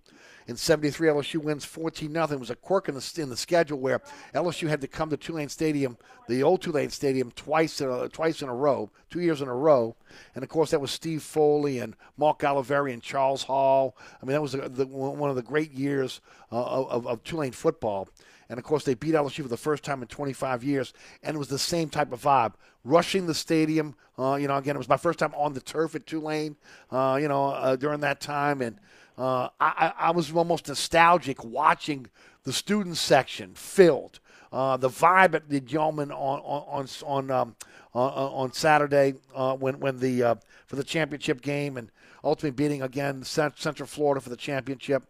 [0.48, 2.36] In '73, LSU wins 14 nothing.
[2.36, 4.00] It was a quirk in the, in the schedule where
[4.32, 5.98] LSU had to come to Tulane Stadium,
[6.28, 9.54] the old Tulane Stadium, twice in a, twice in a row, two years in a
[9.54, 9.96] row.
[10.34, 13.96] And of course, that was Steve Foley and Mark Oliveri and Charles Hall.
[14.22, 17.52] I mean, that was the, the, one of the great years uh, of, of Tulane
[17.52, 18.08] football.
[18.48, 20.92] And of course, they beat LSU for the first time in 25 years,
[21.22, 22.54] and it was the same type of vibe.
[22.84, 25.94] Rushing the stadium, uh, you know, again, it was my first time on the turf
[25.94, 26.56] at Tulane,
[26.90, 28.78] uh, you know, uh, during that time, and
[29.18, 32.06] uh, I, I was almost nostalgic watching
[32.44, 34.20] the student section filled.
[34.52, 37.56] Uh, the vibe at the Yulman on on on um,
[37.94, 41.90] on, on Saturday uh, when when the for the championship game and
[42.22, 45.02] ultimately beating again Central Florida for the championship.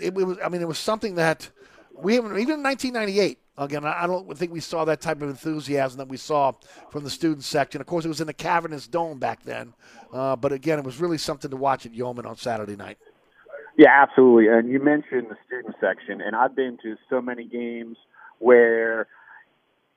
[0.00, 1.50] It, it was I mean it was something that
[2.02, 3.38] we haven't even in 1998.
[3.58, 6.52] Again, I don't think we saw that type of enthusiasm that we saw
[6.90, 7.80] from the student section.
[7.80, 9.72] Of course, it was in the cavernous dome back then,
[10.12, 12.98] uh, but again, it was really something to watch at Yulman on Saturday night.
[13.78, 14.48] Yeah, absolutely.
[14.48, 17.96] And you mentioned the student section, and I've been to so many games
[18.40, 19.06] where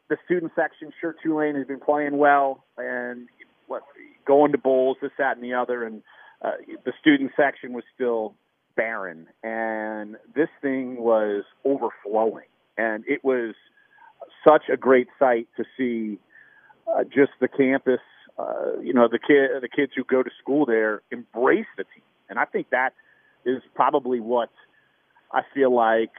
[0.09, 3.27] the student section, sure, Tulane has been playing well and
[3.67, 3.83] what,
[4.25, 6.01] going to bowls, this, that, and the other, and
[6.41, 6.51] uh,
[6.85, 8.35] the student section was still
[8.79, 12.47] barren, and this thing was overflowing,
[12.77, 13.53] and it was
[14.47, 16.17] such a great sight to see
[16.87, 17.99] uh, just the campus.
[18.37, 22.03] Uh, you know, the kid, the kids who go to school there embrace the team,
[22.29, 22.93] and I think that
[23.45, 24.49] is probably what
[25.33, 26.13] I feel like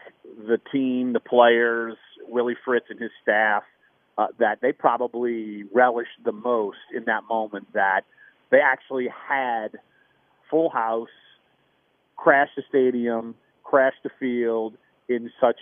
[0.46, 1.96] the team, the players,
[2.28, 3.62] Willie Fritz and his staff,
[4.18, 7.68] uh, that they probably relished the most in that moment.
[7.72, 8.02] That
[8.50, 9.78] they actually had
[10.50, 11.08] full house
[12.22, 13.34] crash the stadium,
[13.64, 14.72] crash the field
[15.08, 15.60] in such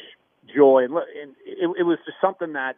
[0.55, 0.85] joy.
[0.85, 2.75] And, and it, it was just something that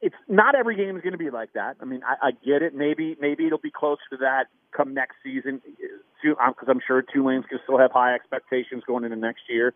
[0.00, 1.76] it's not every game is going to be like that.
[1.80, 2.74] I mean, I, I get it.
[2.74, 4.44] Maybe maybe it'll be closer to that
[4.76, 5.62] come next season,
[6.22, 9.72] because I'm sure Tulane's going to still have high expectations going into next year.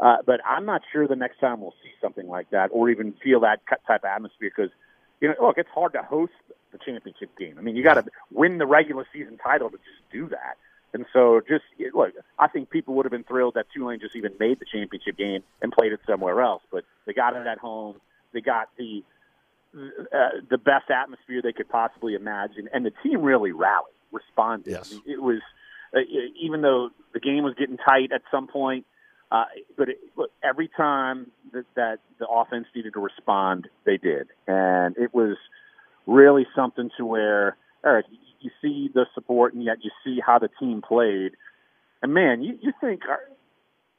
[0.00, 3.14] Uh, but I'm not sure the next time we'll see something like that or even
[3.22, 4.72] feel that type of atmosphere because,
[5.20, 6.32] you know, look, it's hard to host
[6.72, 7.54] the championship game.
[7.56, 10.56] I mean, you got to win the regular season title to just do that.
[10.94, 11.64] And so, just
[11.94, 15.16] look, I think people would have been thrilled that Tulane just even made the championship
[15.16, 16.62] game and played it somewhere else.
[16.70, 17.96] But they got it at home.
[18.32, 19.02] They got the
[19.74, 24.70] uh, the best atmosphere they could possibly imagine, and the team really rallied, responded.
[24.70, 24.94] Yes.
[25.06, 25.40] It was
[25.96, 26.00] uh,
[26.40, 28.84] even though the game was getting tight at some point,
[29.30, 29.44] uh,
[29.78, 34.96] but it, look, every time that, that the offense needed to respond, they did, and
[34.98, 35.38] it was
[36.06, 38.04] really something to where, all right,
[38.42, 41.32] you see the support, and yet you see how the team played.
[42.02, 43.16] And man, you you think uh,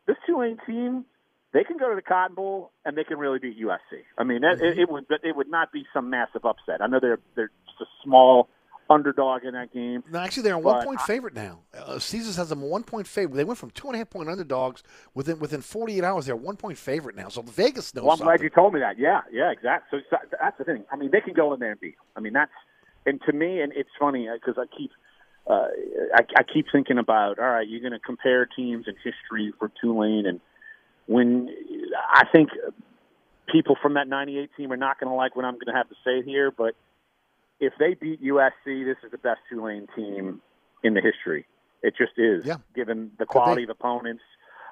[0.07, 1.05] this Tulane team
[1.53, 4.01] they can go to the Cotton Bowl and they can really beat USC.
[4.17, 6.81] I mean, that, it, it would it would not be some massive upset.
[6.81, 8.49] I know they're they're just a small
[8.89, 10.03] underdog in that game.
[10.11, 11.59] No, actually, they're a one point favorite now.
[11.77, 13.37] Uh, Caesars has them a one point favorite.
[13.37, 14.83] They went from two and a half point underdogs
[15.13, 16.25] within within 48 hours.
[16.25, 17.29] They're a one point favorite now.
[17.29, 18.03] So Vegas knows.
[18.03, 18.37] Well, I'm something.
[18.37, 18.97] glad you told me that.
[18.97, 19.99] Yeah, yeah, exactly.
[20.09, 20.83] So that's the thing.
[20.91, 21.95] I mean, they can go in there and beat.
[21.97, 22.05] Them.
[22.17, 22.51] I mean, that's
[23.05, 24.91] and to me, and it's funny because I keep.
[25.45, 25.67] Uh,
[26.15, 27.67] I, I keep thinking about all right.
[27.67, 30.39] You're going to compare teams in history for Tulane, and
[31.05, 31.49] when
[32.09, 32.49] I think
[33.51, 35.89] people from that '98 team are not going to like what I'm going to have
[35.89, 36.75] to say here, but
[37.59, 40.41] if they beat USC, this is the best Tulane team
[40.83, 41.45] in the history.
[41.81, 42.57] It just is, yeah.
[42.73, 44.23] given the quality of opponents,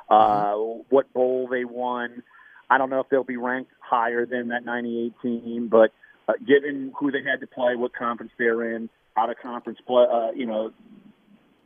[0.09, 0.81] uh, mm-hmm.
[0.89, 2.23] what bowl they won.
[2.69, 5.91] I don't know if they'll be ranked higher than that '98 team, but
[6.27, 10.05] uh, given who they had to play, what conference they're in, out of conference play,
[10.11, 10.71] uh, you know,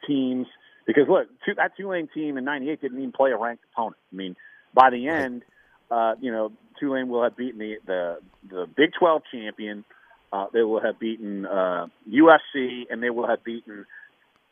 [0.08, 0.48] teams.
[0.86, 1.28] Because look,
[1.58, 3.98] that Tulane team in '98 didn't even play a ranked opponent.
[4.12, 4.36] I mean,
[4.74, 5.44] by the end,
[5.90, 8.18] uh, you know, Tulane will have beaten the the,
[8.50, 9.84] the Big 12 champion.
[10.32, 13.86] Uh, they will have beaten uh, USC, and they will have beaten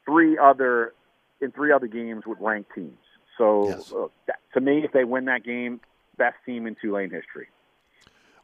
[0.06, 0.94] three other
[1.42, 2.98] in three other games with ranked teams.
[3.38, 3.92] So, yes.
[3.92, 5.82] uh, that, to me, if they win that game,
[6.18, 7.48] best team in Tulane history.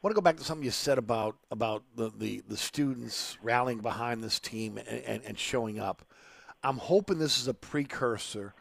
[0.01, 3.79] Want to go back to something you said about about the, the, the students rallying
[3.79, 6.03] behind this team and, and, and showing up.
[6.63, 8.53] I'm hoping this is a precursor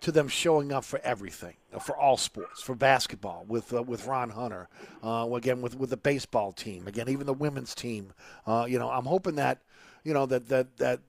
[0.00, 4.30] to them showing up for everything, for all sports, for basketball with uh, with Ron
[4.30, 4.68] Hunter,
[5.02, 8.12] uh, again with with the baseball team, again even the women's team.
[8.46, 9.62] Uh, you know, I'm hoping that
[10.04, 11.00] you know that that that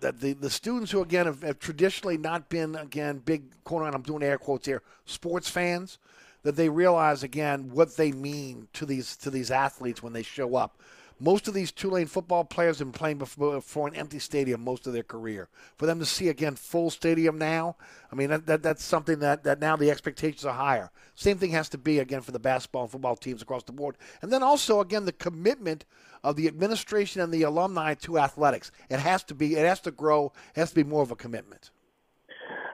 [0.00, 3.94] that the, the students who again have, have traditionally not been again big corner and
[3.94, 5.98] I'm doing air quotes here sports fans
[6.46, 10.54] that they realize again what they mean to these to these athletes when they show
[10.54, 10.80] up.
[11.18, 14.86] most of these Tulane football players have been playing before, before an empty stadium most
[14.86, 15.48] of their career.
[15.76, 17.74] For them to see again full stadium now,
[18.12, 20.92] I mean that, that that's something that, that now the expectations are higher.
[21.16, 23.96] Same thing has to be again for the basketball and football teams across the board,
[24.22, 25.84] and then also again the commitment
[26.22, 28.70] of the administration and the alumni to athletics.
[28.88, 29.56] It has to be.
[29.56, 30.32] It has to grow.
[30.54, 31.70] It has to be more of a commitment.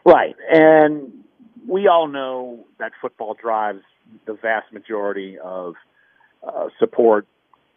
[0.05, 1.22] Right, and
[1.67, 3.83] we all know that football drives
[4.27, 5.75] the vast majority of
[6.47, 7.27] uh, support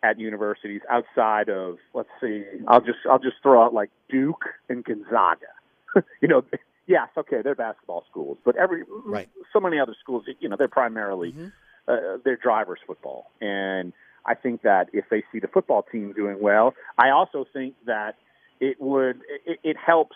[0.03, 4.83] at universities outside of let's see I'll just I'll just throw out like Duke and
[4.83, 5.47] Gonzaga.
[6.21, 6.43] you know,
[6.87, 9.29] yes, okay, they're basketball schools, but every right.
[9.53, 11.47] so many other schools, you know, they're primarily Mm-hmm.
[11.87, 13.31] uh, they're drivers football.
[13.41, 13.93] And
[14.25, 18.15] I think that if they see the football team doing well, I also think that
[18.59, 20.15] it would it, it helps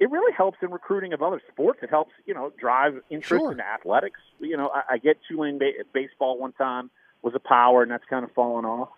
[0.00, 1.80] it really helps in recruiting of other sports.
[1.82, 3.52] It helps, you know, drive interest Sure.
[3.52, 4.18] in athletics.
[4.40, 6.90] You know, I, I get Tulane ba- baseball one time
[7.22, 8.88] was a power, and that's kind of fallen off.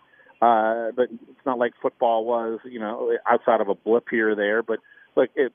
[0.41, 4.35] Uh, but it's not like football was, you know, outside of a blip here or
[4.35, 4.63] there.
[4.63, 4.79] But
[5.15, 5.51] look, it,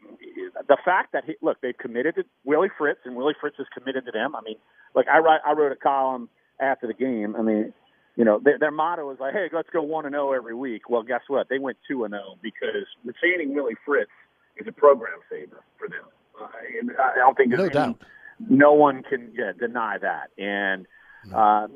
[0.68, 4.04] the fact that he, look, they've committed to Willie Fritz, and Willie Fritz is committed
[4.06, 4.36] to them.
[4.36, 4.56] I mean,
[4.94, 6.28] look, I write, I wrote a column
[6.60, 7.36] after the game.
[7.36, 7.72] I mean,
[8.16, 10.88] you know, their, their motto is like, "Hey, let's go one and zero every week."
[10.90, 11.48] Well, guess what?
[11.48, 14.10] They went two and zero because retaining Willie Fritz
[14.58, 16.04] is a program saver for them.
[16.40, 16.46] Uh,
[16.80, 18.00] and I don't think No any- doubt.
[18.48, 20.30] no one can yeah, deny that.
[20.38, 20.86] And
[21.34, 21.66] uh,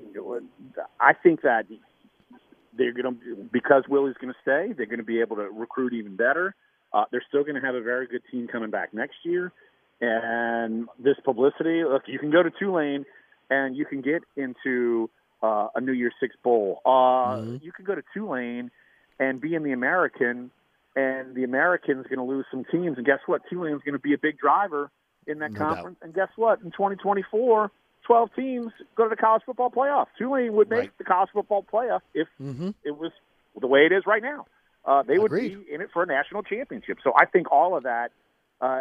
[1.00, 1.66] I think that
[2.76, 5.92] they're going to because Willie's going to stay, they're going to be able to recruit
[5.92, 6.54] even better.
[6.92, 9.52] Uh, they're still going to have a very good team coming back next year.
[10.00, 13.04] And this publicity, look, you can go to Tulane
[13.50, 15.08] and you can get into
[15.42, 16.80] uh, a New Year's Six bowl.
[16.84, 18.70] Uh, You can go to Tulane
[19.18, 20.50] and be in the American,
[20.96, 22.96] and the American's going to lose some teams.
[22.98, 23.42] And guess what?
[23.48, 24.90] Tulane's going to be a big driver
[25.26, 25.74] in that No doubt.
[25.76, 25.98] conference.
[26.02, 26.60] And guess what?
[26.60, 27.70] In 2024,
[28.06, 30.06] 12 teams go to the college football playoff.
[30.18, 30.98] Tulane would make Right.
[30.98, 32.70] the college football playoff if Mm-hmm.
[32.84, 33.12] it was
[33.58, 34.46] the way it is right now.
[34.84, 35.64] Uh, they would Agreed.
[35.66, 36.98] be in it for a national championship.
[37.04, 38.10] So I think all of that
[38.60, 38.80] uh,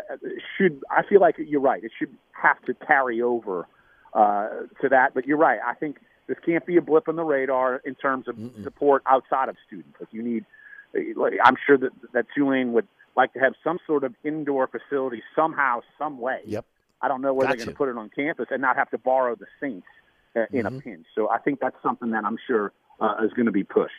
[0.58, 0.82] should.
[0.90, 1.84] I feel like you're right.
[1.84, 3.68] It should have to carry over
[4.14, 4.48] uh,
[4.82, 5.14] to that.
[5.14, 5.60] But you're right.
[5.66, 5.98] I think
[6.28, 9.96] this can't be a blip on the radar in terms of support outside of students.
[10.00, 10.46] Like you need.
[10.96, 15.82] I'm sure that that Tulane would like to have some sort of indoor facility somehow,
[15.98, 16.42] some way.
[16.46, 16.66] Yep.
[17.02, 18.90] I don't know where Got they're going to put it on campus and not have
[18.92, 19.88] to borrow the Saints
[20.36, 20.78] uh, in Mm-hmm.
[20.78, 21.06] a pinch.
[21.16, 23.92] So I think that's something that I'm sure uh, is going to be pushed.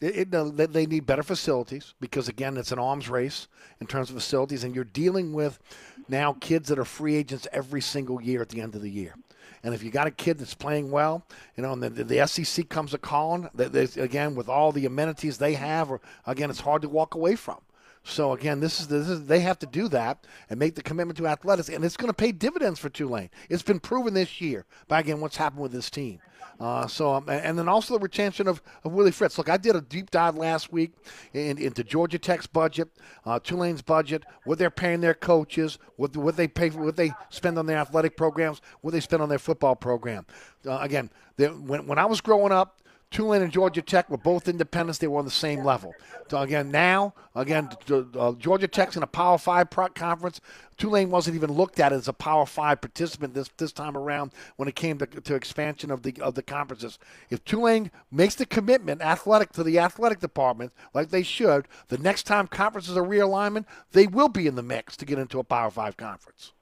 [0.00, 3.48] It, it, they need better facilities because again, it's an arms race
[3.80, 5.58] in terms of facilities, and you're dealing with
[6.08, 9.14] now kids that are free agents every single year at the end of the year.
[9.62, 11.24] And if you got a kid that's playing well,
[11.56, 15.38] you know, and the, the SEC comes a calling, that again with all the amenities
[15.38, 17.58] they have, or again, it's hard to walk away from.
[18.04, 21.18] So again, this is this is they have to do that and make the commitment
[21.18, 23.30] to athletics, and it's going to pay dividends for Tulane.
[23.48, 26.20] It's been proven this year by again what's happened with this team.
[26.60, 29.38] Uh, so um, and then also the retention of, of Willie Fritz.
[29.38, 30.92] Look, I did a deep dive last week
[31.32, 32.88] in, into Georgia Tech's budget,
[33.24, 37.58] uh, Tulane's budget, what they're paying their coaches, what what they pay, what they spend
[37.58, 40.26] on their athletic programs, what they spend on their football program.
[40.66, 42.80] Uh, again, when when I was growing up.
[43.10, 44.98] Tulane and Georgia Tech were both independents.
[44.98, 45.94] They were on the same level.
[46.28, 50.40] So again, now again, uh, Georgia Tech's in a Power Five conference.
[50.76, 54.68] Tulane wasn't even looked at as a Power Five participant this this time around when
[54.68, 56.98] it came to, to expansion of the of the conferences.
[57.30, 62.24] If Tulane makes the commitment, athletic to the athletic department, like they should, the next
[62.24, 65.70] time conferences are realignment, they will be in the mix to get into a Power
[65.70, 66.52] Five conference.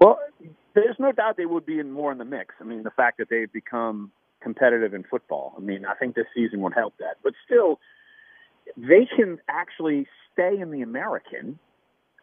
[0.00, 0.18] Well,
[0.74, 2.54] there's no doubt they would be in more in the mix.
[2.60, 4.10] I mean, the fact that they've become
[4.44, 5.54] competitive in football.
[5.56, 7.16] I mean, I think this season would help that.
[7.24, 7.80] But still,
[8.76, 11.58] they can actually stay in the American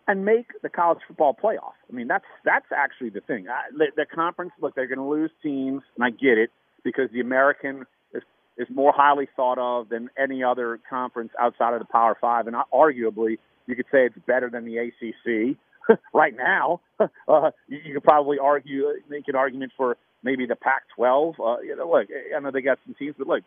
[0.07, 1.73] and make the college football playoff.
[1.89, 3.48] I mean, that's that's actually the thing.
[3.49, 6.52] I, the, the conference, look, they're going to lose teams, and I get it
[6.84, 8.23] because the American is
[8.57, 12.56] is more highly thought of than any other conference outside of the Power Five, and
[12.73, 13.38] arguably,
[13.68, 15.57] you could say it's better than the ACC
[16.14, 16.81] right now.
[17.27, 21.39] Uh, you, you could probably argue, make an argument for maybe the Pac-12.
[21.39, 23.43] Uh, you know, look, I know they got some teams, but look,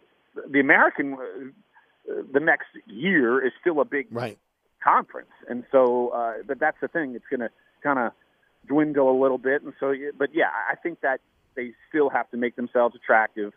[0.50, 4.38] the American, uh, the next year is still a big right.
[4.82, 7.50] conference, and so, uh, but that's the thing; it's going to
[7.82, 8.12] kind of
[8.66, 11.20] dwindle a little bit, and so, but yeah, I think that
[11.54, 13.52] they still have to make themselves attractive.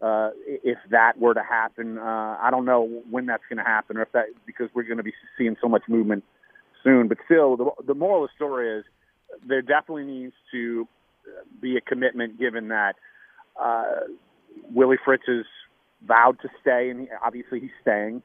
[0.00, 3.96] Uh, if that were to happen, uh, I don't know when that's going to happen,
[3.96, 6.24] or if that because we're going to be seeing so much movement
[6.82, 7.06] soon.
[7.06, 8.84] But still, the, the moral of the story is
[9.46, 10.88] there definitely needs to
[11.60, 12.96] be a commitment, given that
[13.60, 14.00] uh,
[14.72, 15.44] Willie Fritz has
[16.06, 18.22] vowed to stay, and he, obviously he's staying,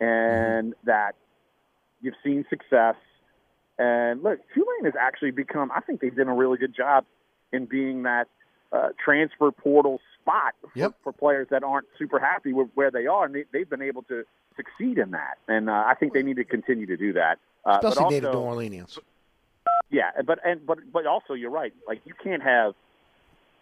[0.00, 1.14] and that
[2.00, 2.94] you've seen success.
[3.78, 5.70] And look, Tulane has actually become.
[5.74, 7.04] I think they've done a really good job
[7.52, 8.28] in being that
[8.72, 10.94] uh, transfer portal spot for, Yep.
[11.04, 14.02] for players that aren't super happy with where they are, and they, they've been able
[14.04, 14.24] to
[14.56, 15.38] succeed in that.
[15.46, 17.38] And uh, I think they need to continue to do that.
[17.64, 18.98] Uh, Especially native New also- Orleanians.
[19.90, 21.72] Yeah, but and but but also you're right.
[21.86, 22.74] Like you can't have,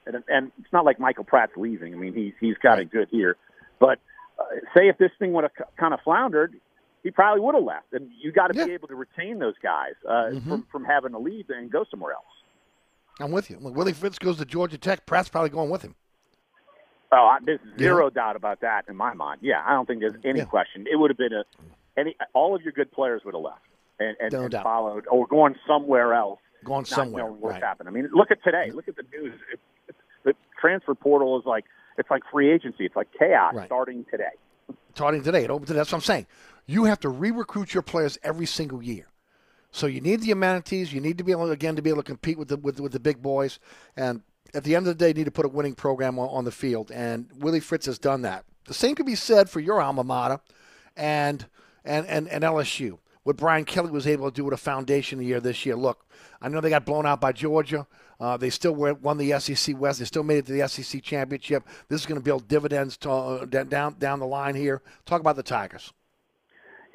[0.06, 1.94] and, and it's not like Michael Pratt's leaving.
[1.94, 3.36] I mean, he's he's got it good here.
[3.78, 3.98] But
[4.38, 4.44] uh,
[4.74, 6.55] say if this thing would have kind of floundered,
[7.02, 7.92] he probably would have left.
[7.92, 10.48] And you got to be able to retain those guys uh, Mhm.
[10.48, 12.24] from from having to leave and go somewhere else.
[13.20, 13.56] I'm with you.
[13.59, 15.94] When Willie Fritz goes to Georgia Tech, Pratt's probably going with him.
[17.12, 17.78] Oh, I, there's Yeah.
[17.78, 19.40] zero doubt about that in my mind.
[19.42, 20.86] Yeah, I don't think there's any question.
[20.90, 21.44] It would have been a
[21.96, 23.60] any all of your good players would have left
[23.98, 26.40] and, and, No and followed or going somewhere else.
[26.64, 27.62] Going somewhere, what's right.
[27.62, 27.88] happened.
[27.88, 28.68] I mean, look at today.
[28.68, 28.76] Mm-hmm.
[28.76, 29.34] Look at the news.
[29.52, 31.64] It, it, the transfer portal is like
[31.98, 32.84] it's like free agency.
[32.86, 33.66] It's like chaos Right.
[33.66, 34.32] starting today.
[34.94, 35.44] starting today.
[35.44, 35.68] It opens.
[35.70, 36.26] That's what I'm saying.
[36.66, 39.06] You have to re-recruit your players every single year.
[39.70, 40.92] So you need the amenities.
[40.92, 42.92] You need to be able again to be able to compete with the with, with
[42.92, 43.58] the big boys.
[43.96, 44.22] And
[44.54, 46.44] at the end of the day, you need to put a winning program on, on
[46.44, 46.90] the field.
[46.92, 48.44] And Willie Fritz has done that.
[48.66, 50.40] The same could be said for your alma mater,
[50.96, 51.46] and
[51.84, 52.98] and and, and LSU.
[53.24, 55.76] What Brian Kelly was able to do with a foundation year this year.
[55.76, 56.06] Look,
[56.42, 57.86] I know they got blown out by Georgia.
[58.20, 59.98] Uh, they still won the SEC West.
[59.98, 61.64] They still made it to the SEC championship.
[61.88, 64.82] This is going to build dividends to, uh, down down the line here.
[65.06, 65.92] Talk about the Tigers.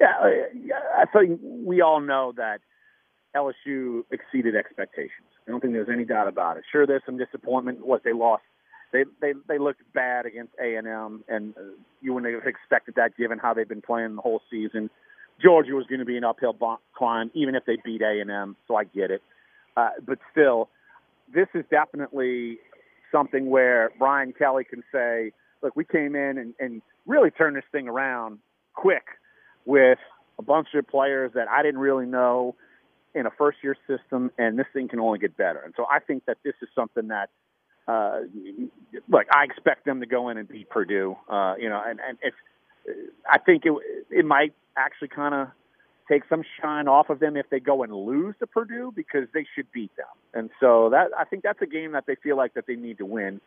[0.00, 2.60] Yeah, uh, I think we all know that
[3.36, 5.28] LSU exceeded expectations.
[5.46, 6.64] I don't think there's any doubt about it.
[6.70, 7.84] Sure, there's some disappointment.
[7.84, 8.44] What they lost,
[8.92, 11.62] they they they looked bad against A and M, and uh,
[12.00, 14.90] you wouldn't have expected that given how they've been playing the whole season.
[15.42, 16.56] Georgia was going to be an uphill
[16.94, 18.56] climb, even if they beat A and M.
[18.68, 19.22] So I get it,
[19.76, 20.68] uh, but still,
[21.32, 22.58] this is definitely
[23.12, 27.64] something where Brian Kelly can say, "Look, we came in and, and really turned this
[27.72, 28.38] thing around
[28.74, 29.04] quick
[29.64, 29.98] with
[30.38, 32.54] a bunch of players that I didn't really know
[33.14, 35.60] in a first year system, and this thing can only get better.
[35.60, 37.30] And so I think that this is something that,
[37.88, 38.20] uh,
[39.08, 41.16] look, I expect them to go in and beat Purdue.
[41.28, 42.34] Uh, you know, and and if
[43.30, 43.72] I think it
[44.10, 45.48] it might actually kind of
[46.08, 49.46] take some shine off of them if they go and lose to Purdue because they
[49.54, 50.06] should beat them.
[50.34, 52.98] And so that I think that's a game that they feel like that they need
[52.98, 53.40] to win.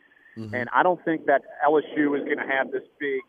[0.54, 3.22] And I don't think that LSU is going to have this big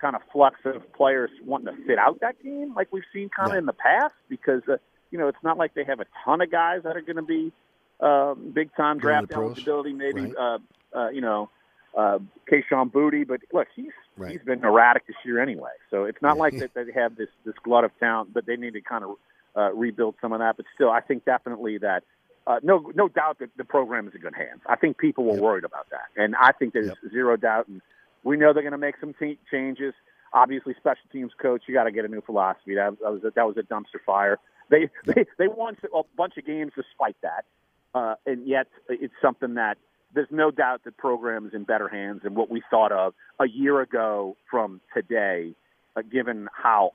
[0.00, 3.52] kind of flux of players wanting to sit out that game like we've seen kind
[3.52, 4.76] of in the past because uh,
[5.10, 7.22] you know it's not like they have a ton of guys that are going to
[7.22, 7.52] be
[8.00, 9.92] um, big time draft eligibility.
[9.92, 10.34] Maybe Right.
[10.36, 10.58] uh,
[10.98, 11.48] uh, you know
[11.96, 12.18] uh,
[12.50, 14.30] Kayshon Boutte, but look, he's Right.
[14.30, 15.72] he's been erratic this year anyway.
[15.90, 18.74] So it's not like that they have this this glut of talent, but they need
[18.74, 19.16] to kind of
[19.56, 20.56] uh, rebuild some of that.
[20.56, 22.04] But still, I think definitely that.
[22.46, 24.60] Uh, no, no doubt that the program is in good hands.
[24.66, 27.68] I think people were worried about that, and I think there's zero doubt.
[27.68, 27.80] And
[28.22, 29.94] we know they're going to make some te- changes.
[30.34, 32.74] Obviously, special teams coach, you got to get a new philosophy.
[32.74, 34.38] That, that was a, that was a dumpster fire.
[34.70, 37.46] They they they won a bunch of games despite that,
[37.94, 39.78] uh, and yet it's something that
[40.14, 43.48] there's no doubt the program is in better hands than what we thought of a
[43.48, 45.54] year ago from today,
[45.96, 46.92] uh, given how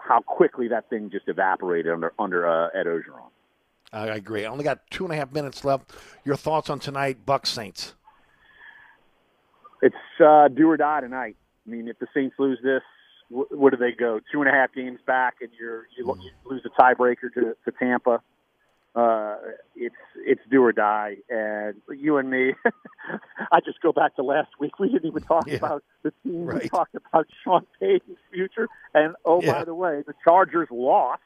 [0.00, 3.30] how quickly that thing just evaporated under under uh, Ed Orgeron.
[3.92, 4.44] I agree.
[4.44, 5.92] I only got two and a half minutes left.
[6.24, 7.94] Your thoughts on tonight, Bucks Saints?
[9.80, 11.36] It's uh, do or die tonight.
[11.66, 12.82] I mean, if the Saints lose this,
[13.28, 14.20] wh- where do they go?
[14.30, 17.56] Two and a half games back, and you're you, lo- you lose a tiebreaker to,
[17.64, 18.20] to Tampa.
[18.98, 19.36] Uh,
[19.76, 22.54] it's it's do or die, and you and me.
[23.52, 24.78] I just go back to last week.
[24.80, 25.56] We didn't even talk Yeah.
[25.56, 26.46] about the team.
[26.46, 29.52] We talked about Sean Payton's future, and oh Yeah.
[29.52, 31.22] by the way, the Chargers lost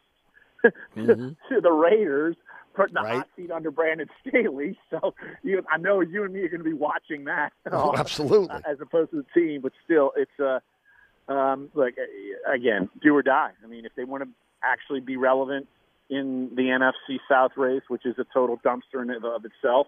[0.63, 1.37] to, Mhm.
[1.49, 2.37] to the Raiders.
[2.75, 3.17] Put the Right.
[3.19, 6.65] hot seat under Brandon Staley, so you, I know you and me are going to
[6.65, 7.53] be watching that.
[7.71, 8.57] Oh, absolutely.
[8.67, 10.61] as opposed to the team, but still, it's uh,
[11.33, 13.53] um, like uh, again, do or die.
[13.63, 14.29] I mean, if they want to
[14.63, 15.69] actually be relevant
[16.11, 19.87] in the NFC South race, which is a total dumpster in and of itself,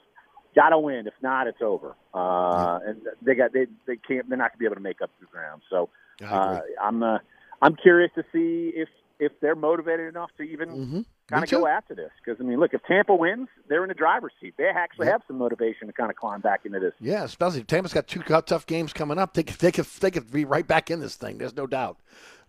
[0.54, 1.06] got to win.
[1.06, 1.94] If not, it's over.
[2.14, 4.28] Uh, And they got they they can't.
[4.28, 5.62] They're not going to be able to make up the ground.
[5.70, 5.88] So
[6.24, 6.60] uh.
[6.82, 7.18] I'm uh,
[7.60, 8.88] I'm curious to see if
[9.20, 11.00] if they're motivated enough to even Mm-hmm.
[11.28, 12.10] kind of go after this.
[12.24, 14.54] Because I mean, look, if Tampa wins, they're in the driver's seat.
[14.58, 15.12] They actually Yeah.
[15.12, 16.92] have some motivation to kind of climb back into this.
[17.00, 19.34] Yeah, especially if Tampa's got two tou- tough games coming up.
[19.34, 21.38] They could, they could they could be right back in this thing.
[21.38, 21.98] There's no doubt.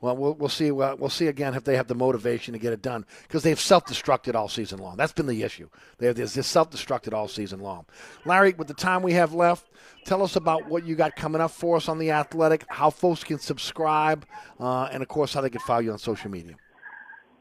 [0.02, 0.72] Well, we'll we'll see.
[0.72, 3.60] Uh, we'll see again if they have the motivation to get it done because they've
[3.60, 4.98] self-destructed all season long.
[4.98, 5.70] That's been the issue.
[5.98, 7.86] They have this, this self-destructed all season long.
[8.26, 9.70] Larry, with the time we have left,
[10.06, 12.66] tell us about what you got coming up for us on the Athletic.
[12.70, 14.26] How folks can subscribe,
[14.60, 16.56] uh, and of course how they can follow you on social media.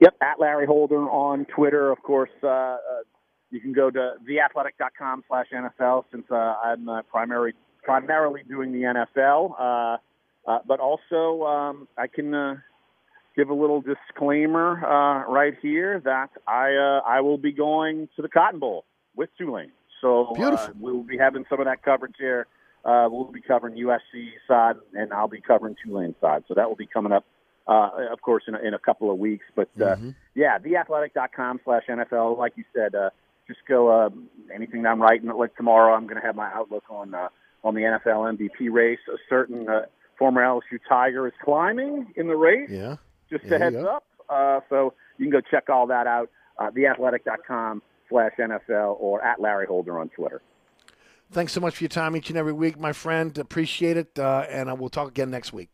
[0.01, 1.91] Yep, at Larry Holder on Twitter.
[1.91, 2.79] Of course, uh, uh,
[3.51, 8.83] you can go to theathletic.com slash NFL since uh, I'm uh, primary, primarily doing the
[8.83, 9.99] NFL.
[10.47, 12.57] Uh, but also, um, I can uh,
[13.37, 18.23] give a little disclaimer uh, right here that I uh, I will be going to
[18.23, 18.85] the Cotton Bowl
[19.17, 19.73] with Tulane.
[20.01, 22.47] So uh, we will be having some of that coverage there.
[22.85, 26.45] Uh, we'll be covering USC side, and I'll be covering Tulane side.
[26.47, 27.25] So that will be coming up,
[27.67, 29.47] uh, of course, in a, in a couple of weeks.
[29.57, 30.15] But uh, Mhm.
[30.35, 32.37] yeah, theathletic.com slash NFL.
[32.37, 33.09] Like you said, uh,
[33.49, 34.11] just go uh,
[34.55, 35.31] anything that I'm writing.
[35.31, 37.29] Like tomorrow, I'm going to have my outlook on uh,
[37.63, 38.99] on the NFL MVP race.
[39.09, 39.87] A certain uh,
[40.25, 42.71] former LSU Tiger is climbing in the race.
[42.71, 42.97] Yeah.
[43.31, 44.05] Just There a heads up.
[44.31, 46.31] Uh, so you can go check all that out.
[46.59, 50.41] Uh, theathletic.com slash NFL or at Larry Holder on Twitter.
[51.31, 53.37] Thanks so much for your time each and every week, my friend.
[53.37, 54.19] Appreciate it.
[54.19, 55.69] Uh, and uh, we'll talk again next week.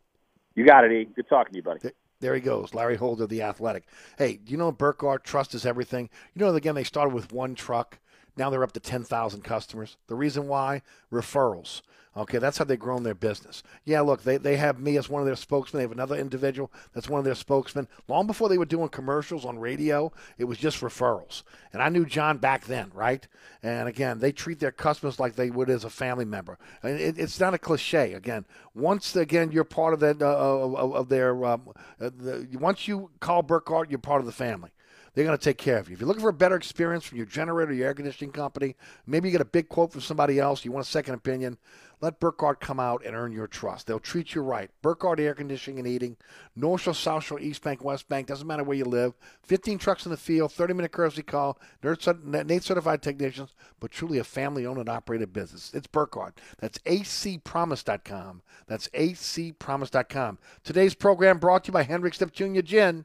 [0.57, 1.09] You got it, E.
[1.15, 1.91] Good talking to you, buddy.
[2.19, 3.85] There he goes, Larry Holder, the athletic.
[4.19, 6.11] Hey, do you know Burkhardt Trust is everything?
[6.35, 7.99] You know, again, they started with one truck.
[8.41, 9.99] Now they're up to 10,000 customers.
[10.07, 10.81] The reason why?
[11.13, 11.83] Referrals.
[12.17, 13.63] Okay, that's how they've grown their business.
[13.85, 15.79] Yeah, look, they, they have me as one of their spokesmen.
[15.79, 17.87] They have another individual that's one of their spokesmen.
[18.09, 21.43] Long before they were doing commercials on radio, it was just referrals.
[21.75, 23.29] And I knew John back then, right?
[23.63, 26.59] And again, they treat their customers like they would as a family member.
[26.83, 28.15] And it, it's not a cliche.
[28.15, 32.89] Again, once again you're part of that uh, of, of their um, uh, the, once
[32.89, 34.71] you call Burkhardt, you're part of the family.
[35.15, 35.95] They're going to take care of you.
[35.95, 38.77] If you're looking for a better experience from your generator, your air conditioning company,
[39.07, 41.59] maybe you get a big quote from somebody else, you want a second opinion,
[42.01, 43.87] let Burkhardt come out and earn your trust.
[43.87, 44.71] They'll treat you right.
[44.81, 46.17] Burkhardt Air Conditioning and Heating,
[46.57, 49.13] North Shore, South Shore, East Bank, West Bank, doesn't matter where you live.
[49.43, 54.25] 15 trucks in the field, 30 minute courtesy call, NATE certified technicians, but truly a
[54.25, 55.73] family owned and operated business.
[55.75, 56.41] It's Burkhardt.
[56.59, 58.43] That's acpromise.com.
[58.67, 60.39] That's acpromise.com.
[60.65, 63.05] Today's program brought to you by Hendrick's Neptunia Gin.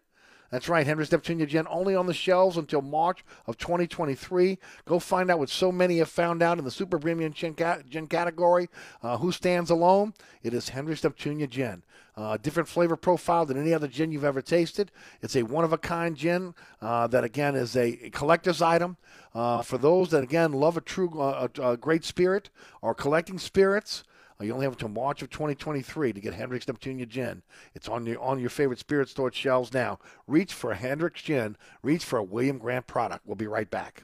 [0.56, 4.58] That's right, Hendrick's Neptunia Gin only on the shelves until March of 2023.
[4.86, 7.56] Go find out what so many have found out in the super premium gin,
[8.08, 8.70] category.
[9.04, 10.14] Uh, who stands alone?
[10.44, 11.84] It is Hendrick's Neptunia Gin.
[12.16, 14.94] Uh, different flavor profile than any other gin you've ever tasted.
[15.22, 18.96] It's a one of a kind gin uh, that, again, is a collector's item.
[19.34, 22.50] Uh, for those that, again, love a true, uh, a, great spirit
[22.82, 24.06] or collecting spirits,
[24.40, 27.42] Oh, you only have until March of 2023 to get Hendrick's Neptunia Gin.
[27.74, 30.00] It's on your on your favorite spirit store shelves now.
[30.28, 31.56] Reach for Hendrick's Gin.
[31.82, 33.26] Reach for a William Grant product.
[33.26, 34.04] We'll be right back.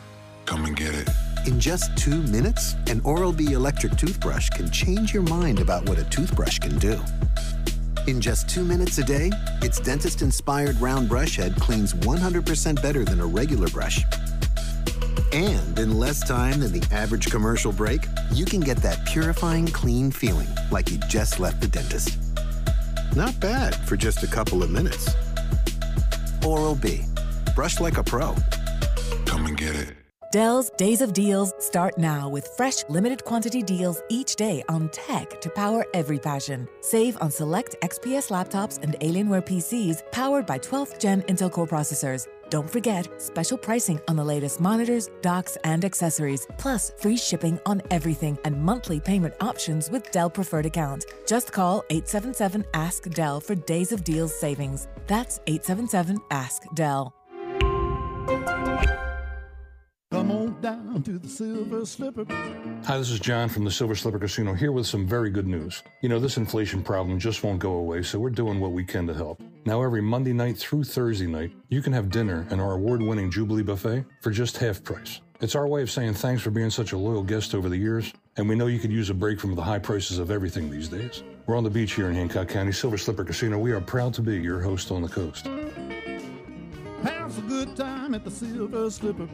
[0.45, 1.09] Come and get it.
[1.47, 5.97] In just two minutes, an Oral B electric toothbrush can change your mind about what
[5.97, 6.99] a toothbrush can do.
[8.07, 9.31] In just two minutes a day,
[9.61, 14.01] its dentist inspired round brush head cleans 100% better than a regular brush.
[15.31, 18.01] And in less time than the average commercial break,
[18.33, 22.17] you can get that purifying, clean feeling like you just left the dentist.
[23.15, 25.09] Not bad for just a couple of minutes.
[26.45, 27.01] Oral B.
[27.55, 28.35] Brush like a pro.
[29.25, 30.00] Come and get it.
[30.31, 35.41] Dell's Days of Deals start now with fresh limited quantity deals each day on tech
[35.41, 36.69] to power every passion.
[36.79, 42.29] Save on select XPS laptops and Alienware PCs powered by 12th gen Intel Core processors.
[42.49, 47.81] Don't forget special pricing on the latest monitors, docks, and accessories, plus free shipping on
[47.91, 51.07] everything and monthly payment options with Dell Preferred Account.
[51.27, 54.87] Just call 877 Ask Dell for Days of Deals savings.
[55.07, 57.13] That's 877 Ask Dell.
[60.11, 62.25] Come on down to the Silver Slipper.
[62.83, 65.83] Hi, this is John from the Silver Slipper Casino here with some very good news.
[66.01, 69.07] You know, this inflation problem just won't go away, so we're doing what we can
[69.07, 69.41] to help.
[69.65, 73.31] Now, every Monday night through Thursday night, you can have dinner in our award winning
[73.31, 75.21] Jubilee Buffet for just half price.
[75.39, 78.11] It's our way of saying thanks for being such a loyal guest over the years,
[78.35, 80.89] and we know you could use a break from the high prices of everything these
[80.89, 81.23] days.
[81.47, 83.57] We're on the beach here in Hancock County, Silver Slipper Casino.
[83.57, 85.45] We are proud to be your host on the coast.
[87.03, 89.29] Have a good time at the Silver Slipper.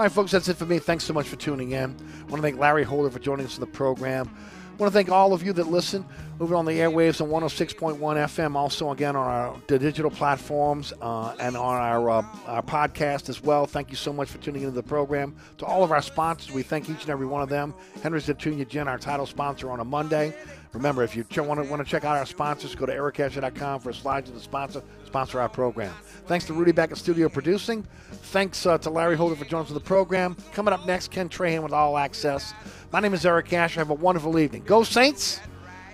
[0.00, 0.78] All right, folks, that's it for me.
[0.78, 1.90] Thanks so much for tuning in.
[1.90, 4.30] I want to thank Larry Holder for joining us in the program.
[4.30, 6.06] I want to thank all of you that listen
[6.40, 11.54] over on the airwaves on 106.1 FM, also again on our digital platforms uh, and
[11.54, 13.66] on our, uh, our podcast as well.
[13.66, 15.36] Thank you so much for tuning into the program.
[15.58, 17.74] To all of our sponsors, we thank each and every one of them.
[18.02, 20.34] Hendrick's Neptunia Gin, our title sponsor on a Monday.
[20.72, 23.94] Remember, if you ch- want to check out our sponsors, go to ericasher.com for a
[23.94, 25.92] slide to the sponsor, sponsor our program.
[26.26, 27.84] Thanks to Rudy back in studio producing.
[28.12, 30.36] Thanks uh, to Larry Holder for joining us on the program.
[30.52, 32.54] Coming up next, Ken Trahan with All Access.
[32.92, 33.80] My name is Eric Asher.
[33.80, 34.62] Have a wonderful evening.
[34.64, 35.40] Go Saints!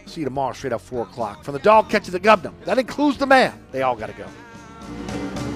[0.04, 1.42] See you tomorrow straight up 4 o'clock.
[1.42, 2.54] From the dog catch to the governor.
[2.64, 3.58] That includes the man.
[3.72, 5.55] They all got to go.